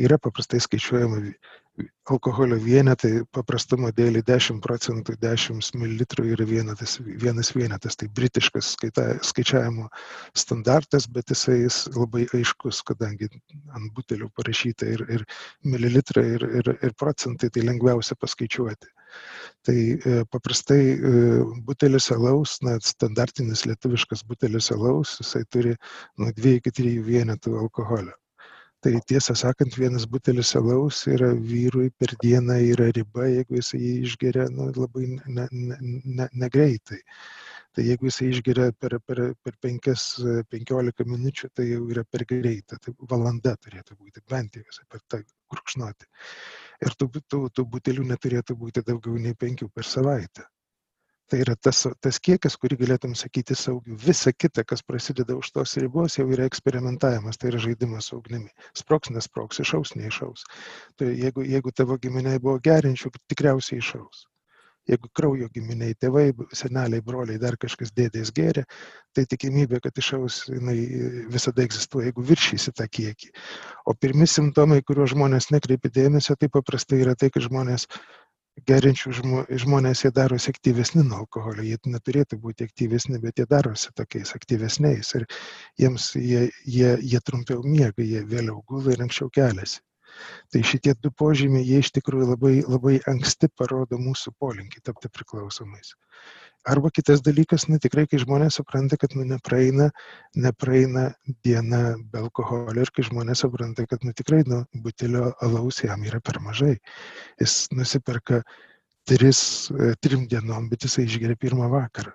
yra 0.00 0.16
paprastai 0.16 0.62
skaičiuojama 0.64 1.20
alkoholio 2.08 2.56
vienetai 2.62 3.22
paprastumo 3.34 3.90
dėlį 3.94 4.22
10 4.28 4.60
procentų 4.64 5.16
10 5.22 5.70
ml 5.78 6.04
yra 6.32 6.46
vienetas, 6.48 6.96
vienas 7.24 7.50
vienetas. 7.54 7.96
Tai 8.00 8.08
britiškas 8.18 8.72
skaita, 8.76 9.06
skaičiavimo 9.30 9.88
standartas, 10.36 11.08
bet 11.12 11.32
jisai 11.34 11.58
jis 11.62 11.80
labai 11.96 12.26
aiškus, 12.36 12.82
kadangi 12.88 13.28
ant 13.76 13.90
butelių 13.96 14.30
parašyta 14.36 14.88
ir, 14.94 15.04
ir 15.18 15.26
mililitrai, 15.64 16.26
ir, 16.36 16.46
ir, 16.60 16.72
ir 16.82 16.94
procentai, 16.98 17.50
tai 17.50 17.66
lengviausia 17.66 18.16
paskaičiuoti. 18.20 18.94
Tai 19.64 19.76
e, 19.78 20.22
paprastai 20.32 20.80
e, 20.92 21.12
butelis 21.66 22.10
alaus, 22.14 22.58
na, 22.64 22.76
standartinis 22.84 23.64
lietuviškas 23.68 24.24
butelis 24.28 24.70
alaus, 24.76 25.16
jisai 25.22 25.44
turi 25.52 25.76
nuo 26.20 26.32
2 26.36 26.58
iki 26.60 26.74
3 26.82 26.96
vienetų 27.08 27.56
alkoholio 27.64 28.16
tai 28.84 28.94
tiesą 29.10 29.34
sakant 29.38 29.74
vienas 29.80 30.06
butelis 30.06 30.54
alaus 30.58 31.00
yra 31.10 31.28
vyrui 31.50 31.88
per 31.98 32.14
dieną 32.22 32.58
yra 32.72 32.88
riba 32.94 33.26
jeigu 33.26 33.58
jisai 33.58 33.80
jį 33.82 33.94
išgeria 34.08 34.46
nu, 34.54 34.68
labai 34.76 35.06
ne, 35.14 35.46
ne, 35.50 35.78
ne, 36.18 36.28
negreitai. 36.42 37.00
Tai 37.74 37.84
jeigu 37.86 38.08
jisai 38.08 38.28
išgeria 38.32 38.68
per, 38.82 38.96
per, 39.06 39.20
per 39.44 39.56
5-15 39.66 41.08
minučių, 41.10 41.50
tai 41.54 41.66
jau 41.68 41.82
yra 41.92 42.04
per 42.10 42.24
greita. 42.30 42.78
Tai 42.82 42.94
valanda 43.10 43.54
turėtų 43.64 43.98
būti, 43.98 44.22
bent 44.30 44.56
jau 44.58 44.86
per 44.90 45.02
tą 45.06 45.20
gurkšnoti. 45.52 46.08
Ir 46.86 46.96
tų, 46.98 47.10
tų, 47.20 47.42
tų 47.54 47.66
butelių 47.74 48.06
neturėtų 48.12 48.56
būti 48.62 48.86
daugiau 48.86 49.18
nei 49.22 49.34
5 49.46 49.68
per 49.74 49.86
savaitę. 49.86 50.46
Tai 51.28 51.42
yra 51.44 51.52
tas, 51.60 51.82
tas 52.00 52.16
kiekis, 52.24 52.54
kurį 52.60 52.78
galėtum 52.80 53.12
sakyti 53.18 53.56
saugiu. 53.58 53.98
Visa 54.00 54.32
kita, 54.32 54.62
kas 54.64 54.80
prasideda 54.80 55.36
už 55.36 55.50
tos 55.52 55.74
ribos, 55.76 56.16
jau 56.16 56.24
yra 56.32 56.46
eksperimentavimas, 56.48 57.36
tai 57.36 57.50
yra 57.50 57.60
žaidimas 57.60 58.08
su 58.08 58.16
ugnimi. 58.16 58.48
Sproks, 58.80 59.12
nesproks, 59.12 59.60
išaus, 59.60 59.92
neišaus. 60.00 60.46
Tai 60.96 61.10
jeigu, 61.12 61.44
jeigu 61.44 61.74
tavo 61.76 61.98
giminiai 62.00 62.40
buvo 62.40 62.56
gerinčių, 62.64 63.12
tikriausiai 63.28 63.84
išaus. 63.84 64.24
Jeigu 64.88 65.10
kraujo 65.12 65.50
giminiai, 65.52 65.92
tėvai, 66.00 66.30
seneliai, 66.56 67.02
broliai, 67.04 67.36
dar 67.42 67.58
kažkas 67.60 67.92
dėdės 67.92 68.30
geria, 68.32 68.64
tai 69.12 69.26
tikimybė, 69.28 69.82
kad 69.84 70.00
išaus, 70.00 70.46
jinai 70.48 70.78
visada 71.28 71.60
egzistuoja, 71.66 72.08
jeigu 72.08 72.24
viršysi 72.30 72.72
tą 72.72 72.86
kiekį. 72.88 73.28
O 73.84 73.92
pirmi 73.92 74.24
simptomai, 74.24 74.80
kuriuos 74.80 75.12
žmonės 75.12 75.50
nekreipia 75.52 75.92
dėmesio, 75.92 76.38
tai 76.40 76.48
paprastai 76.56 77.02
yra 77.04 77.12
tai, 77.20 77.28
kad 77.34 77.44
žmonės 77.44 77.84
geriančių 78.66 79.12
žmonės 79.62 80.04
jie 80.04 80.10
darosi 80.14 80.50
aktyvesni 80.52 81.04
nuo 81.06 81.22
alkoholio, 81.22 81.64
jie 81.66 81.78
neturėtų 81.86 82.38
būti 82.42 82.66
aktyvesni, 82.68 83.20
bet 83.22 83.38
jie 83.38 83.46
darosi 83.50 83.92
tokiais 83.94 84.34
aktyvesniais 84.36 85.14
ir 85.18 85.26
jiems 85.78 86.12
jie, 86.16 86.48
jie, 86.64 86.94
jie 87.02 87.20
trumpiau 87.24 87.62
miega, 87.64 88.02
jie 88.02 88.24
vėliau 88.26 88.62
gula 88.66 88.94
ir 88.94 89.04
anksčiau 89.04 89.30
keliasi. 89.30 89.82
Tai 90.52 90.62
šitie 90.64 90.94
du 91.04 91.10
požymiai, 91.12 91.66
jie 91.68 91.82
iš 91.84 91.92
tikrųjų 91.98 92.30
labai, 92.32 92.54
labai 92.66 92.96
anksti 93.12 93.50
parodo 93.54 94.00
mūsų 94.00 94.32
polinkį 94.40 94.82
tapti 94.88 95.10
priklausomais. 95.12 95.92
Arba 96.66 96.90
kitas 96.90 97.22
dalykas, 97.22 97.68
na 97.70 97.78
tikrai, 97.80 98.04
kai 98.10 98.18
žmonės 98.20 98.58
supranta, 98.58 98.98
kad 99.00 99.14
nu, 99.16 99.24
nepraeina, 99.28 99.88
nepraeina 100.34 101.04
diena 101.46 101.94
be 102.10 102.18
alkoholio 102.20 102.82
ir 102.82 102.90
kai 102.94 103.04
žmonės 103.06 103.44
supranta, 103.44 103.86
kad 103.86 104.02
nu, 104.04 104.12
tikrai 104.12 104.42
nu, 104.48 104.64
butelio 104.84 105.32
alaus 105.44 105.82
jam 105.84 106.02
yra 106.04 106.20
per 106.20 106.40
mažai. 106.44 106.74
Jis 107.40 107.68
nusiperka 107.72 108.42
tris, 109.08 109.70
e, 109.70 109.94
trim 110.02 110.26
dienom, 110.28 110.68
bet 110.68 110.84
jisai 110.84 111.06
išgeria 111.06 111.38
pirmą 111.40 111.70
vakarą. 111.72 112.12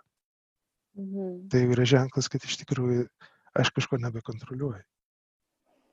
Mhm. 1.00 1.48
Tai 1.50 1.62
yra 1.74 1.86
ženklas, 1.90 2.30
kad 2.30 2.44
iš 2.44 2.60
tikrųjų 2.62 3.08
aš 3.58 3.72
kažko 3.74 3.98
nebekontroliuoju. 4.02 4.84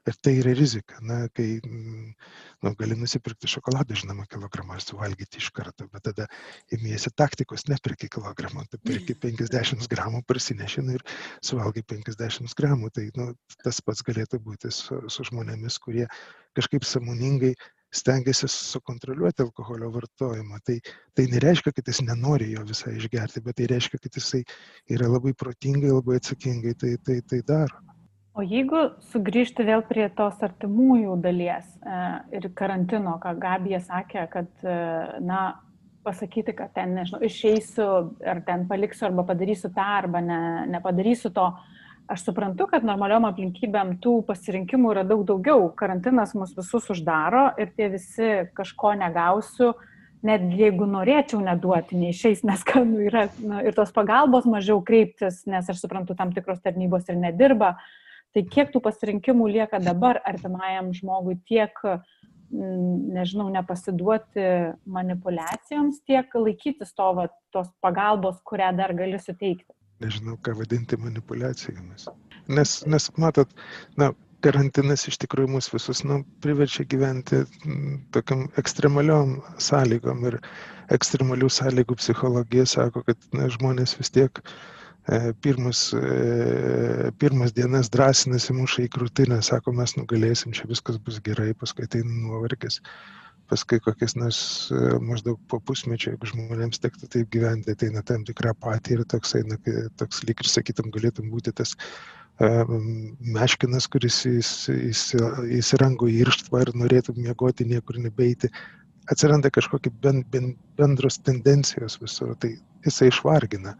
Ir 0.09 0.17
tai 0.25 0.33
yra 0.41 0.53
rizika. 0.57 0.97
Na, 1.05 1.27
kai 1.37 1.61
nu, 1.65 2.73
gali 2.81 2.97
nusipirkti 2.97 3.51
šokoladą, 3.53 3.97
žinoma, 4.01 4.25
kilogramą 4.33 4.79
suvalgyti 4.81 5.41
iš 5.43 5.51
karto, 5.57 5.89
bet 5.93 6.07
tada 6.09 6.27
įmėsi 6.73 7.13
taktikos, 7.21 7.67
nepirki 7.69 8.09
kilogramą, 8.15 8.65
tu 8.73 8.81
pirki 8.81 9.17
50 9.27 9.85
gramų, 9.93 10.23
parsineši 10.29 10.87
nu, 10.87 10.97
ir 10.97 11.05
suvalgai 11.45 11.85
50 11.95 12.57
gramų. 12.57 12.93
Tai 12.97 13.05
nu, 13.19 13.29
tas 13.65 13.83
pats 13.85 14.07
galėtų 14.07 14.41
būti 14.47 14.73
su, 14.73 15.03
su 15.13 15.29
žmonėmis, 15.29 15.77
kurie 15.85 16.09
kažkaip 16.57 16.89
samoningai 16.89 17.53
stengiasi 17.93 18.49
sukontroliuoti 18.49 19.43
alkoholio 19.43 19.91
vartojimą. 19.93 20.59
Tai, 20.65 20.79
tai 21.15 21.29
nereiškia, 21.33 21.75
kad 21.77 21.93
jis 21.93 22.03
nenori 22.07 22.53
jo 22.55 22.65
visai 22.67 22.97
išgerti, 22.97 23.45
bet 23.45 23.59
tai 23.61 23.69
reiškia, 23.75 24.01
kad 24.01 24.17
jisai 24.17 24.45
yra 24.97 25.11
labai 25.11 25.35
protingai, 25.37 25.93
labai 25.93 26.21
atsakingai 26.21 26.77
tai, 26.79 26.97
tai, 27.05 27.21
tai 27.21 27.43
daro. 27.47 27.83
O 28.39 28.45
jeigu 28.47 28.79
sugrįžti 29.11 29.65
vėl 29.67 29.83
prie 29.89 30.05
tos 30.15 30.39
artimųjų 30.47 31.17
dalies 31.23 31.67
e, 31.83 31.97
ir 32.39 32.47
karantino, 32.55 33.17
ką 33.23 33.35
Gabija 33.43 33.81
sakė, 33.83 34.23
kad, 34.31 34.49
e, 34.63 34.77
na, 35.27 35.41
pasakyti, 36.07 36.55
kad 36.55 36.71
ten, 36.77 36.95
nežinau, 36.95 37.19
išeisiu, 37.27 37.89
ar 38.23 38.41
ten 38.47 38.69
paliksiu, 38.71 39.09
arba 39.09 39.27
padarysiu 39.33 39.73
tą, 39.75 39.87
arba 39.99 40.23
ne, 40.23 40.41
nepadarysiu 40.71 41.33
to, 41.35 41.49
aš 42.11 42.23
suprantu, 42.29 42.69
kad 42.71 42.87
normaliom 42.87 43.27
aplinkybėm 43.27 43.97
tų 44.03 44.21
pasirinkimų 44.29 44.95
yra 44.95 45.03
daug 45.07 45.25
daugiau. 45.27 45.67
Karantinas 45.79 46.35
mus 46.39 46.55
visus 46.55 46.87
uždaro 46.95 47.49
ir 47.59 47.75
tie 47.75 47.89
visi 47.91 48.29
kažko 48.55 48.95
negausiu, 49.03 49.73
net 50.27 50.45
jeigu 50.55 50.87
norėčiau 50.87 51.43
neduoti, 51.43 51.99
neišeis, 51.99 52.45
nes 52.47 52.63
nu, 52.79 53.03
yra 53.11 53.27
nu, 53.43 53.59
ir 53.67 53.75
tos 53.75 53.91
pagalbos 53.97 54.47
mažiau 54.47 54.79
kreiptis, 54.87 55.43
nes 55.51 55.67
aš 55.67 55.83
suprantu, 55.83 56.15
tam 56.15 56.31
tikros 56.37 56.63
tarnybos 56.63 57.11
ir 57.11 57.19
nedirba. 57.19 57.75
Uh, 57.75 57.97
Tai 58.35 58.45
kiek 58.47 58.71
tų 58.71 58.83
pasirinkimų 58.85 59.49
lieka 59.57 59.81
dabar 59.83 60.21
artimajam 60.29 60.93
žmogui 60.95 61.35
tiek, 61.51 61.75
mm, 61.83 63.11
nežinau, 63.17 63.49
nepasiduoti 63.51 64.47
manipulacijoms, 64.87 65.99
tiek 66.07 66.39
laikytis 66.39 66.95
to, 66.95 67.11
va, 67.19 67.27
tos 67.55 67.73
pagalbos, 67.83 68.39
kurią 68.47 68.71
dar 68.79 68.95
gali 68.95 69.19
suteikti. 69.19 69.75
Nežinau, 70.01 70.39
ką 70.41 70.55
vadinti 70.63 70.97
manipulacijomis. 71.01 72.07
Nes, 72.49 72.79
nes 72.87 73.11
matot, 73.21 73.51
na, 74.01 74.13
karantinas 74.47 75.05
iš 75.11 75.19
tikrųjų 75.21 75.51
mus 75.59 75.69
visus 75.75 76.01
nu, 76.07 76.23
priverčia 76.41 76.87
gyventi 76.89 77.43
mm, 77.43 77.97
tokiam 78.15 78.47
ekstremaliom 78.63 79.41
sąlygom 79.61 80.23
ir 80.31 80.39
ekstremalių 80.95 81.51
sąlygų 81.53 81.99
psichologija 81.99 82.65
sako, 82.79 83.03
kad 83.11 83.33
na, 83.37 83.51
žmonės 83.53 83.99
vis 83.99 84.15
tiek 84.15 84.41
uh, 84.41 84.55
E, 85.09 85.33
pirmus, 85.41 85.93
e, 85.95 87.11
pirmas 87.19 87.55
dienas 87.57 87.89
drąsinasi 87.89 88.53
muša 88.53 88.85
į 88.85 88.91
krūtinę, 88.93 89.39
sako, 89.43 89.73
mes 89.73 89.97
nugalėsim, 89.97 90.53
čia 90.53 90.69
viskas 90.69 90.99
bus 91.01 91.17
gerai, 91.25 91.55
paskui 91.57 91.89
tai 91.89 92.03
nuovargis, 92.05 92.83
paskui 93.49 93.81
kokias 93.81 94.15
nors 94.21 94.43
e, 94.69 94.99
maždaug 95.01 95.41
po 95.49 95.57
pusmečio, 95.65 96.13
jeigu 96.13 96.29
žmonėms 96.35 96.85
tektų 96.85 97.09
taip 97.17 97.33
gyventi, 97.33 97.75
tai 97.81 97.89
na 97.97 98.05
tam 98.05 98.29
tikrą 98.29 98.53
patį 98.61 98.99
ir 98.99 99.07
toksai, 99.15 99.43
na, 99.49 99.57
toks 99.97 100.21
lyg 100.29 100.45
ir 100.45 100.53
sakytum, 100.53 100.93
galėtum 100.93 101.33
būti 101.33 101.57
tas 101.57 101.77
meškinas, 102.41 103.85
kuris 103.93 104.23
įsirango 104.25 106.07
į 106.09 106.23
irštvą 106.23 106.63
ir 106.65 106.71
norėtų 106.73 107.13
miegoti, 107.19 107.67
niekur 107.69 107.99
nebeiti, 108.01 108.49
atsiranda 109.13 109.51
kažkokie 109.53 109.93
ben, 110.01 110.23
ben, 110.33 110.55
bendros 110.81 111.19
tendencijos 111.21 111.99
visur, 112.01 112.33
tai 112.41 112.55
jisai 112.87 113.11
išvargina. 113.11 113.75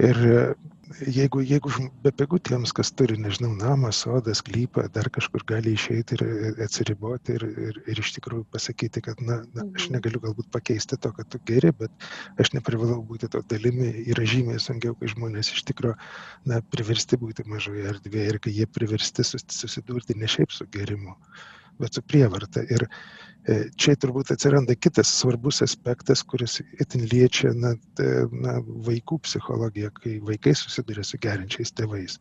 Ir 0.00 0.18
jeigu, 1.06 1.42
jeigu 1.46 1.70
bepigu 2.04 2.38
tiems, 2.42 2.72
kas 2.76 2.90
turi, 2.96 3.16
nežinau, 3.20 3.50
namą, 3.58 3.90
sodą, 3.94 4.32
sklypą, 4.36 4.86
dar 4.94 5.10
kažkur 5.12 5.44
gali 5.48 5.74
išeiti 5.76 6.16
ir 6.16 6.24
atsiriboti 6.64 7.36
ir, 7.36 7.44
ir, 7.68 7.78
ir 7.92 8.02
iš 8.02 8.14
tikrųjų 8.16 8.46
pasakyti, 8.54 9.02
kad, 9.06 9.20
na, 9.22 9.40
na, 9.54 9.66
aš 9.76 9.86
mhm. 9.86 9.96
negaliu 9.96 10.22
galbūt 10.24 10.50
pakeisti 10.54 10.98
to, 10.98 11.12
kad 11.16 11.30
tu 11.30 11.40
geri, 11.48 11.72
bet 11.82 12.08
aš 12.42 12.52
neprivalau 12.56 13.00
būti 13.06 13.30
to 13.30 13.42
dalimi, 13.52 13.92
yra 14.10 14.26
žymiai 14.34 14.62
sunkiau, 14.62 14.96
kai 14.98 15.12
žmonės 15.14 15.52
iš 15.54 15.64
tikrųjų, 15.70 15.96
na, 16.50 16.60
priversti 16.74 17.20
būti 17.20 17.46
mažoje 17.50 17.86
erdvėje 17.94 18.34
ir 18.34 18.42
kai 18.42 18.56
jie 18.56 18.68
priversti 18.70 19.26
susidurti 19.26 20.18
ne 20.18 20.30
šiaip 20.30 20.54
su 20.54 20.66
gerimu, 20.74 21.16
bet 21.80 21.96
su 21.96 22.04
prievarta. 22.06 22.66
Ir 22.66 22.88
E, 22.88 23.29
čia 23.80 23.94
turbūt 23.96 24.32
atsiranda 24.34 24.74
kitas 24.76 25.10
svarbus 25.16 25.62
aspektas, 25.64 26.22
kuris 26.22 26.58
itin 26.80 27.06
liečia 27.10 27.52
na, 27.56 27.74
na, 28.32 28.58
vaikų 28.86 29.20
psichologiją, 29.24 29.90
kai 29.96 30.18
vaikai 30.24 30.54
susiduria 30.58 31.04
su 31.06 31.18
gerinčiais 31.22 31.72
tėvais. 31.72 32.18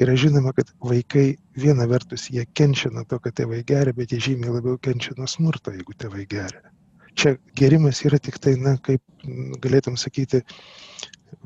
Yra 0.00 0.16
žinoma, 0.18 0.54
kad 0.56 0.72
vaikai 0.82 1.36
viena 1.60 1.86
vertus 1.86 2.30
jie 2.32 2.46
kenčia 2.56 2.90
nuo 2.90 3.04
to, 3.06 3.20
kad 3.22 3.36
tėvai 3.38 3.62
geria, 3.66 3.94
bet 3.94 4.14
jie 4.14 4.22
žymiai 4.30 4.56
labiau 4.56 4.78
kenčia 4.80 5.14
nuo 5.18 5.28
smurto, 5.30 5.74
jeigu 5.74 5.94
tėvai 6.00 6.24
geria. 6.30 6.64
Čia 7.14 7.36
gerimas 7.54 8.00
yra 8.02 8.18
tik 8.18 8.40
tai, 8.42 8.56
na, 8.58 8.74
kaip 8.82 9.02
galėtum 9.62 9.94
sakyti, 10.00 10.42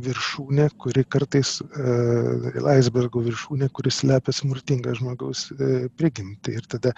viršūnė, 0.04 0.68
kuri 0.80 1.04
kartais 1.10 1.58
uh, 1.64 2.48
icebergo 2.74 3.22
viršūnė, 3.24 3.68
kuris 3.74 4.02
slepia 4.02 4.34
smurtingą 4.36 4.94
žmogaus 4.98 5.48
uh, 5.52 5.88
prigimtį. 5.98 6.56
Ir 6.60 6.68
tada 6.70 6.94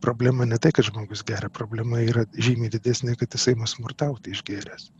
problema 0.00 0.48
ne 0.48 0.58
tai, 0.58 0.72
kad 0.76 0.88
žmogus 0.88 1.24
geria, 1.26 1.52
problema 1.60 2.00
yra 2.04 2.24
žymiai 2.48 2.72
didesnė, 2.72 3.16
kad 3.20 3.36
jisai 3.36 3.56
mus 3.58 3.76
smurtauti 3.76 4.34
išgeręs. 4.36 4.90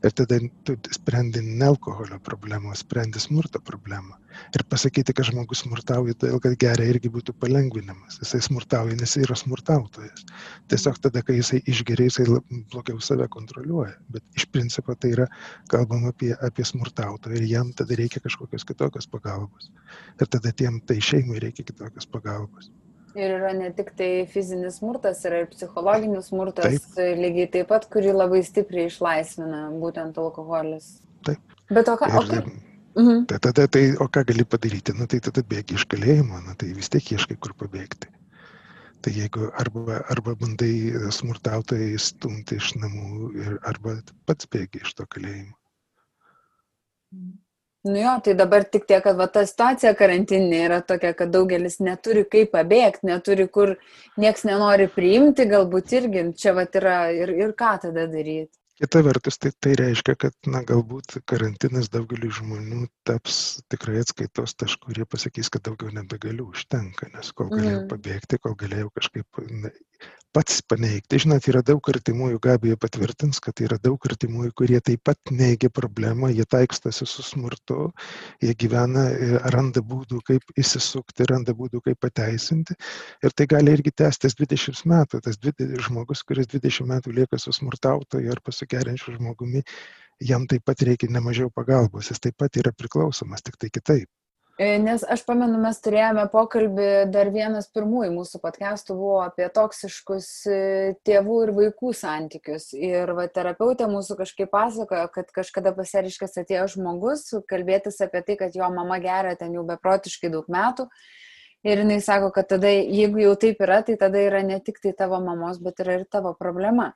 Ir 0.00 0.14
tada 0.16 0.38
tu 0.64 0.74
sprendi 0.94 1.42
ne 1.44 1.66
alkoholio 1.66 2.16
problemą, 2.24 2.72
sprendi 2.78 3.20
smurto 3.20 3.60
problemą. 3.60 4.16
Ir 4.56 4.62
pasakyti, 4.72 5.12
kad 5.12 5.28
žmogus 5.28 5.60
smurtauja, 5.66 6.14
todėl 6.16 6.40
kad 6.40 6.54
geria 6.62 6.86
irgi 6.88 7.10
būtų 7.12 7.34
palengvinimas. 7.42 8.16
Jisai 8.22 8.40
smurtauja, 8.46 8.96
nes 8.96 9.16
yra 9.20 9.36
smurtautojas. 9.36 10.24
Tiesiog 10.72 11.02
tada, 11.04 11.20
kai 11.26 11.36
jisai 11.36 11.60
išgeria, 11.68 12.08
jisai 12.08 12.24
blogiau 12.72 12.96
save 13.04 13.28
kontroliuoja. 13.36 13.92
Bet 14.16 14.40
iš 14.40 14.48
principo 14.54 14.96
tai 14.96 15.12
yra 15.18 15.28
kalbama 15.68 16.14
apie, 16.14 16.32
apie 16.48 16.64
smurtautoją 16.64 17.36
ir 17.36 17.50
jam 17.50 17.74
tada 17.76 18.00
reikia 18.00 18.24
kažkokios 18.24 18.64
kitokios 18.72 19.10
pagalbos. 19.10 19.68
Ir 20.16 20.32
tada 20.32 20.54
tiem 20.56 20.80
tai 20.80 21.02
šeimai 21.04 21.44
reikia 21.44 21.66
kitokios 21.74 22.08
pagalbos. 22.08 22.72
Ir 23.18 23.32
yra 23.40 23.50
ne 23.56 23.72
tik 23.74 23.90
tai 23.98 24.10
fizinis 24.30 24.78
smurtas, 24.78 25.24
yra 25.26 25.42
ir 25.42 25.48
psichologinis 25.50 26.28
smurtas, 26.30 26.76
taip. 26.94 27.16
lygiai 27.18 27.48
taip 27.56 27.70
pat, 27.72 27.88
kurį 27.90 28.12
labai 28.14 28.42
stipriai 28.46 28.90
išlaisvina 28.90 29.64
būtent 29.82 30.18
alkoholis. 30.22 31.00
Taip. 31.26 31.56
Bet 31.70 31.90
o 31.90 31.96
ką? 31.98 32.10
Ir, 32.10 32.20
o 32.20 32.22
kaip? 32.28 32.52
Mhm. 33.00 33.26
Tai 33.30 33.40
tada, 33.48 33.66
tai, 33.66 33.82
o 33.98 34.06
ką 34.06 34.24
gali 34.30 34.46
padaryti? 34.46 34.94
Nu, 34.94 35.10
tai 35.10 35.18
tada 35.26 35.42
bėgi 35.46 35.78
iš 35.78 35.88
kalėjimo, 35.90 36.38
nu, 36.46 36.54
tai 36.58 36.70
vis 36.76 36.90
tiek 36.92 37.12
ieškai 37.16 37.38
kur 37.42 37.54
pabėgti. 37.58 38.10
Tai 39.00 39.12
jeigu 39.16 39.50
arba, 39.58 40.02
arba 40.12 40.36
bandai 40.38 41.10
smurtautojai 41.16 41.98
stumti 41.98 42.58
iš 42.60 42.74
namų, 42.78 43.30
ir, 43.42 43.54
arba 43.66 43.98
pats 44.28 44.50
bėgi 44.50 44.84
iš 44.84 44.94
to 44.98 45.06
kalėjimo. 45.10 45.56
Mhm. 47.16 47.39
Nu 47.82 47.96
jo, 47.96 48.12
tai 48.24 48.34
dabar 48.36 48.64
tik 48.68 48.84
tiek, 48.84 49.00
kad 49.00 49.16
va, 49.16 49.24
ta 49.32 49.46
situacija 49.48 49.94
karantinė 49.96 50.58
yra 50.66 50.80
tokia, 50.84 51.14
kad 51.16 51.30
daugelis 51.32 51.78
neturi 51.80 52.26
kaip 52.28 52.50
pabėgti, 52.52 53.06
neturi 53.08 53.46
kur, 53.48 53.72
nieks 54.20 54.44
nenori 54.44 54.90
priimti, 54.92 55.48
galbūt 55.48 55.94
irgi 55.96 56.26
čia 56.36 56.52
va 56.58 56.66
yra 56.68 56.98
ir, 57.16 57.32
ir 57.32 57.54
ką 57.56 57.78
tada 57.86 58.04
daryti. 58.10 58.52
Kita 58.80 59.00
vertus, 59.04 59.36
tai, 59.36 59.50
tai 59.60 59.74
reiškia, 59.76 60.14
kad 60.16 60.36
na, 60.48 60.60
galbūt 60.64 61.18
karantinas 61.28 61.88
daugeliu 61.92 62.30
žmonių 62.32 62.86
taps 63.08 63.40
tikrai 63.72 63.98
atskaitos 64.00 64.56
tašku 64.60 64.92
jie 64.96 65.04
pasakys, 65.04 65.50
kad 65.52 65.64
daugiau 65.68 65.92
nebegaliu, 65.96 66.50
užtenka, 66.52 67.08
nes 67.12 67.32
kol 67.36 67.48
galėjau 67.52 67.82
mm. 67.82 67.90
pabėgti, 67.92 68.40
kol 68.44 68.56
galėjau 68.60 68.88
kažkaip 68.96 69.42
na, 69.52 69.72
pats 70.34 70.60
paneigti. 70.62 71.18
Žinot, 71.24 71.46
yra 71.50 71.62
daug 71.66 71.88
artimųjų, 71.90 72.38
Gabija 72.42 72.78
patvirtins, 72.80 73.40
kad 73.42 73.60
yra 73.64 73.78
daug 73.82 74.02
artimųjų, 74.06 74.52
kurie 74.60 74.78
taip 74.86 75.02
pat 75.08 75.32
neigia 75.34 75.70
problemą, 75.74 76.30
jie 76.30 76.46
taikstasi 76.54 77.06
su 77.08 77.24
smurtu, 77.26 77.88
jie 78.42 78.54
gyvena, 78.62 79.08
e, 79.10 79.30
randa 79.54 79.82
būdų, 79.82 80.20
kaip 80.26 80.54
įsisukti, 80.60 81.26
randa 81.30 81.54
būdų, 81.58 81.82
kaip 81.88 81.98
pateisinti. 82.06 82.78
Ir 83.26 83.34
tai 83.34 83.48
gali 83.50 83.74
irgi 83.74 83.94
tęstis 84.02 84.38
20 84.38 84.86
metų. 84.92 85.22
Tas 85.26 85.40
žmogus, 85.88 86.22
kuris 86.26 86.50
20 86.54 86.86
metų 86.92 87.16
lieka 87.16 87.38
su 87.38 87.54
smurtautoju 87.56 88.30
ar 88.30 88.42
pasigerinčiu 88.46 89.16
žmogumi, 89.18 89.64
jam 90.20 90.46
taip 90.46 90.64
pat 90.68 90.86
reikia 90.86 91.10
nemažiau 91.10 91.50
pagalbos, 91.50 92.12
jis 92.12 92.22
taip 92.22 92.38
pat 92.38 92.56
yra 92.60 92.72
priklausomas, 92.76 93.42
tik 93.42 93.58
tai 93.58 93.70
kitaip. 93.72 94.08
E, 94.60 94.74
nes 94.76 95.00
aš 95.08 95.22
pamenu, 95.24 95.56
mes 95.56 95.78
turėjome 95.80 96.26
pokalbį, 96.28 96.88
dar 97.08 97.30
vienas 97.32 97.70
pirmųjų 97.72 98.10
mūsų 98.12 98.40
podcastų 98.42 98.92
buvo 98.98 99.22
apie 99.24 99.46
toksiškus 99.56 100.26
e, 100.52 100.58
tėvų 101.08 101.36
ir 101.46 101.52
vaikų 101.56 101.94
santykius. 101.96 102.66
Ir 102.76 103.14
va, 103.16 103.24
terapeutė 103.32 103.88
mūsų 103.88 104.18
kažkaip 104.18 104.52
pasakojo, 104.52 105.06
kad 105.14 105.32
kažkada 105.38 105.72
pasiriškas 105.78 106.36
atėjo 106.42 106.66
žmogus 106.74 107.24
kalbėtis 107.48 108.02
apie 108.04 108.20
tai, 108.26 108.36
kad 108.42 108.60
jo 108.60 108.68
mama 108.74 109.00
geria 109.00 109.32
ten 109.40 109.56
jau 109.56 109.64
beprotiškai 109.64 110.28
daug 110.36 110.52
metų. 110.52 110.90
Ir 111.64 111.80
jinai 111.80 112.02
sako, 112.04 112.28
kad 112.36 112.52
tada, 112.52 112.68
jeigu 112.68 113.24
jau 113.24 113.32
taip 113.40 113.64
yra, 113.64 113.80
tai 113.86 113.96
tada 113.96 114.20
yra 114.28 114.44
ne 114.44 114.60
tik 114.60 114.84
tai 114.84 114.92
tavo 114.92 115.24
mamos, 115.24 115.56
bet 115.64 115.80
yra 115.80 116.02
ir 116.02 116.04
tavo 116.04 116.36
problema. 116.36 116.90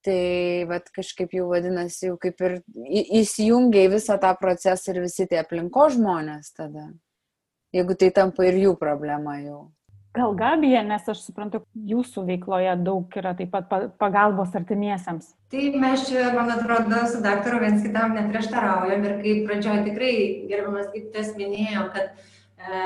Tai 0.00 0.64
vat, 0.70 0.86
kažkaip 0.96 1.34
jau 1.36 1.50
vadinasi, 1.50 2.06
jau 2.08 2.14
kaip 2.20 2.40
ir 2.46 2.54
įsijungia 3.20 3.84
į 3.84 3.90
visą 3.98 4.16
tą 4.22 4.30
procesą 4.40 4.94
ir 4.94 5.02
visi 5.04 5.26
tie 5.28 5.42
aplinko 5.42 5.90
žmonės 5.92 6.54
tada. 6.56 6.86
Jeigu 7.76 7.94
tai 8.00 8.08
tampa 8.16 8.46
ir 8.48 8.56
jų 8.62 8.72
problema 8.80 9.36
jau. 9.42 9.66
Gal 10.16 10.32
Gabija, 10.34 10.80
nes 10.82 11.04
aš 11.06 11.20
suprantu, 11.22 11.60
jūsų 11.86 12.24
veikloje 12.26 12.72
daug 12.82 13.12
yra 13.20 13.30
taip 13.38 13.52
pat 13.52 13.68
pagalbos 14.00 14.56
artimiesiems. 14.58 15.28
Tai 15.52 15.66
mes 15.84 16.06
čia, 16.08 16.24
man 16.34 16.50
atrodo, 16.50 17.04
su 17.12 17.20
daktaru 17.22 17.60
viens 17.62 17.84
kitam 17.84 18.16
neprieštaraujam 18.16 19.06
ir 19.06 19.14
kaip 19.20 19.44
pradžioje 19.46 19.84
tikrai 19.86 20.14
gerbiamas 20.50 20.88
gydytojas 20.96 21.30
minėjo, 21.38 21.84
kad 21.94 22.10
e, 22.58 22.82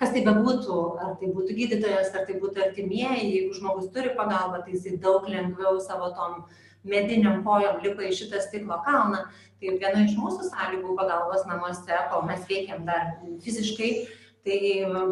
kas 0.00 0.12
tai 0.14 0.22
bebūtų, 0.26 0.76
ar 1.02 1.16
tai 1.20 1.30
būtų 1.32 1.56
gydytojas, 1.56 2.12
ar 2.14 2.26
tai 2.28 2.36
būtų 2.42 2.62
artimieji, 2.68 3.32
jeigu 3.32 3.56
žmogus 3.56 3.90
turi 3.94 4.12
pagalbą, 4.18 4.62
tai 4.64 4.76
jisai 4.76 4.96
daug 5.02 5.26
lengviau 5.30 5.80
savo 5.80 6.12
tom 6.16 6.44
mediniam 6.86 7.42
kojom 7.46 7.80
lipa 7.84 8.06
į 8.06 8.12
šitą 8.20 8.42
stiklo 8.44 8.78
kalną. 8.86 9.24
Tai 9.56 9.72
viena 9.80 10.04
iš 10.04 10.14
mūsų 10.20 10.50
sąlygų 10.50 10.94
pagalbos 10.98 11.46
namuose, 11.48 11.98
kol 12.12 12.26
mes 12.28 12.44
veikiam 12.48 12.84
dar 12.88 13.16
fiziškai, 13.42 13.90
tai 14.46 14.60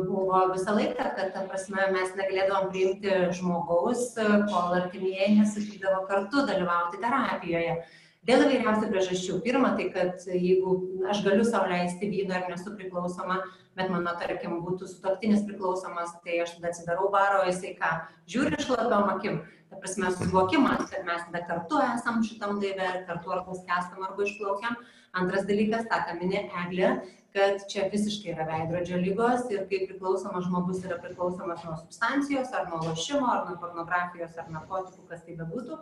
buvo 0.06 0.44
visą 0.52 0.76
laiką, 0.76 1.08
kad, 1.16 1.32
ta 1.34 1.42
prasme, 1.48 1.88
mes 1.94 2.12
negalėdavom 2.18 2.70
priimti 2.70 3.16
žmogaus, 3.34 4.12
kol 4.14 4.76
artimieji 4.78 5.40
nesutikdavo 5.40 6.04
kartu 6.10 6.44
dalyvauti 6.46 7.00
terapijoje. 7.02 7.78
Dėl 8.24 8.46
įvairiausių 8.46 8.86
priežasčių. 8.88 9.34
Pirma, 9.44 9.74
tai 9.76 9.90
kad 9.92 10.22
jeigu 10.32 10.78
aš 11.12 11.20
galiu 11.26 11.44
savo 11.44 11.68
leisti 11.68 12.08
vyną 12.08 12.38
ir 12.38 12.46
nesu 12.54 12.72
priklausoma, 12.72 13.42
bet 13.76 13.90
mano, 13.92 14.14
tarkim, 14.20 14.54
būtų 14.64 14.88
sutoktinis 14.88 15.42
priklausomas, 15.44 16.14
tai 16.24 16.38
aš 16.44 16.54
tada 16.56 16.70
atsidarau 16.70 17.10
baro, 17.12 17.42
jisai 17.50 17.74
ką, 17.76 17.90
žiūri 18.32 18.62
šlapiom 18.64 19.10
akim. 19.16 19.42
Ta 19.68 19.80
prasme, 19.82 20.08
suvokimas, 20.16 20.86
kad 20.88 21.04
mes 21.04 21.26
tada 21.26 21.42
kartu 21.50 21.82
esam 21.82 22.22
šitam 22.24 22.62
laive, 22.62 22.88
kartu 23.08 23.34
arba 23.34 23.58
skęstam, 23.58 24.06
arba 24.08 24.24
išplaukiam. 24.24 24.80
Antras 25.14 25.44
dalykas, 25.50 25.84
tą 25.90 26.00
ką 26.06 26.16
minė 26.22 26.46
Eglė, 26.62 26.94
kad 27.34 27.60
čia 27.70 27.90
visiškai 27.92 28.32
yra 28.32 28.46
veidrodžio 28.48 28.98
lygos 29.02 29.44
ir 29.52 29.66
kai 29.70 29.84
priklausomas 29.88 30.46
žmogus 30.46 30.80
yra 30.86 30.96
priklausomas 31.02 31.64
nuo 31.66 31.76
substancijos, 31.82 32.54
ar 32.54 32.70
nuo 32.70 32.80
lošimo, 32.86 33.26
ar 33.26 33.44
nuo 33.50 33.58
pornografijos, 33.62 34.36
ar 34.38 34.50
narkotikų, 34.54 35.06
kas 35.10 35.26
tai 35.26 35.36
bebūtų, 35.40 35.80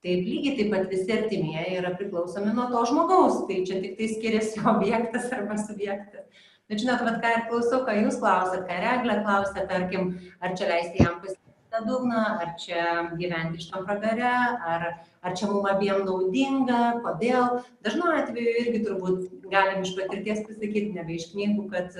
Taip 0.00 0.24
lygiai 0.24 0.56
taip 0.56 0.70
pat 0.72 0.86
visi 0.88 1.12
artimieji 1.12 1.76
yra 1.76 1.90
priklausomi 1.96 2.54
nuo 2.56 2.70
to 2.70 2.84
žmogaus, 2.88 3.42
tai 3.48 3.58
čia 3.68 3.82
tik 3.82 3.98
tai 3.98 4.08
skiriasi 4.14 4.62
objektas 4.72 5.28
arba 5.36 5.58
subjektas. 5.60 6.46
Bet 6.70 6.80
žinot, 6.80 7.02
vat, 7.04 7.18
ką 7.20 7.30
ir 7.34 7.46
klausau, 7.50 7.82
ką 7.84 7.96
jūs 7.98 8.16
klausėt, 8.22 8.64
ką 8.68 8.80
Reglė 8.84 9.18
klausė, 9.24 9.66
tarkim, 9.68 10.12
ar 10.40 10.54
čia 10.56 10.68
leisti 10.70 11.02
jam 11.02 11.18
pasiekti 11.20 11.50
tą 11.74 11.80
dugną, 11.86 12.20
ar 12.44 12.52
čia 12.62 12.84
gyventi 13.18 13.60
iš 13.60 13.68
tam 13.72 13.84
pragare, 13.88 14.30
ar, 14.72 14.86
ar 15.26 15.34
čia 15.38 15.50
mums 15.50 15.68
abiem 15.70 16.04
naudinga, 16.06 16.80
kodėl. 17.04 17.60
Dažnu 17.86 18.08
atveju 18.14 18.54
irgi 18.62 18.84
turbūt 18.86 19.50
galim 19.52 19.82
iš 19.84 19.92
patirties 19.98 20.44
pasakyti, 20.46 20.94
nebe 20.96 21.18
iš 21.18 21.28
knygų, 21.34 21.66
kad 21.74 21.98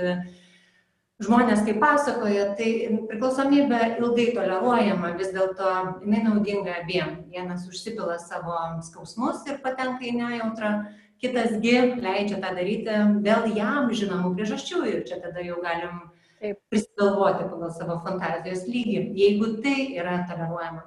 žmonės 1.21 1.65
kaip 1.67 1.81
pasakoja, 1.83 2.51
tai 2.57 2.71
priklausomybė 3.11 3.81
ilgai 4.01 4.31
toleruojama, 4.37 5.13
vis 5.21 5.33
dėlto 5.35 5.73
jinai 6.05 6.23
naudinga 6.25 6.79
abiem. 6.81 7.19
Vienas 7.33 7.67
užsipila 7.69 8.17
savo 8.23 8.57
skausmus 8.87 9.45
ir 9.49 9.61
patenka 9.65 10.07
į 10.09 10.15
nejautrą, 10.17 10.73
kitasgi 11.21 11.77
leidžia 12.01 12.41
tą 12.41 12.55
daryti 12.57 13.03
dėl 13.27 13.51
jam 13.53 13.91
žinomų 13.93 14.33
priežasčių 14.39 14.87
ir 14.89 15.05
čia 15.09 15.21
tada 15.21 15.45
jau 15.45 15.61
galim 15.61 16.01
prisigalvoti 16.41 17.45
pagal 17.51 17.73
savo 17.75 17.99
fantazijos 18.05 18.65
lygį, 18.65 19.03
jeigu 19.19 19.51
tai 19.65 19.91
yra 20.01 20.23
toleruojama. 20.31 20.87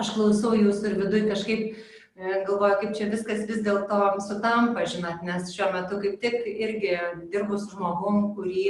Aš 0.00 0.14
klausau 0.14 0.54
jūsų 0.56 0.88
ir 0.88 0.96
viduje 1.02 1.26
kažkaip 1.28 1.60
e, 1.66 2.38
galvoju, 2.46 2.78
kaip 2.80 2.94
čia 2.96 3.10
viskas 3.12 3.44
vis 3.50 3.60
dėlto 3.66 4.14
sutampa, 4.24 4.86
žinot, 4.88 5.20
nes 5.26 5.52
šiuo 5.52 5.68
metu 5.74 5.98
kaip 6.00 6.16
tik 6.22 6.48
irgi 6.48 6.94
dirbu 7.34 7.58
su 7.60 7.74
žmogum, 7.74 8.30
kurį 8.38 8.64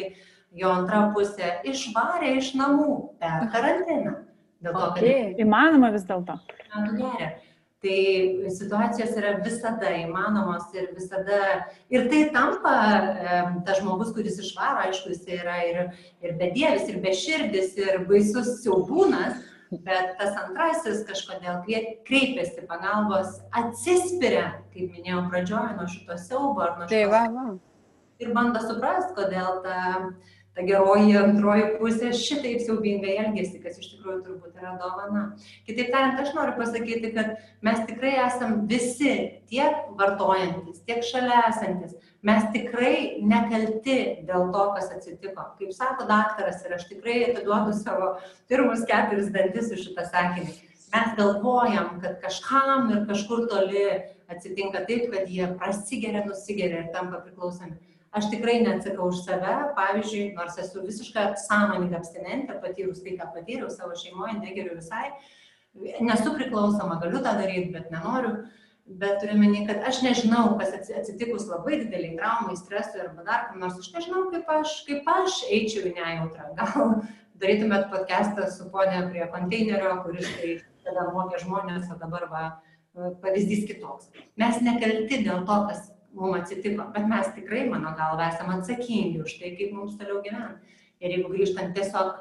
jo 0.56 0.70
antra 0.72 1.08
pusė 1.14 1.58
išvarė 1.68 2.36
iš 2.38 2.54
namų 2.58 2.94
per 3.20 3.48
karantiną. 3.52 4.16
Dėl 4.58 4.74
to, 4.74 4.86
kad 4.96 5.04
okay. 5.04 5.34
įmanoma 5.38 5.92
vis 5.94 6.06
dėlto. 6.08 6.34
Tai 7.78 7.98
situacijos 8.50 9.12
yra 9.20 9.36
visada 9.38 9.92
įmanomos 10.00 10.72
ir 10.74 10.88
visada, 10.96 11.68
ir 11.94 12.08
tai 12.10 12.24
tampa 12.34 12.72
tas 13.68 13.78
žmogus, 13.78 14.10
kuris 14.16 14.40
išvaro, 14.42 14.88
aišku, 14.88 15.12
jis 15.12 15.28
yra 15.36 15.60
ir, 15.62 15.78
ir 16.18 16.34
bedievis, 16.40 16.88
ir 16.90 16.98
beširdis, 17.04 17.76
ir 17.78 18.00
baisus 18.10 18.50
siaubūnas, 18.64 19.38
bet 19.86 20.16
tas 20.18 20.34
antrasis 20.42 21.04
kažkodėl 21.06 21.62
kreipiasi 22.08 22.66
pagalbos, 22.66 23.38
atsispiria, 23.62 24.56
kaip 24.74 24.98
minėjau 24.98 25.28
pradžioje, 25.30 25.78
nuo 25.78 25.86
šito 25.94 26.18
siaubo 26.18 26.66
ar 26.66 26.74
nuo 26.80 26.90
šito. 26.90 26.96
Tai 26.96 27.04
va, 27.14 27.22
va. 27.36 27.46
Ir 28.18 28.34
bando 28.34 28.58
suprasti, 28.64 29.14
kodėl 29.14 29.62
ta 29.62 29.78
ta 30.58 30.64
geroji 30.66 31.14
antroji 31.14 31.66
pusė 31.78 32.10
šitaip 32.18 32.58
siaubingai 32.64 33.14
elgesi, 33.22 33.60
kas 33.62 33.76
iš 33.78 33.92
tikrųjų 33.92 34.18
turbūt 34.26 34.56
yra 34.58 34.72
dovana. 34.80 35.22
Kitaip 35.68 35.92
tariant, 35.92 36.18
aš 36.18 36.32
noriu 36.34 36.56
pasakyti, 36.58 37.12
kad 37.14 37.36
mes 37.62 37.84
tikrai 37.86 38.16
esam 38.24 38.56
visi, 38.70 39.12
tiek 39.52 39.92
vartojantis, 40.00 40.82
tiek 40.88 41.04
šalia 41.06 41.44
esantis, 41.52 41.94
mes 42.26 42.48
tikrai 42.56 43.20
nekalti 43.22 43.98
dėl 44.26 44.50
to, 44.54 44.64
kas 44.74 44.90
atsitiko. 44.96 45.46
Kaip 45.60 45.74
sako 45.76 46.08
daktaras, 46.10 46.64
ir 46.66 46.74
aš 46.74 46.88
tikrai 46.90 47.20
atiduodu 47.28 47.76
savo 47.78 48.16
pirmus 48.50 48.82
keturis 48.88 49.30
dantis 49.34 49.70
iš 49.76 49.86
šitą 49.86 50.08
sakinį. 50.10 50.56
Mes 50.88 51.10
galvojam, 51.18 51.98
kad 52.02 52.16
kažkam 52.22 52.88
ir 52.90 53.04
kažkur 53.06 53.44
toli 53.46 53.84
atsitinka 54.32 54.88
taip, 54.88 55.06
kad 55.12 55.30
jie 55.30 55.46
prasigeria, 55.60 56.24
nusigeria 56.26 56.86
ir 56.86 56.90
tampa 56.96 57.20
priklausomi 57.22 57.76
Aš 58.16 58.30
tikrai 58.32 58.62
neatsakau 58.64 59.10
už 59.12 59.20
save, 59.26 59.54
pavyzdžiui, 59.76 60.30
nors 60.36 60.56
esu 60.60 60.80
visiška 60.84 61.34
sąmoninga 61.44 61.98
abstinentė, 62.00 62.56
patyrus 62.62 63.02
tai, 63.04 63.18
ką 63.18 63.26
patyriau 63.34 63.68
savo 63.72 63.96
šeimoje, 64.00 64.38
negeriu 64.40 64.78
visai, 64.78 65.10
nesu 66.00 66.32
priklausoma, 66.36 66.96
galiu 67.02 67.20
tą 67.20 67.34
daryti, 67.36 67.68
bet 67.74 67.92
nenoriu. 67.92 68.38
Bet 68.88 69.18
turiu 69.20 69.34
menį, 69.36 69.66
kad 69.68 69.82
aš 69.84 69.98
nežinau, 70.00 70.54
kas 70.56 70.72
atsitikus 70.72 71.44
labai 71.50 71.82
dideliai 71.82 72.14
traumai, 72.16 72.54
stresui 72.56 73.02
arba 73.04 73.26
dar 73.26 73.42
kam 73.50 73.60
nors, 73.60 73.76
aš 73.76 73.90
nežinau, 73.92 74.22
kaip 74.32 74.48
aš, 74.48 74.78
kaip 74.86 75.10
aš 75.12 75.42
eičiau 75.52 75.90
į 75.90 75.92
nejautrą. 75.98 76.48
Gal 76.62 76.94
darytumėt 77.42 77.90
podcastą 77.92 78.48
su 78.54 78.70
ponė 78.72 79.04
prie 79.10 79.28
konteinerio, 79.34 79.92
kuris 80.06 80.32
tai 80.38 80.54
tada 80.86 81.04
mokė 81.12 81.42
žmonės, 81.44 81.90
o 81.92 81.98
dabar 82.00 82.24
va, 82.32 82.46
pavyzdys 83.20 83.66
kitoks. 83.68 84.08
Mes 84.40 84.62
nekalti 84.64 85.20
dėl 85.26 85.44
to, 85.44 85.58
kas 85.68 85.90
mums 86.16 86.40
atsitiko, 86.42 86.88
bet 86.94 87.06
mes 87.10 87.30
tikrai, 87.36 87.66
mano 87.70 87.94
galva, 87.98 88.30
esame 88.32 88.58
atsakingi 88.58 89.22
už 89.24 89.38
tai, 89.40 89.54
kaip 89.58 89.74
mums 89.76 89.96
toliau 90.00 90.22
gyventi. 90.24 90.76
Ir 90.98 91.14
jeigu 91.14 91.30
grįžtant 91.30 91.76
tiesiog 91.76 92.16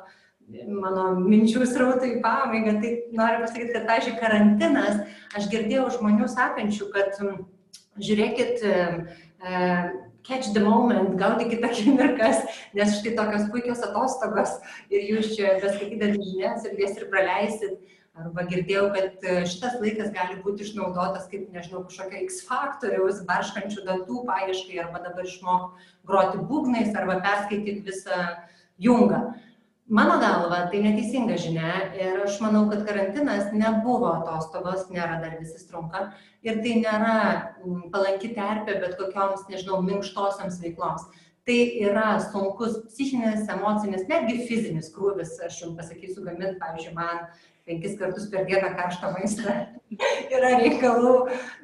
mano 0.80 1.06
minčių 1.20 1.66
srautai 1.68 2.18
pabaigą, 2.24 2.78
tai 2.84 2.92
noriu 3.16 3.44
pasakyti, 3.44 3.74
kad, 3.74 3.88
pažiūrėjau, 3.90 4.20
karantinas, 4.22 5.00
aš 5.36 5.50
girdėjau 5.52 5.88
žmonių 5.98 6.28
sakančių, 6.32 6.92
kad 6.94 7.18
žiūrėkit, 7.98 8.62
catch 10.28 10.52
the 10.54 10.60
moment, 10.60 11.16
gaudykit 11.20 11.64
akimirkas, 11.64 12.44
nes 12.76 12.96
štai 13.00 13.16
tokios 13.16 13.48
puikios 13.52 13.84
atostogos 13.86 14.58
ir 14.92 15.06
jūs 15.14 15.36
čia 15.38 15.56
beskaitydami 15.64 16.20
žinias 16.20 16.68
jas 16.68 16.98
ir 17.00 17.08
praleisit 17.12 17.78
Arba 18.18 18.48
girdėjau, 18.50 18.88
kad 18.96 19.26
e, 19.26 19.34
šitas 19.46 19.76
laikas 19.82 20.10
gali 20.14 20.40
būti 20.42 20.66
išnaudotas 20.66 21.28
kaip, 21.30 21.50
nežinau, 21.54 21.84
kažkokio 21.86 22.24
X 22.26 22.40
faktoriaus, 22.48 23.20
barškančių 23.30 23.84
dantų 23.86 24.24
paieškai, 24.26 24.80
arba 24.82 25.04
dabar 25.04 25.28
išmok 25.28 25.84
groti 26.10 26.42
būgnais, 26.50 26.96
arba 26.98 27.20
perskaityti 27.22 27.86
visą 27.86 28.24
jungą. 28.82 29.22
Mano 29.88 30.18
galva, 30.20 30.66
tai 30.72 30.82
neteisinga 30.84 31.38
žinia 31.40 31.76
ir 31.96 32.18
aš 32.26 32.42
manau, 32.44 32.66
kad 32.68 32.82
karantinas 32.90 33.54
nebuvo 33.56 34.10
atostogos, 34.18 34.90
nėra 34.92 35.22
dar 35.22 35.38
visi 35.40 35.62
trunka 35.70 36.10
ir 36.44 36.58
tai 36.66 36.74
nėra 36.82 37.14
palanki 37.94 38.34
terpė 38.36 38.82
bet 38.82 38.98
kokioms, 39.00 39.46
nežinau, 39.48 39.80
minkštosiams 39.86 40.58
veikloms. 40.66 41.06
Tai 41.48 41.60
yra 41.80 42.18
sunkus 42.26 42.82
psichinis, 42.90 43.46
emocinis, 43.54 44.04
netgi 44.10 44.42
fizinis 44.50 44.90
krūvis, 44.92 45.38
aš 45.46 45.62
jums 45.62 45.78
pasakysiu, 45.80 46.26
gamint, 46.26 46.58
pavyzdžiui, 46.60 46.98
man 46.98 47.30
penkis 47.68 47.98
kartus 48.00 48.30
per 48.32 48.46
dieną 48.48 48.72
karštą 48.78 49.12
maistą 49.16 49.54
yra 50.36 50.54
reikalų. 50.62 51.14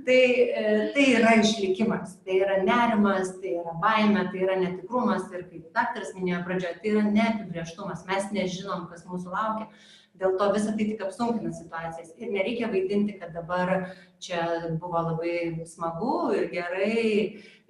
Tai, 0.07 0.19
e, 0.19 0.75
tai 0.95 1.07
yra 1.15 1.37
išlikimas, 1.39 2.17
tai 2.27 2.39
yra 2.43 2.59
nerimas, 2.67 3.33
tai 3.39 3.55
yra 3.61 3.73
baime, 3.81 4.27
tai 4.31 4.43
yra 4.45 4.59
netikrumas 4.59 5.29
ir 5.31 5.47
kaip 5.47 5.73
daktaras 5.75 6.13
minėjo 6.17 6.43
pradžioje, 6.47 6.77
tai 6.83 6.93
yra 6.93 7.03
neapibrieštumas, 7.09 8.05
mes 8.09 8.31
nežinom, 8.35 8.87
kas 8.91 9.07
mūsų 9.09 9.33
laukia. 9.33 9.69
Dėl 10.19 10.35
to 10.37 10.51
visą 10.53 10.75
tai 10.77 10.85
tik 10.85 11.01
apsunkina 11.01 11.49
situacijas. 11.57 12.11
Ir 12.21 12.29
nereikia 12.35 12.67
vaidinti, 12.69 13.15
kad 13.17 13.33
dabar 13.33 13.71
čia 14.21 14.43
buvo 14.77 15.01
labai 15.09 15.65
smagu 15.65 16.17
ir 16.37 16.51
gerai 16.51 16.99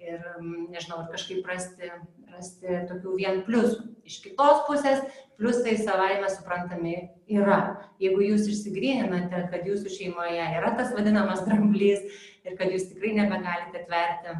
ir, 0.04 0.26
nežinau, 0.74 1.06
kažkaip 1.12 1.48
rasti, 1.48 1.88
rasti 2.34 2.80
tokių 2.90 3.18
vien 3.20 3.42
pliusų. 3.48 3.90
Iš 4.04 4.20
kitos 4.26 4.64
pusės 4.68 5.04
pliusai 5.40 5.78
savaime 5.80 6.30
suprantami 6.32 6.96
yra. 7.32 7.60
Jeigu 8.04 8.24
jūs 8.26 8.50
išsigryninate, 8.52 9.46
kad 9.52 9.68
jūsų 9.68 9.92
šeimoje 9.94 10.46
yra 10.60 10.74
tas 10.78 10.92
vadinamas 10.96 11.44
dramblys 11.48 12.04
ir 12.44 12.58
kad 12.60 12.74
jūs 12.74 12.90
tikrai 12.92 13.16
nebegalite 13.22 13.86
tverti 13.88 14.38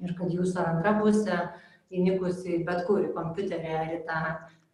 ir 0.00 0.14
kad 0.18 0.32
jūsų 0.34 0.64
antra 0.64 0.96
pusė 1.00 1.42
įnikusi 1.90 2.62
bet 2.66 2.84
kur 2.86 3.02
į 3.04 3.12
kompiuterį 3.16 3.74
ar 3.80 3.92
į 3.96 4.00
tą 4.08 4.20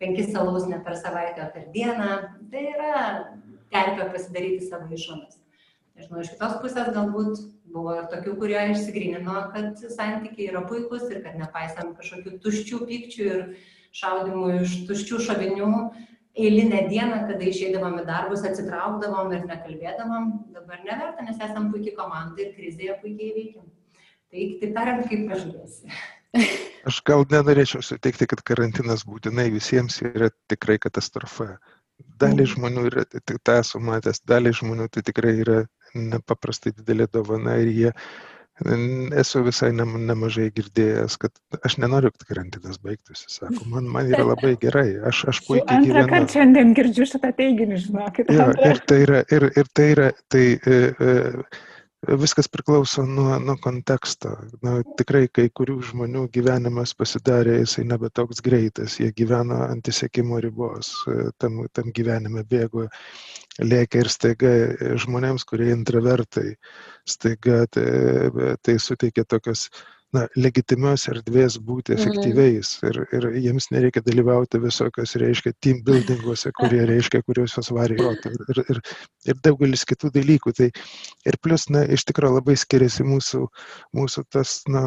penkis 0.00 0.32
salaus 0.32 0.66
ne 0.68 0.78
per 0.84 0.96
savaitę, 1.00 1.46
o 1.46 1.52
per 1.54 1.70
dieną, 1.72 2.12
tai 2.52 2.68
yra 2.74 2.94
terpė 3.72 4.10
pasidaryti 4.12 4.68
savo 4.68 4.88
išvadas. 4.92 5.40
Nežinau, 5.96 6.22
iš 6.22 6.32
kitos 6.34 6.56
pusės 6.60 6.90
galbūt 6.92 7.38
buvo 7.72 7.94
ir 7.96 8.08
tokių, 8.12 8.34
kurie 8.40 8.58
išsigrynino, 8.72 9.36
kad 9.54 9.80
santykiai 9.80 10.50
yra 10.50 10.60
puikus 10.68 11.06
ir 11.08 11.22
kad 11.24 11.38
nepaisant 11.40 11.96
kažkokių 11.96 12.36
tuščių 12.44 12.80
pykčių 12.88 13.28
ir 13.30 13.46
šaudimų 13.96 14.50
iš 14.60 14.74
tuščių 14.88 15.20
šovinių 15.28 15.70
eilinę 16.36 16.82
dieną, 16.90 17.22
kada 17.30 17.48
išeidavom 17.48 17.96
į 18.02 18.04
darbus, 18.08 18.44
atsitraukdavom 18.44 19.32
ir 19.32 19.46
nekalbėdavom, 19.48 20.28
dabar 20.56 20.82
neverta, 20.84 21.24
nes 21.24 21.40
esam 21.40 21.70
puikiai 21.72 21.96
komanda 21.96 22.44
ir 22.44 22.52
krizėje 22.58 22.98
puikiai 23.00 23.32
veikiam. 23.38 23.70
Tai 24.26 24.44
kitaip 24.52 24.74
tariant, 24.76 25.08
kaip 25.08 25.24
pažiūrėsi. 25.30 25.96
Aš 26.88 27.00
gal 27.08 27.24
nenorėčiau 27.32 27.80
suteikti, 27.82 28.28
kad 28.28 28.44
karantinas 28.46 29.06
būtinai 29.08 29.48
visiems 29.54 29.96
yra 30.04 30.28
tikrai 30.52 30.76
katastrofa. 30.82 31.56
Dalį 32.20 32.44
mhm. 32.44 32.52
žmonių 32.52 32.84
yra, 32.90 33.06
tai 33.08 33.38
tą 33.40 33.56
esu 33.62 33.80
matęs, 33.80 34.20
dalį 34.28 34.52
žmonių 34.60 34.90
tai 34.92 35.02
tikrai 35.08 35.32
yra 35.40 35.62
nepaprastai 36.14 36.74
didelė 36.76 37.08
dovana 37.12 37.56
ir 37.62 37.72
jie 37.72 37.92
esu 39.20 39.42
visai 39.44 39.68
nemažai 39.76 40.46
girdėjęs, 40.56 41.18
kad 41.20 41.32
aš 41.66 41.76
nenoriu, 41.82 42.10
kad 42.14 42.24
karantinas 42.30 42.78
baigtųsi, 42.80 43.28
sako, 43.28 43.66
man, 43.68 43.84
man 43.92 44.08
yra 44.08 44.24
labai 44.24 44.54
gerai, 44.60 44.96
aš, 45.10 45.26
aš 45.28 45.42
puikiai 45.44 45.82
gyvenu. 45.82 46.00
Antrą 46.00 46.14
kartą 46.14 46.38
šiandien 46.38 46.72
girdžiu 46.78 47.08
šitą 47.10 47.34
teiginį, 47.36 47.80
žinokit. 47.84 48.32
Jo, 48.32 48.48
ir 48.64 48.80
tai 48.88 49.02
yra, 49.04 49.22
ir, 49.28 49.48
ir 49.60 49.68
tai 49.76 49.88
yra, 49.92 50.08
tai 50.32 50.44
e, 50.56 50.78
e, 50.88 51.44
viskas 52.14 52.48
priklauso 52.48 53.04
nuo, 53.06 53.38
nuo 53.42 53.56
konteksto. 53.62 54.32
Na, 54.62 54.78
tikrai 54.98 55.26
kai 55.32 55.48
kurių 55.50 55.78
žmonių 55.90 56.26
gyvenimas 56.34 56.94
pasidarė, 56.98 57.58
jisai 57.62 57.86
nebe 57.88 58.10
toks 58.14 58.42
greitas, 58.44 58.98
jie 59.00 59.10
gyveno 59.16 59.58
antisiekimo 59.66 60.38
ribos, 60.42 60.92
e, 61.10 61.30
tam, 61.42 61.64
tam 61.74 61.90
gyvenime 61.96 62.44
bėgo 62.46 62.86
lėkia 63.62 64.04
ir 64.04 64.12
staiga 64.12 64.54
žmonėms, 65.02 65.46
kurie 65.48 65.72
intravertai, 65.74 66.56
staiga 67.08 67.64
tai, 67.72 67.86
tai 68.62 68.78
suteikia 68.82 69.24
tokios 69.24 69.70
na, 70.14 70.26
legitimios 70.36 71.08
erdvės 71.10 71.58
būti 71.58 71.94
Mhm. 71.94 72.00
efektyviais 72.00 72.70
ir, 72.86 73.00
ir 73.12 73.28
jiems 73.46 73.70
nereikia 73.74 74.02
dalyvauti 74.06 74.60
visokios, 74.62 75.16
reiškia, 75.16 75.52
team 75.60 75.82
buildinguose, 75.82 76.52
kurie 76.58 76.84
reiškia, 76.92 77.22
kuriuos 77.26 77.56
jos 77.56 77.70
varijuotų 77.74 78.32
ir, 78.32 78.44
ir, 78.54 78.62
ir, 78.70 78.80
ir 79.32 79.40
daugelis 79.42 79.84
kitų 79.84 80.12
dalykų. 80.14 80.52
Tai 80.56 80.70
ir 81.26 81.38
plus, 81.42 81.68
na, 81.70 81.84
iš 81.84 82.04
tikrųjų 82.08 82.38
labai 82.38 82.56
skiriasi 82.56 83.06
mūsų, 83.06 83.46
mūsų 83.96 84.24
tas, 84.30 84.62
na, 84.68 84.86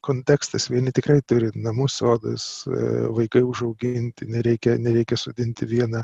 kontekstas. 0.00 0.68
Vieni 0.70 0.92
tikrai 0.94 1.20
turi 1.26 1.50
namus, 1.54 1.96
sodas, 2.00 2.64
e, 2.68 3.06
vaikai 3.16 3.42
užauginti, 3.46 4.28
nereikia, 4.30 4.76
nereikia 4.78 5.16
sudinti 5.16 5.66
vieną, 5.68 6.02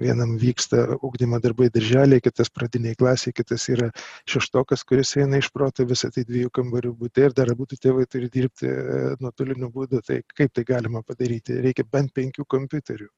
vienam 0.00 0.36
vyksta 0.40 0.98
ugdymo 1.02 1.40
darbai 1.42 1.70
darželiai, 1.74 2.22
kitas 2.24 2.50
pradiniai 2.50 2.96
klasiai, 2.98 3.34
kitas 3.36 3.68
yra 3.72 3.90
šeštokas, 4.30 4.84
kuris 4.88 5.16
eina 5.20 5.40
iš 5.40 5.50
proto 5.54 5.86
visą 5.88 6.10
tai 6.14 6.24
dviejų 6.28 6.52
kambarių 6.54 6.94
būti 7.14 7.26
ir 7.26 7.34
dar 7.34 7.54
būtų 7.54 7.76
tėvai 7.78 8.06
turi 8.10 8.28
dirbti 8.28 8.66
e, 8.66 9.16
nuotoliniu 9.20 9.70
būdu. 9.70 10.00
Tai 10.06 10.20
kaip 10.34 10.52
tai 10.52 10.64
galima 10.64 11.02
padaryti? 11.02 11.60
Reikia 11.62 11.84
bent 11.90 12.12
penkių 12.14 12.44
kompiuterių. 12.48 13.08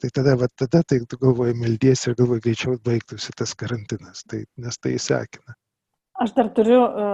Tai 0.00 0.10
tada, 0.10 0.36
va, 0.36 0.48
tada 0.56 0.82
tai 0.82 1.00
tu 1.06 1.18
galvoji, 1.18 1.54
meldiesi 1.54 2.10
ir 2.10 2.18
galvoji, 2.18 2.44
greičiau 2.48 2.78
baigtųsi 2.84 3.32
tas 3.36 3.54
karantinas, 3.54 4.24
tai, 4.26 4.44
nes 4.56 4.78
tai 4.78 4.98
sekina. 4.98 5.57
Aš 6.18 6.32
dar 6.34 6.48
turiu, 6.50 6.80
e, 6.82 7.08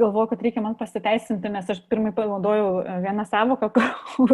galvoju, 0.00 0.30
kad 0.30 0.42
reikia 0.42 0.62
man 0.64 0.72
pasiteisinti, 0.78 1.50
nes 1.52 1.66
aš 1.74 1.82
pirmai 1.92 2.12
panaudojau 2.16 2.70
e, 2.80 2.94
vieną 3.04 3.26
savoką, 3.28 3.68
kur, 3.74 4.32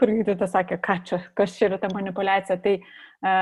kur 0.00 0.12
gydytojas 0.12 0.54
sakė, 0.54 0.78
ką 0.80 0.96
čia, 1.04 1.18
kas 1.36 1.58
čia 1.58 1.68
yra 1.68 1.78
ta 1.82 1.90
manipulacija. 1.92 2.56
Tai, 2.64 2.72
e, 2.80 3.34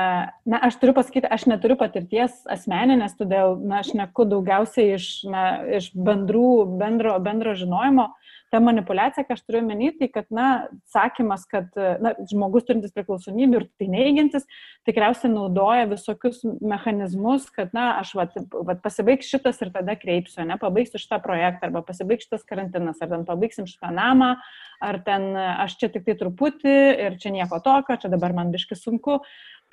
na, 0.51 0.59
aš 0.67 0.75
turiu 0.81 0.95
pasakyti, 0.97 1.29
aš 1.31 1.47
neturiu 1.47 1.79
patirties 1.79 2.35
asmeninės, 2.51 3.15
todėl, 3.15 3.55
na, 3.63 3.79
aš 3.79 3.93
neku 3.95 4.27
daugiausiai 4.27 4.97
iš, 4.97 5.07
na, 5.31 5.45
iš 5.79 5.93
bendrų, 5.95 6.49
bendro, 6.83 7.15
bendro 7.23 7.55
žinojimo. 7.63 8.09
Ta 8.53 8.59
manipulacija, 8.61 9.25
ką 9.25 9.33
aš 9.33 9.41
turiu 9.47 9.63
menį, 9.65 9.87
tai 9.97 10.07
kad, 10.13 10.27
na, 10.33 10.67
sakymas, 10.93 11.47
kad 11.49 11.73
na, 11.73 12.11
žmogus 12.29 12.67
turintis 12.67 12.93
priklausomybę 12.93 13.57
ir 13.57 13.65
tai 13.81 13.87
neigintis, 13.89 14.45
tikriausiai 14.85 15.31
naudoja 15.33 15.87
visokius 15.89 16.43
mechanizmus, 16.61 17.47
kad, 17.55 17.71
na, 17.73 17.87
aš 18.03 18.11
vat, 18.19 18.37
vat 18.67 18.83
pasibaigs 18.85 19.31
šitas 19.33 19.57
ir 19.65 19.71
tada 19.73 19.95
kreipsiu, 19.97 20.43
ne, 20.45 20.59
pabaigsiu 20.61 21.01
šitą 21.01 21.17
projektą, 21.23 21.71
arba 21.71 21.81
pasibaigs 21.87 22.27
šitas 22.27 22.45
karantinas, 22.45 23.01
ar 23.01 23.09
ten 23.15 23.25
pabaigsim 23.25 23.65
šitą 23.69 23.89
namą, 23.97 24.35
ar 24.83 25.01
ten 25.07 25.31
aš 25.33 25.79
čia 25.81 25.89
tik 25.89 26.05
tai 26.05 26.17
truputį 26.19 26.77
ir 27.07 27.17
čia 27.17 27.33
nieko 27.33 27.57
tokio, 27.65 27.97
čia 27.97 28.13
dabar 28.13 28.37
man 28.37 28.53
biški 28.53 28.77
sunku. 28.77 29.23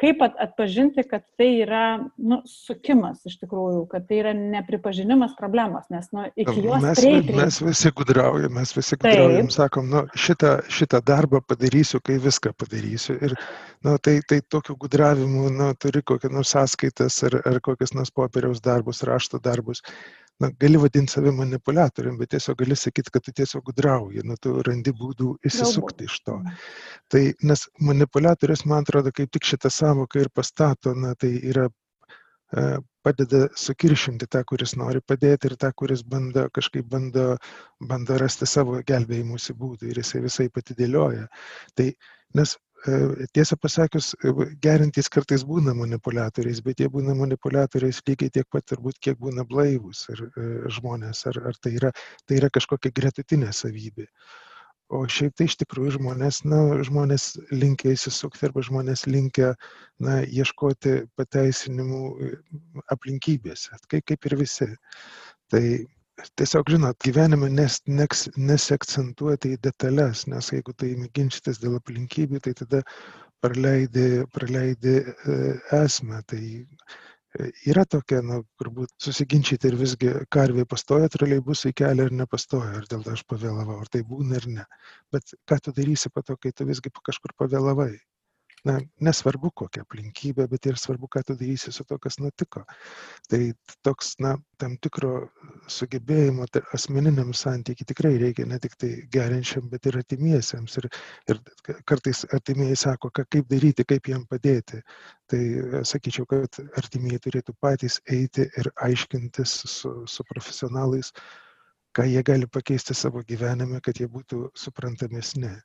Kaip 0.00 0.22
at, 0.24 0.36
atpažinti, 0.40 1.02
kad 1.04 1.26
tai 1.36 1.48
yra 1.60 1.84
nu, 2.16 2.38
sukimas 2.48 3.20
iš 3.28 3.34
tikrųjų, 3.42 3.82
kad 3.90 4.06
tai 4.08 4.20
yra 4.22 4.30
nepripažinimas 4.36 5.34
problemos, 5.36 5.90
nes 5.92 6.08
nu, 6.16 6.24
iki 6.40 6.62
jos 6.64 6.80
Mes, 6.80 7.02
reikia. 7.04 7.34
mes 7.36 7.58
visi 7.66 7.92
gudraujam, 7.98 8.54
mes 8.56 8.72
visi 8.76 8.96
gudraujam, 8.96 9.50
sakom, 9.52 9.90
nu, 9.92 10.06
šitą, 10.16 10.54
šitą 10.72 11.02
darbą 11.04 11.42
padarysiu, 11.44 12.00
kai 12.00 12.16
viską 12.22 12.54
padarysiu. 12.56 13.18
Ir 13.28 13.36
nu, 13.84 13.98
tai, 14.00 14.16
tai 14.24 14.40
tokiu 14.40 14.78
gudravimu, 14.80 15.50
nu, 15.58 15.68
turi 15.76 16.00
kokią 16.00 16.32
nors 16.32 16.54
sąskaitas 16.56 17.20
ar, 17.28 17.36
ar 17.44 17.60
kokias 17.60 17.92
nors 17.92 18.14
popieriaus 18.14 18.64
darbus, 18.64 19.04
rašto 19.04 19.42
darbus. 19.42 19.84
Na, 20.40 20.48
gali 20.60 20.78
vadinti 20.80 21.12
save 21.12 21.32
manipuliatorium, 21.36 22.16
bet 22.20 22.30
tiesiog 22.34 22.62
gali 22.62 22.76
sakyti, 22.76 23.12
kad 23.12 23.24
tu 23.26 23.32
tiesiog 23.36 23.64
gudrauji, 23.66 24.22
nu, 24.24 24.38
tu 24.40 24.54
randi 24.64 24.94
būdų 24.96 25.34
įsisukti 25.50 26.06
iš 26.08 26.14
to. 26.24 26.38
Tai, 27.12 27.22
nes 27.50 27.66
manipuliatorius, 27.90 28.64
man 28.70 28.86
atrodo, 28.86 29.12
kaip 29.12 29.32
tik 29.36 29.48
šitą 29.50 29.72
savoką 29.74 30.22
ir 30.24 30.30
pastato, 30.32 30.94
na, 30.96 31.12
tai 31.20 31.34
yra 31.52 31.66
e, 31.68 32.64
padeda 33.04 33.42
sukiršinti 33.64 34.28
tą, 34.32 34.42
kuris 34.48 34.74
nori 34.80 35.04
padėti 35.12 35.50
ir 35.50 35.58
tą, 35.60 35.72
kuris 35.76 36.04
bando 36.14 36.46
kažkaip 36.56 36.88
bando, 36.88 37.26
bando 37.92 38.16
rasti 38.20 38.48
savo 38.48 38.80
gelbėjimusi 38.92 39.56
būdų 39.60 39.92
ir 39.92 40.00
jisai 40.02 40.24
visai 40.24 40.48
patidėlioja. 40.56 41.28
Tai, 41.76 41.90
nes 42.40 42.56
tiesą 43.36 43.56
pasakius, 43.60 44.14
e, 44.24 44.32
gerintys 44.64 45.10
kartais 45.12 45.44
būna 45.44 45.74
manipuliatoriais, 45.76 46.62
bet 46.64 46.80
jie 46.80 46.88
būna 46.88 47.14
manipuliatoriais 47.18 48.00
lygiai 48.06 48.30
tiek 48.30 48.46
pat 48.50 48.64
turbūt, 48.70 48.98
kiek 49.00 49.18
būna 49.20 49.44
blaivus 49.44 50.06
ar, 50.12 50.22
e, 50.24 50.46
žmonės, 50.76 51.26
ar, 51.26 51.40
ar 51.50 51.58
tai, 51.60 51.74
yra, 51.76 51.92
tai 52.26 52.40
yra 52.40 52.48
kažkokia 52.50 52.92
gretutinė 52.96 53.52
savybė. 53.52 54.06
O 54.90 55.04
šiaip 55.06 55.36
tai 55.38 55.46
iš 55.46 55.54
tikrųjų 55.60 55.98
žmonės, 56.00 56.40
na, 56.50 56.60
žmonės 56.82 57.36
linkia 57.52 57.92
įsisukti 57.94 58.48
arba 58.48 58.64
žmonės 58.66 59.04
linkia, 59.06 59.52
na, 60.02 60.20
ieškoti 60.24 61.04
pateisinimų 61.20 62.02
e, 62.10 62.34
aplinkybėse, 62.96 63.76
kaip, 63.92 64.08
kaip 64.08 64.30
ir 64.30 64.38
visi. 64.40 64.72
Tai 65.52 65.64
tiesiog, 66.40 66.70
žinot, 66.74 66.96
gyvenime 67.04 67.48
nes, 67.52 67.78
neks, 67.88 68.26
nesiakcentuoti 68.36 69.54
į 69.54 69.60
detalės, 69.66 70.26
nes 70.30 70.50
jeigu 70.52 70.74
tai 70.76 70.92
ginčytis 71.16 71.60
dėl 71.62 71.78
aplinkybių, 71.78 72.40
tai 72.44 72.54
tada 72.58 72.82
praleidi, 73.44 74.24
praleidi 74.34 74.96
e, 75.00 75.38
esmę. 75.80 76.20
Tai 76.30 76.42
e, 76.42 77.48
yra 77.72 77.86
tokia, 77.94 78.20
na, 78.26 78.40
turbūt 78.60 78.92
susiginčyti 79.06 79.70
ir 79.70 79.78
visgi 79.80 80.12
karvė 80.36 80.66
pastoja 80.68 81.10
troleibusai 81.12 81.72
kelią 81.82 82.10
ar 82.10 82.16
nepastoja, 82.22 82.76
ar 82.82 82.88
dėl 82.90 83.06
to 83.06 83.16
aš 83.16 83.24
pavėlavau, 83.30 83.80
ar 83.80 83.92
tai 83.92 84.04
būna 84.06 84.40
ar 84.40 84.48
ne. 84.58 84.68
Bet 85.14 85.36
ką 85.48 85.60
tu 85.64 85.76
darysi 85.76 86.12
po 86.14 86.24
to, 86.26 86.36
kai 86.40 86.52
tu 86.52 86.68
visgi 86.68 86.92
kažkur 87.10 87.36
pavėlavai? 87.40 87.92
Na, 88.68 88.74
nesvarbu 89.00 89.48
kokia 89.56 89.86
aplinkybė, 89.86 90.44
bet 90.50 90.66
ir 90.68 90.76
svarbu, 90.80 91.08
ką 91.14 91.22
tu 91.24 91.36
darysi 91.40 91.72
su 91.72 91.84
to, 91.88 91.96
kas 92.02 92.18
nutiko. 92.20 92.60
Tai 93.32 93.40
toks, 93.86 94.10
na, 94.20 94.34
tam 94.60 94.74
tikro 94.84 95.12
sugebėjimo 95.72 96.44
tai 96.52 96.60
asmeniniam 96.76 97.32
santykiai 97.36 97.88
tikrai 97.88 98.12
reikia 98.20 98.44
ne 98.50 98.58
tik 98.60 98.76
tai 98.82 98.90
gerinčiam, 99.16 99.70
bet 99.72 99.88
ir 99.88 99.96
artimiesiems. 100.02 100.76
Ir, 100.82 100.90
ir 101.32 101.40
kartais 101.88 102.26
artimieji 102.36 102.76
sako, 102.82 103.12
ką, 103.16 103.24
kaip 103.36 103.48
daryti, 103.48 103.88
kaip 103.88 104.12
jam 104.12 104.26
padėti. 104.28 104.82
Tai 105.30 105.42
sakyčiau, 105.88 106.28
kad 106.28 106.60
artimieji 106.82 107.24
turėtų 107.28 107.56
patys 107.64 108.00
eiti 108.12 108.44
ir 108.60 108.68
aiškintis 108.84 109.56
su, 109.72 109.94
su 110.04 110.28
profesionalais, 110.28 111.14
ką 111.96 112.04
jie 112.12 112.20
gali 112.28 112.46
pakeisti 112.46 112.94
savo 112.94 113.24
gyvenime, 113.24 113.80
kad 113.80 113.96
jie 113.96 114.10
būtų 114.10 114.50
suprantamesni 114.58 115.56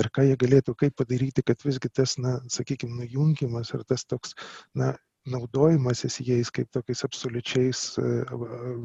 ir 0.00 0.10
ką 0.14 0.26
jie 0.28 0.36
galėtų, 0.40 0.74
kaip 0.84 0.98
padaryti, 1.00 1.44
kad 1.46 1.62
visgi 1.66 1.90
tas, 2.00 2.18
na, 2.18 2.38
sakykime, 2.52 2.98
nujungimas 3.00 3.72
ar 3.76 3.86
tas 3.88 4.06
toks, 4.08 4.36
na, 4.78 4.92
naudojimasis 5.32 6.16
jais 6.26 6.50
kaip 6.50 6.70
tokiais 6.74 7.04
absoliučiais 7.06 7.82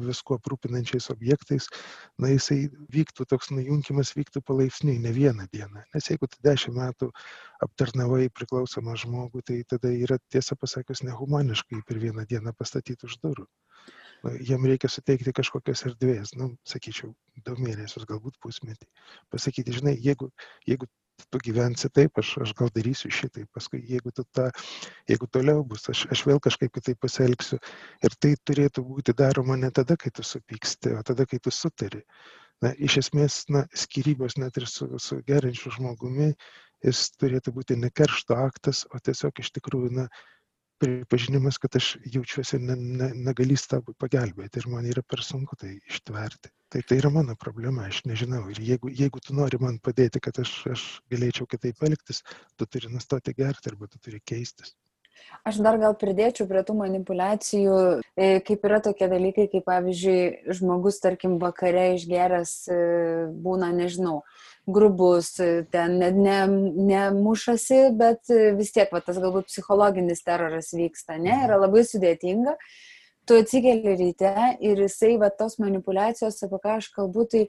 viskuo 0.06 0.36
aprūpinančiais 0.38 1.10
objektais, 1.14 1.66
na, 2.22 2.30
jisai 2.34 2.60
vyktų, 2.94 3.26
toks 3.32 3.50
nujungimas 3.54 4.14
vyktų 4.18 4.44
palaipsniui, 4.46 5.00
ne 5.02 5.14
vieną 5.16 5.48
dieną. 5.52 5.82
Nes 5.94 6.10
jeigu 6.12 6.30
tu 6.30 6.38
dešimt 6.46 6.78
metų 6.78 7.10
aptarnavai 7.66 8.28
priklausomą 8.30 8.94
žmogų, 9.02 9.42
tai 9.50 9.62
tada 9.74 9.90
yra 9.90 10.20
tiesą 10.30 10.58
pasakius 10.60 11.02
nehumaniškai 11.08 11.82
per 11.88 11.98
vieną 12.06 12.28
dieną 12.30 12.54
pastatyti 12.58 13.10
už 13.10 13.18
durų 13.24 13.48
jam 14.44 14.64
reikia 14.66 14.90
suteikti 14.90 15.34
kažkokios 15.36 15.84
erdvės, 15.90 16.34
nu, 16.38 16.52
sakyčiau, 16.66 17.12
du 17.46 17.56
mėnesius, 17.58 18.06
galbūt 18.08 18.38
pusmetį. 18.42 18.88
Pasakyti, 19.32 19.74
žinai, 19.78 19.94
jeigu, 20.02 20.30
jeigu 20.66 20.88
tu 21.30 21.40
gyvensi 21.42 21.90
taip, 21.90 22.18
aš, 22.20 22.34
aš 22.44 22.52
gal 22.58 22.70
darysiu 22.74 23.10
šitai, 23.14 23.44
paskui 23.54 23.80
jeigu, 23.90 24.12
tu 24.14 24.24
ta, 24.34 24.48
jeigu 25.10 25.28
toliau 25.34 25.64
bus, 25.66 25.88
aš, 25.90 26.04
aš 26.14 26.24
vėl 26.28 26.40
kažkaip 26.44 26.72
kitaip 26.74 27.00
pasielgsiu. 27.02 27.58
Ir 28.04 28.14
tai 28.22 28.34
turėtų 28.50 28.84
būti 28.86 29.14
daroma 29.18 29.58
ne 29.58 29.70
tada, 29.74 29.98
kai 29.98 30.12
tu 30.14 30.26
supyksti, 30.26 30.94
o 30.98 31.02
tada, 31.06 31.26
kai 31.26 31.40
tu 31.42 31.54
sutari. 31.54 32.04
Na, 32.62 32.72
iš 32.74 32.98
esmės, 33.04 33.44
na, 33.54 33.66
skirybos 33.74 34.38
net 34.38 34.56
ir 34.58 34.66
su, 34.70 34.88
su 35.02 35.20
gerinčiu 35.26 35.70
žmogumi, 35.76 36.32
jis 36.86 37.04
turėtų 37.18 37.54
būti 37.54 37.76
ne 37.78 37.90
keršto 37.90 38.38
aktas, 38.38 38.84
o 38.94 38.98
tiesiog 39.02 39.38
iš 39.42 39.52
tikrųjų, 39.58 39.92
na, 40.00 40.08
pripažinimas, 40.82 41.58
kad 41.62 41.76
aš 41.78 41.96
jaučiuosi 42.14 42.60
ne, 42.62 42.76
ne, 42.76 43.10
negalys 43.28 43.66
tau 43.70 43.82
pagelbėti 43.98 44.62
ir 44.62 44.68
man 44.72 44.88
yra 44.88 45.02
per 45.02 45.24
sunku 45.26 45.58
tai 45.60 45.76
ištverti. 45.90 46.52
Tai 46.68 46.82
tai 46.84 46.98
yra 47.00 47.10
mano 47.12 47.36
problema, 47.40 47.86
aš 47.88 48.02
nežinau. 48.08 48.42
Ir 48.52 48.60
jeigu, 48.60 48.90
jeigu 48.92 49.22
tu 49.24 49.36
nori 49.36 49.60
man 49.60 49.78
padėti, 49.80 50.20
kad 50.20 50.40
aš, 50.42 50.52
aš 50.74 50.84
galėčiau 51.12 51.48
kitaip 51.48 51.80
elgtis, 51.88 52.20
tu 52.60 52.68
turi 52.68 52.92
nustoti 52.92 53.32
gerti 53.38 53.72
arba 53.72 53.88
tu 53.88 54.00
turi 54.04 54.20
keistis. 54.20 54.74
Aš 55.48 55.58
dar 55.64 55.78
gal 55.80 55.96
pridėčiau 55.98 56.46
prie 56.50 56.60
tų 56.66 56.76
manipulacijų, 56.78 57.78
kaip 58.46 58.66
yra 58.68 58.78
tokie 58.84 59.08
dalykai, 59.10 59.48
kaip 59.52 59.64
pavyzdžiui, 59.66 60.54
žmogus, 60.58 61.00
tarkim, 61.02 61.38
vakare 61.42 61.94
išgeręs 61.96 62.52
būna, 63.44 63.72
nežinau, 63.76 64.20
grubus, 64.68 65.32
ten 65.72 65.98
net 66.02 66.18
ne, 66.18 66.38
nemušasi, 66.90 67.80
bet 67.98 68.30
vis 68.58 68.72
tiek 68.74 68.92
va, 68.92 69.00
tas 69.04 69.18
galbūt 69.20 69.48
psichologinis 69.50 70.24
teroras 70.26 70.70
vyksta, 70.76 71.18
ne, 71.20 71.34
yra 71.46 71.58
labai 71.60 71.84
sudėtinga. 71.88 72.54
Tu 73.28 73.36
atsikeli 73.42 73.96
ryte 73.98 74.32
ir 74.64 74.80
jisai, 74.86 75.16
va, 75.20 75.28
tos 75.32 75.58
manipulacijos, 75.60 76.40
apie 76.46 76.60
ką 76.62 76.78
aš 76.78 76.88
kalbu, 76.94 77.26
tai 77.32 77.44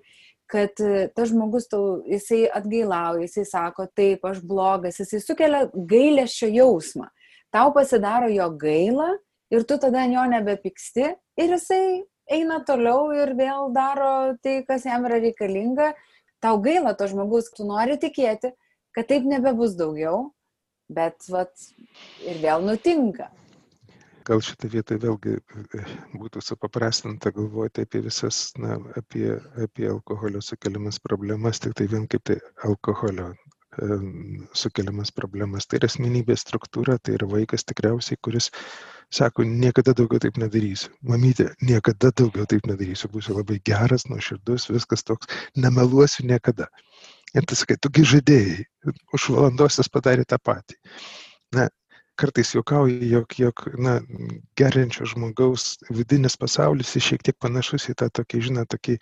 kad 0.50 0.82
tas 1.14 1.30
žmogus, 1.30 1.70
tau, 1.70 2.00
jisai 2.10 2.48
atgailauja, 2.58 3.28
jisai 3.28 3.46
sako, 3.46 3.86
taip, 3.96 4.26
aš 4.26 4.42
blogas, 4.42 4.98
jisai 5.04 5.22
sukelia 5.22 5.68
gailėšio 5.74 6.50
jausmą. 6.56 7.10
Tau 7.54 7.74
pasidaro 7.74 8.30
jo 8.34 8.48
gaila 8.62 9.12
ir 9.54 9.66
tu 9.70 9.78
tada 9.82 10.06
jo 10.10 10.26
nebepyksti 10.30 11.06
ir 11.42 11.54
jisai 11.56 11.84
eina 12.30 12.60
toliau 12.66 13.10
ir 13.18 13.34
vėl 13.38 13.72
daro 13.74 14.36
tai, 14.44 14.62
kas 14.68 14.86
jam 14.86 15.06
yra 15.10 15.18
reikalinga, 15.22 15.94
tau 16.44 16.60
gaila 16.64 16.96
to 16.98 17.08
žmogus, 17.12 17.52
tu 17.56 17.68
nori 17.68 17.98
tikėti, 18.02 18.54
kad 18.96 19.10
taip 19.10 19.28
nebebus 19.28 19.76
daugiau, 19.80 20.30
bet 20.90 21.28
vat, 21.30 21.54
ir 22.26 22.40
vėl 22.44 22.66
nutinka. 22.66 23.30
Gal 24.30 24.44
šitą 24.46 24.70
vietą 24.70 24.98
vėlgi 25.02 25.38
e, 25.40 25.84
būtų 26.22 26.42
supaprastinta 26.46 27.32
galvoti 27.34 27.86
apie 27.86 28.04
visas, 28.06 28.52
na, 28.62 28.78
apie, 29.00 29.40
apie 29.64 29.88
alkoholio 29.90 30.42
sukeliamas 30.46 31.00
problemas, 31.02 31.62
tik 31.64 31.74
tai 31.80 31.88
vien 31.90 32.06
kaip 32.10 32.28
tai 32.30 32.38
alkoholio 32.68 33.32
sukeliamas 34.58 35.12
problemas. 35.16 35.68
Tai 35.68 35.80
yra 35.80 35.90
asmenybės 35.92 36.46
struktūra, 36.46 36.98
tai 37.02 37.18
yra 37.18 37.28
vaikas 37.30 37.66
tikriausiai, 37.68 38.20
kuris 38.22 38.50
sako, 39.14 39.44
niekada 39.44 39.96
daugiau 39.98 40.22
taip 40.22 40.38
nedarysiu. 40.42 40.92
Mamytė, 41.06 41.50
niekada 41.66 42.12
daugiau 42.12 42.46
taip 42.50 42.68
nedarysiu, 42.70 43.10
būsiu 43.14 43.38
labai 43.40 43.60
geras, 43.66 44.06
nuoširdus, 44.12 44.70
viskas 44.74 45.06
toks, 45.08 45.32
nemeluosiu 45.58 46.28
niekada. 46.30 46.70
Ir 47.38 47.46
tu 47.46 47.58
sakai, 47.58 47.78
tugi 47.82 48.06
žadėjai, 48.10 48.64
už 49.14 49.30
valandos 49.36 49.78
jis 49.82 49.90
padarė 49.94 50.26
tą 50.30 50.40
patį. 50.42 50.78
Na, 51.56 51.68
kartais 52.20 52.54
juokauju, 52.56 53.02
jog, 53.14 53.36
jog 53.38 53.66
na, 53.82 54.00
gerinčio 54.60 55.08
žmogaus 55.10 55.78
vidinis 55.94 56.38
pasaulis 56.38 56.96
šiek 56.98 57.24
tiek 57.26 57.38
panašus 57.42 57.90
į 57.94 57.96
tą 58.02 58.10
tokį, 58.20 58.42
žinot, 58.50 58.72
tokį 58.74 58.98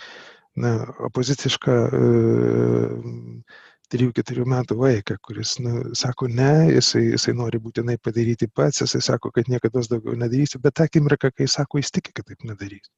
na, 0.61 0.73
opozicišką 1.07 1.77
uh, 3.87 3.93
3-4 3.93 4.43
metų 4.51 4.75
vaiką, 4.81 5.15
kuris 5.23 5.53
nu, 5.63 5.93
sako 5.95 6.27
ne, 6.27 6.67
jisai, 6.75 7.03
jisai 7.13 7.33
nori 7.37 7.59
būtinai 7.63 7.95
padaryti 8.03 8.49
pats, 8.51 8.81
jisai 8.83 9.01
sako, 9.05 9.31
kad 9.35 9.47
niekada 9.51 9.83
daugiau 9.87 10.17
nedarysi, 10.19 10.59
bet 10.63 10.75
tą 10.75 10.87
akimirką, 10.89 11.31
kai 11.35 11.47
sako, 11.47 11.79
jis 11.79 11.93
tiki, 11.95 12.11
kad 12.15 12.27
taip 12.27 12.43
nedarys. 12.47 12.91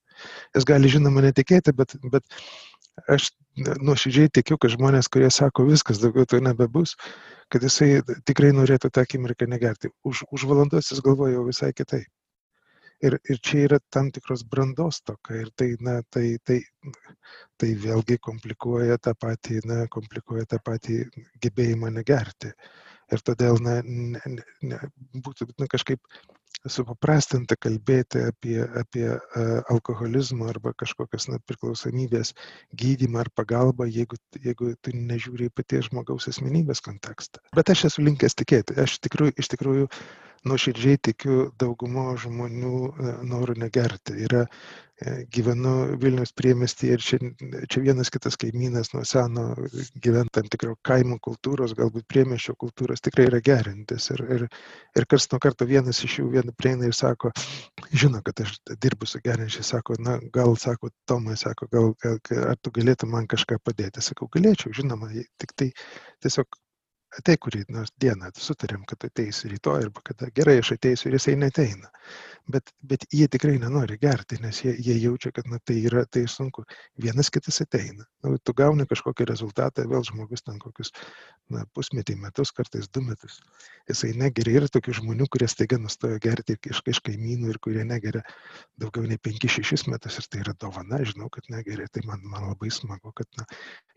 Jis 0.57 0.65
gali 0.67 0.89
žinoma 0.89 1.21
netikėti, 1.27 1.75
bet, 1.77 1.93
bet 2.11 2.25
aš 3.07 3.29
nuoširdžiai 3.85 4.31
tikiu, 4.39 4.57
kad 4.57 4.73
žmonės, 4.73 5.11
kurie 5.13 5.29
sako, 5.31 5.67
viskas 5.69 6.01
daugiau 6.01 6.25
to 6.25 6.41
nebebus, 6.43 6.95
kad 7.53 7.63
jisai 7.65 8.01
tikrai 8.25 8.49
norėtų 8.57 8.89
tą 8.89 9.05
akimirką 9.05 9.47
negerti. 9.51 9.93
Už, 10.03 10.25
už 10.33 10.49
valandos 10.49 10.89
jis 10.89 11.05
galvoja 11.05 11.37
jau 11.37 11.45
visai 11.45 11.69
kitaip. 11.77 12.09
Ir, 13.07 13.15
ir 13.31 13.37
čia 13.39 13.63
yra 13.67 13.79
tam 13.95 14.09
tikros 14.11 14.43
brandos 14.43 14.99
toka 15.07 15.37
ir 15.39 15.51
tai, 15.55 15.69
na, 15.79 15.99
tai, 16.11 16.35
tai, 16.43 16.59
tai 17.61 17.69
vėlgi 17.85 18.17
komplikuoja 18.19 18.97
tą 18.99 19.13
patį, 19.15 19.61
na, 19.69 19.77
komplikuoja 19.93 20.49
tą 20.51 20.59
patį 20.65 20.99
gebėjimą 21.45 21.93
negerti. 21.95 22.51
Ir 23.09 23.23
todėl, 23.25 23.57
na, 23.63 23.79
ne, 23.85 24.43
ne, 24.61 24.81
būtų 25.15 25.47
na, 25.57 25.69
kažkaip 25.71 26.03
supaprastinta 26.67 27.55
kalbėti 27.55 28.25
apie, 28.27 28.57
apie 28.81 29.05
uh, 29.07 29.61
alkoholizmą 29.71 30.49
arba 30.51 30.73
kažkokias 30.77 31.29
na, 31.31 31.39
priklausomybės 31.47 32.33
gydymą 32.75 33.23
ar 33.23 33.29
pagalbą, 33.35 33.87
jeigu, 33.87 34.19
jeigu 34.43 34.73
tu 34.83 34.93
nežiūri 34.93 35.47
į 35.47 35.53
paties 35.55 35.87
žmogaus 35.87 36.27
asmenybės 36.31 36.83
kontekstą. 36.85 37.41
Bet 37.55 37.71
aš 37.71 37.87
esu 37.91 38.03
linkęs 38.03 38.35
tikėti. 38.43 38.75
Aš 38.83 38.99
tikrųjų, 39.07 39.37
iš 39.39 39.51
tikrųjų 39.55 39.87
nuoširdžiai 40.47 40.99
tikiu 41.09 41.49
daugumo 41.59 42.11
žmonių 42.19 42.75
e, 42.89 43.13
noru 43.27 43.55
negerti. 43.59 44.15
Yra, 44.27 44.43
e, 44.99 45.15
gyvenu 45.35 45.73
Vilnius 46.01 46.31
priemestyje 46.37 46.95
ir 46.95 47.03
čia, 47.03 47.19
čia 47.71 47.83
vienas 47.83 48.11
kitas 48.13 48.37
kaimynas 48.39 48.93
nuo 48.93 49.03
seno 49.07 49.45
gyvent 50.03 50.31
tam 50.35 50.47
tikro 50.51 50.75
kaimo 50.85 51.19
kultūros, 51.25 51.75
galbūt 51.79 52.07
priemešio 52.11 52.55
kultūros 52.59 53.03
tikrai 53.05 53.27
yra 53.31 53.41
gerintis. 53.45 54.09
Ir, 54.15 54.23
ir, 54.37 54.47
ir 54.99 55.09
kars 55.11 55.29
nuo 55.33 55.41
karto 55.43 55.67
vienas 55.69 56.03
iš 56.05 56.19
jų 56.21 56.29
vieną 56.37 56.55
prieina 56.57 56.87
ir 56.87 56.95
sako, 56.97 57.33
žino, 57.91 58.23
kad 58.25 58.45
aš 58.45 58.57
dirbu 58.77 59.09
su 59.09 59.21
gerinčiai, 59.25 59.65
sako, 59.73 59.99
na 59.99 60.19
gal, 60.33 60.55
sako, 60.59 60.93
Tomai, 61.09 61.35
sako, 61.41 61.67
gal, 61.73 61.93
gal 62.03 62.19
ar 62.51 62.57
tu 62.61 62.71
galėtum 62.75 63.15
man 63.15 63.27
kažką 63.27 63.59
padėti. 63.65 64.03
Sakau, 64.03 64.29
galėčiau, 64.31 64.73
žinoma, 64.75 65.09
tik 65.41 65.55
tai 65.57 65.71
tiesiog 66.23 66.59
ateik 67.17 67.41
kurį 67.45 67.63
nors 67.73 67.91
dieną, 68.01 68.29
sutarėm, 68.37 68.83
kad 68.89 69.05
ateisi 69.07 69.49
rytoj 69.53 69.87
arba 69.87 70.03
kada 70.05 70.29
gerai 70.35 70.59
aš 70.61 70.75
ateisiu 70.77 71.09
ir 71.09 71.17
jisai 71.17 71.35
neteina 71.39 71.89
bet, 72.51 72.71
bet 72.81 73.05
jie 73.13 73.27
tikrai 73.31 73.57
nenori 73.61 73.97
gerti, 74.01 74.39
nes 74.43 74.61
jie, 74.63 74.73
jie 74.81 74.95
jaučia, 75.03 75.31
kad 75.35 75.47
na, 75.49 75.59
tai 75.65 75.77
yra 75.85 76.03
tai 76.09 76.25
sunku. 76.29 76.63
Vienas 77.01 77.29
kitas 77.33 77.61
ateina. 77.63 78.05
Nu, 78.25 78.35
tu 78.43 78.53
gauni 78.57 78.85
kažkokį 78.89 79.27
rezultatą, 79.29 79.85
vėl 79.89 80.03
žmogus 80.07 80.43
ten 80.45 80.57
kokius 80.61 80.91
na, 81.53 81.65
pusmetį, 81.77 82.17
metus, 82.23 82.51
kartais 82.55 82.89
du 82.89 83.03
metus. 83.05 83.39
Jisai 83.89 84.11
negeria. 84.17 84.57
Yra 84.59 84.71
tokių 84.73 84.97
žmonių, 84.99 85.29
kurie 85.31 85.47
staiga 85.51 85.79
nustojo 85.81 86.17
gerti 86.23 86.57
iš, 86.71 86.81
iš 86.89 87.01
kaimynų 87.05 87.53
ir 87.53 87.61
kurie 87.63 87.85
negeria 87.87 88.23
daugiau 88.81 89.05
nei 89.07 89.19
5-6 89.29 89.87
metus 89.93 90.19
ir 90.19 90.29
tai 90.31 90.43
yra 90.43 90.55
dovana, 90.59 91.01
žinau, 91.05 91.29
kad 91.33 91.47
negeria. 91.53 91.87
Tai 91.93 92.03
man, 92.09 92.25
man 92.25 92.49
labai 92.49 92.73
smagu, 92.73 93.13
kad 93.15 93.29
na. 93.37 93.45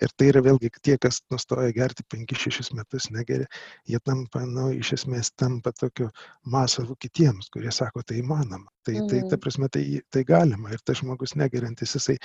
Ir 0.03 0.13
tai 0.17 0.31
yra 0.33 0.45
vėlgi 0.45 0.71
tie, 0.83 0.99
kas 1.01 1.23
nustojo 1.33 1.73
gerti 1.75 2.05
5-6 2.13 2.77
metus, 2.79 3.02
negeria, 3.11 3.49
jie 3.89 3.99
tampa, 4.05 4.45
nu, 4.47 4.69
iš 4.77 4.93
esmės 4.99 5.33
tampa 5.39 5.73
tokiu 5.75 6.09
masalu 6.55 6.97
kitiems, 7.03 7.51
kurie 7.55 7.73
sako, 7.75 8.05
tai 8.07 8.21
įmanoma. 8.23 8.71
Tai, 8.87 8.95
mm. 8.95 9.11
tai 9.11 9.21
ta 9.25 9.35
mhm. 9.35 9.43
prasme, 9.43 9.69
tai, 9.73 9.85
tai 10.13 10.25
galima. 10.29 10.73
Ir 10.73 10.83
tas 10.87 11.03
žmogus 11.03 11.37
negerintis, 11.39 11.97
jisai 11.99 12.19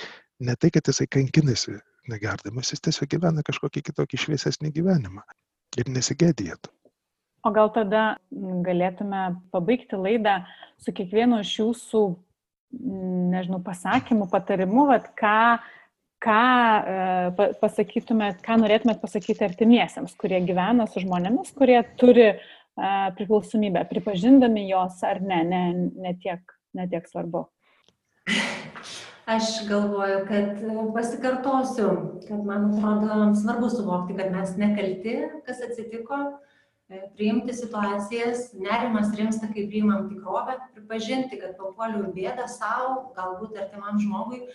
ne 0.44 0.56
tai, 0.56 0.72
kad 0.74 0.88
jisai 0.88 1.08
kankinasi 1.10 1.78
negerdamas, 2.08 2.72
jis 2.72 2.82
tiesiog 2.86 3.10
gyvena 3.12 3.44
kažkokį 3.46 3.84
kitokį 3.90 4.22
šviesesnį 4.24 4.72
gyvenimą 4.78 5.24
ir 5.78 5.90
nesigėdėtų. 5.92 6.72
O 7.46 7.52
gal 7.54 7.70
tada 7.74 8.04
galėtume 8.66 9.20
pabaigti 9.54 9.98
laidą 9.98 10.40
su 10.82 10.92
kiekvienu 10.94 11.38
iš 11.44 11.52
jūsų, 11.60 12.02
nežinau, 13.32 13.60
pasakymų, 13.64 14.26
patarimų, 14.32 14.86
vat, 14.90 15.12
ką, 15.18 15.58
ką 16.24 16.44
e, 17.38 17.48
pasakytumėt, 17.62 18.40
ką 18.44 18.58
norėtumėt 18.62 19.02
pasakyti 19.02 19.46
artimiesiems, 19.46 20.16
kurie 20.20 20.40
gyvena 20.46 20.88
su 20.90 21.04
žmonėmis, 21.04 21.52
kurie 21.58 21.82
turi 22.00 22.32
priklausomybę, 23.18 23.84
pripažindami 23.90 24.68
jos 24.68 25.02
ar 25.02 25.18
ne, 25.18 25.42
ne, 25.44 25.62
ne, 25.98 26.12
tiek, 26.22 26.42
ne 26.78 26.86
tiek 26.90 27.08
svarbu. 27.10 27.48
Aš 29.28 29.48
galvoju, 29.68 30.20
kad 30.28 30.60
pasikartosiu, 30.94 31.88
kad 32.28 32.44
man 32.48 32.70
atrodo 32.72 33.34
svarbu 33.36 33.68
suvokti, 33.72 34.16
kad 34.16 34.30
mes 34.32 34.54
nekalti, 34.56 35.18
kas 35.44 35.60
atsitiko, 35.66 36.20
priimti 37.18 37.52
situacijas, 37.52 38.54
nerimas 38.56 39.12
rimsta, 39.18 39.50
kai 39.52 39.66
priimam 39.68 40.06
tikrovę, 40.08 40.56
pripažinti, 40.72 41.36
kad 41.42 41.58
papuoliau 41.58 42.08
bėdą 42.14 42.46
savo, 42.48 43.10
galbūt 43.18 43.58
artimam 43.60 44.00
žmogui 44.00 44.46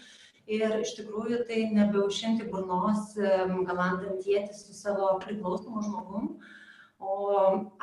ir 0.49 0.79
iš 0.81 0.95
tikrųjų 0.97 1.43
tai 1.47 1.67
nebeužimti 1.71 2.49
burnos, 2.51 3.13
galandant 3.15 4.27
jėtis 4.27 4.65
su 4.67 4.75
savo 4.75 5.15
priklausomu 5.23 5.83
žmogum, 5.85 6.35
o 7.03 7.15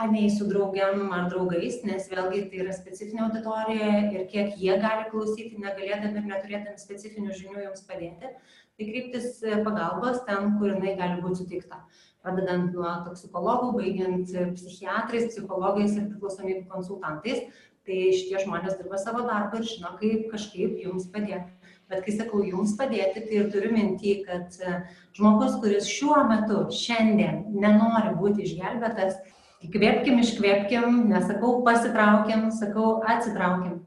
anei 0.01 0.31
su 0.33 0.47
draugiam 0.49 1.11
ar 1.13 1.29
draugais, 1.33 1.83
nes 1.85 2.09
vėlgi 2.09 2.47
tai 2.51 2.63
yra 2.65 2.73
specifinė 2.73 3.27
auditorija 3.27 3.91
ir 4.15 4.25
kiek 4.33 4.57
jie 4.57 4.77
gali 4.81 5.09
klausyti, 5.11 5.61
negalėdami 5.61 6.23
ir 6.23 6.29
neturėdami 6.31 6.81
specifinių 6.81 7.37
žinių 7.37 7.67
jums 7.67 7.85
padėti, 7.89 8.33
tai 8.81 8.89
kryptis 8.89 9.43
pagalbos 9.67 10.23
ten, 10.29 10.55
kur 10.61 10.73
jinai 10.73 10.97
gali 11.01 11.21
būti 11.25 11.43
suteikta. 11.43 11.83
Pradedant 12.25 12.73
nuo 12.77 12.89
toksikologų, 13.07 13.75
baigiant 13.77 14.33
psichiatrais, 14.57 15.31
psichologais 15.33 15.97
ir 15.97 16.09
priklausomybių 16.09 16.67
konsultantais, 16.73 17.45
tai 17.85 18.01
šitie 18.17 18.41
žmonės 18.45 18.77
dirba 18.81 19.01
savo 19.01 19.25
darbą 19.29 19.61
ir 19.61 19.69
žino, 19.69 19.95
kaip 20.01 20.29
kažkaip 20.33 20.81
jums 20.81 21.09
padėti 21.13 21.60
bet 21.91 22.05
kai 22.07 22.15
sakau 22.15 22.45
jums 22.47 22.77
padėti, 22.79 23.25
tai 23.27 23.37
ir 23.41 23.51
turiu 23.53 23.73
mintį, 23.75 24.15
kad 24.29 24.57
e, 24.63 24.77
žmogus, 25.19 25.59
kuris 25.63 25.91
šiuo 25.91 26.23
metu, 26.31 26.63
šiandien 26.75 27.45
nenori 27.51 28.15
būti 28.19 28.47
išgelbėtas, 28.47 29.19
įkvėpkim, 29.67 30.21
iškvėpkim, 30.23 31.01
nesakau 31.11 31.59
pasitraukim, 31.67 32.49
sakau 32.55 33.01
atsitraukim. 33.03 33.81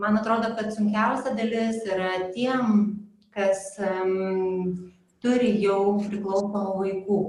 Man 0.00 0.18
atrodo, 0.18 0.50
kad 0.56 0.72
sunkiausia 0.74 1.34
dalis 1.36 1.78
yra 1.86 2.32
tiem, 2.32 2.98
kas 3.36 3.76
um, 3.80 4.92
turi 5.22 5.54
jau 5.62 5.98
priklausomų 6.02 6.74
vaikų. 6.80 7.22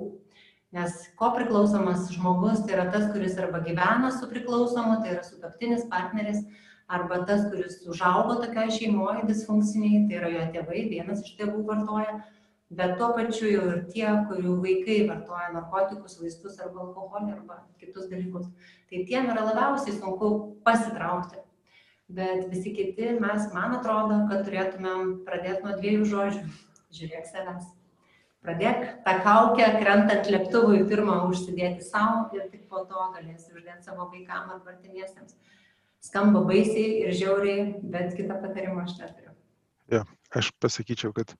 Nes 0.74 0.94
ko 1.20 1.30
priklausomas 1.36 2.08
žmogus 2.16 2.64
tai 2.66 2.78
yra 2.80 2.88
tas, 2.90 3.06
kuris 3.14 3.36
arba 3.38 3.62
gyvena 3.62 4.10
su 4.16 4.26
priklausomu, 4.32 4.98
tai 5.04 5.14
yra 5.14 5.26
sutoktinis 5.28 5.86
partneris, 5.92 6.40
arba 6.94 7.24
tas, 7.28 7.44
kuris 7.50 7.82
užaugo 7.90 8.38
tokiai 8.44 8.72
šeimoje 8.74 9.26
disfunkciniai, 9.30 10.06
tai 10.10 10.20
yra 10.20 10.32
jo 10.36 10.48
tėvai, 10.56 10.86
vienas 10.92 11.24
iš 11.26 11.36
tėvų 11.40 11.64
vartoja, 11.70 12.18
bet 12.78 12.96
tuo 13.00 13.12
pačiu 13.18 13.50
jau 13.50 13.64
ir 13.72 13.80
tie, 13.94 14.08
kurių 14.30 14.58
vaikai 14.66 15.00
vartoja 15.10 15.52
narkotikus, 15.56 16.20
vaistus 16.22 16.60
arba 16.64 16.86
alkoholį 16.88 17.38
arba 17.38 17.62
kitus 17.82 18.10
dalykus. 18.12 18.50
Tai 18.90 19.06
tiem 19.10 19.30
yra 19.34 19.46
labiausiai 19.50 19.96
sunku 19.98 20.34
pasitraukti. 20.66 21.42
Bet 22.14 22.50
visi 22.52 22.74
kiti 22.76 23.14
mes, 23.22 23.48
man 23.56 23.78
atrodo, 23.80 24.20
kad 24.30 24.44
turėtumėm 24.48 25.24
pradėti 25.26 25.64
nuo 25.66 25.78
dviejų 25.80 26.10
žodžių. 26.12 26.44
Žiūrėk 26.94 27.30
savęs. 27.32 27.72
Pradėk 28.44 28.82
tą 29.06 29.14
kaukę, 29.24 29.66
krentant 29.80 30.28
lėktuvui, 30.30 30.82
pirmą 30.90 31.22
užsidėti 31.30 31.86
savo 31.88 32.28
ir 32.36 32.50
tik 32.52 32.68
po 32.70 32.84
to 32.90 33.08
galėsi 33.16 33.56
uždėti 33.56 33.88
savo 33.88 34.10
vaikam 34.12 34.52
ar 34.52 34.74
artimiesiems 34.74 35.38
skamba 36.04 36.44
baisiai 36.48 37.04
ir 37.04 37.14
žiauriai, 37.20 37.68
bet 37.94 38.16
kitą 38.18 38.40
patarimą 38.44 38.84
aš 38.86 38.98
neturiu. 39.00 39.36
Ja, 39.92 40.04
aš 40.36 40.52
pasakyčiau, 40.64 41.14
kad 41.16 41.36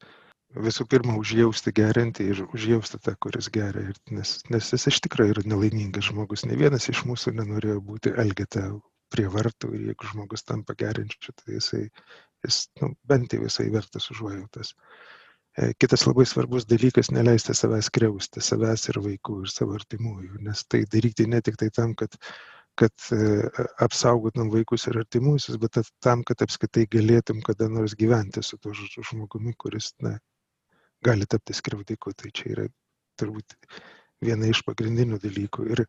visų 0.68 0.86
pirma 0.90 1.16
užjausti 1.20 1.74
geriantį 1.76 2.26
ir 2.32 2.42
užjausti 2.46 3.00
tą, 3.04 3.16
kuris 3.26 3.50
geria. 3.54 3.90
Ir 3.92 4.18
nes, 4.18 4.36
nes 4.54 4.72
jis 4.76 4.88
iš 4.92 5.02
tikrųjų 5.08 5.36
yra 5.36 5.46
nelaimingas 5.50 6.10
žmogus. 6.12 6.46
Ne 6.50 6.58
vienas 6.60 6.90
iš 6.92 7.04
mūsų 7.10 7.36
nenorėjo 7.40 7.80
būti 7.88 8.14
elgeta 8.24 8.68
prie 9.14 9.26
vartų 9.30 9.74
ir 9.78 9.90
jeigu 9.92 10.10
žmogus 10.10 10.46
tampa 10.46 10.76
gerinčiu, 10.78 11.34
tai 11.38 11.58
jisai, 11.58 11.84
jis, 12.46 12.64
nu, 12.82 12.94
bent 13.10 13.34
jau 13.34 13.44
jisai 13.46 13.68
vertas 13.74 14.10
užuojautas. 14.14 14.74
E, 15.54 15.70
kitas 15.78 16.08
labai 16.08 16.26
svarbus 16.30 16.66
dalykas- 16.70 17.12
neleisti 17.18 17.54
savęs 17.54 17.92
kreusti, 17.94 18.42
savęs 18.42 18.90
ir 18.90 19.02
vaikų 19.06 19.44
ir 19.44 19.54
savo 19.54 19.78
artimųjų, 19.78 20.42
nes 20.48 20.66
tai 20.66 20.86
daryti 20.90 21.28
ne 21.30 21.42
tik 21.46 21.60
tai 21.62 21.70
tam, 21.70 21.94
kad 21.94 22.18
kad 22.80 23.08
e, 23.14 23.50
apsaugotum 23.86 24.50
vaikus 24.54 24.88
ir 24.90 25.00
artimuosius, 25.04 25.60
bet 25.62 25.80
tam, 26.04 26.24
kad 26.28 26.42
apskaitai 26.46 26.86
galėtum 26.92 27.42
kada 27.46 27.70
nors 27.70 27.96
gyventi 28.00 28.44
su 28.46 28.58
tuo 28.62 28.74
žmogumi, 28.74 29.54
kuris 29.60 29.92
na, 30.04 30.16
gali 31.06 31.28
tapti 31.30 31.56
skriaudiku. 31.58 32.16
Tai 32.18 32.32
čia 32.34 32.54
yra 32.56 32.68
turbūt 33.22 33.58
viena 34.24 34.50
iš 34.50 34.64
pagrindinių 34.68 35.20
dalykų. 35.24 35.68
Ir 35.76 35.86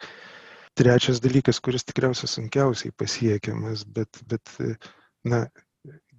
trečias 0.78 1.22
dalykas, 1.24 1.62
kuris 1.64 1.86
tikriausiai 1.88 2.30
sunkiausiai 2.30 2.94
pasiekiamas, 2.98 3.86
bet, 3.96 4.20
bet 4.28 4.56
na, 5.24 5.46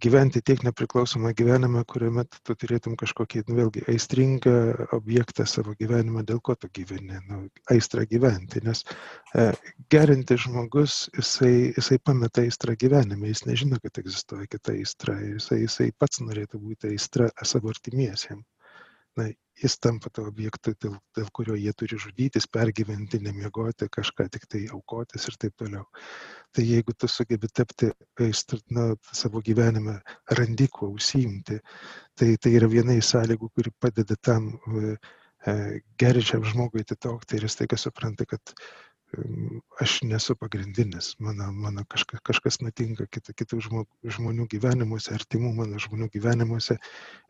gyventi 0.01 0.41
tiek 0.41 0.63
nepriklausomą 0.65 1.31
gyvenimą, 1.37 1.83
kuriame 1.89 2.25
tu 2.47 2.55
turėtum 2.55 2.95
kažkokį, 2.99 3.43
nu, 3.49 3.57
vėlgi, 3.59 3.83
aistringą 3.91 4.55
objektą 4.97 5.45
savo 5.49 5.75
gyvenimą, 5.79 6.23
dėl 6.27 6.41
ko 6.45 6.55
tu 6.59 6.69
gyveni, 6.75 7.19
nu, 7.29 7.41
aistrą 7.71 8.05
gyventi. 8.09 8.61
Nes 8.65 8.83
e, 9.35 9.47
gerinti 9.93 10.37
žmogus, 10.45 11.05
jisai, 11.15 11.53
jisai 11.77 11.99
pameta 12.03 12.43
aistrą 12.45 12.75
gyvenime, 12.81 13.31
jis 13.31 13.45
nežino, 13.49 13.79
kad 13.83 14.01
egzistuoja 14.03 14.49
kita 14.51 14.75
aistra, 14.75 15.17
jisai, 15.21 15.61
jisai 15.63 15.89
pats 15.99 16.21
norėtų 16.25 16.61
būti 16.61 16.91
aistra 16.93 17.31
savo 17.43 17.71
artimiesiems. 17.73 18.45
Na, 19.15 19.29
jis 19.61 19.77
tampa 19.79 20.09
to 20.13 20.25
objektu, 20.27 20.73
dėl, 20.83 20.95
dėl 21.15 21.27
kurio 21.35 21.55
jie 21.59 21.71
turi 21.77 21.97
žudytis, 22.01 22.47
pergyventi, 22.51 23.21
nemiegoti, 23.23 23.87
kažką 23.91 24.27
tik 24.33 24.47
tai 24.51 24.65
aukotis 24.75 25.27
ir 25.29 25.37
taip 25.39 25.55
toliau. 25.61 25.85
Tai 26.55 26.65
jeigu 26.65 26.95
tu 26.97 27.07
sugebi 27.11 27.47
tapti 27.47 27.91
na, 28.75 28.87
savo 29.11 29.41
gyvenime, 29.45 29.99
randi 30.39 30.67
kuo 30.71 30.91
užsiimti, 30.95 31.59
tai 32.15 32.35
tai 32.41 32.55
yra 32.59 32.67
viena 32.71 32.95
iš 32.95 33.13
sąlygų, 33.13 33.51
kuri 33.55 33.71
padeda 33.79 34.17
tam 34.21 34.51
e, 34.55 34.97
gerinčiam 35.99 36.43
žmogui 36.43 36.83
atitokti 36.83 37.37
ir 37.37 37.47
jis 37.47 37.59
taiga 37.61 37.79
supranta, 37.79 38.25
kad 38.25 38.55
aš 39.81 39.99
nesu 40.03 40.35
pagrindinis, 40.35 41.15
mano, 41.19 41.51
mano 41.51 41.83
kažka, 41.87 42.19
kažkas 42.25 42.59
nutinka 42.63 43.05
kita, 43.11 43.35
kitų 43.37 43.61
žmonių 44.15 44.47
gyvenimuose, 44.51 45.13
artimų 45.15 45.53
mano 45.59 45.79
žmonių 45.79 46.09
gyvenimuose 46.13 46.77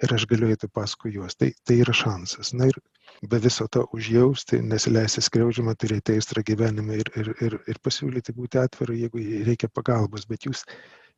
ir 0.03 0.15
aš 0.15 0.25
galiu 0.29 0.49
eiti 0.53 0.69
paskui 0.71 1.13
juos. 1.17 1.35
Tai, 1.35 1.51
tai 1.65 1.79
yra 1.83 1.93
šansas. 1.93 2.53
Na 2.57 2.69
ir 2.71 2.79
be 3.21 3.39
viso 3.43 3.67
to 3.71 3.85
užjausti, 3.93 4.61
nesileisti 4.65 5.23
skriaudžiamą, 5.25 5.75
turėti 5.79 6.15
aistrą 6.15 6.43
gyvenime 6.47 6.99
ir, 7.03 7.11
ir, 7.21 7.31
ir, 7.41 7.59
ir 7.67 7.81
pasiūlyti 7.83 8.35
būti 8.37 8.61
atviru, 8.61 8.97
jeigu 8.97 9.21
reikia 9.49 9.69
pagalbos, 9.69 10.27
bet 10.29 10.49
jūs, 10.49 10.65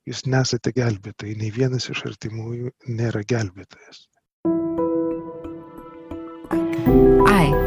jūs 0.09 0.25
nesate 0.27 0.73
gelbėtojai, 0.75 1.37
nei 1.39 1.53
vienas 1.53 1.89
iš 1.93 2.05
artimųjų 2.11 2.73
nėra 2.91 3.23
gelbėtojas. 3.27 4.07
Ai, 7.27 7.66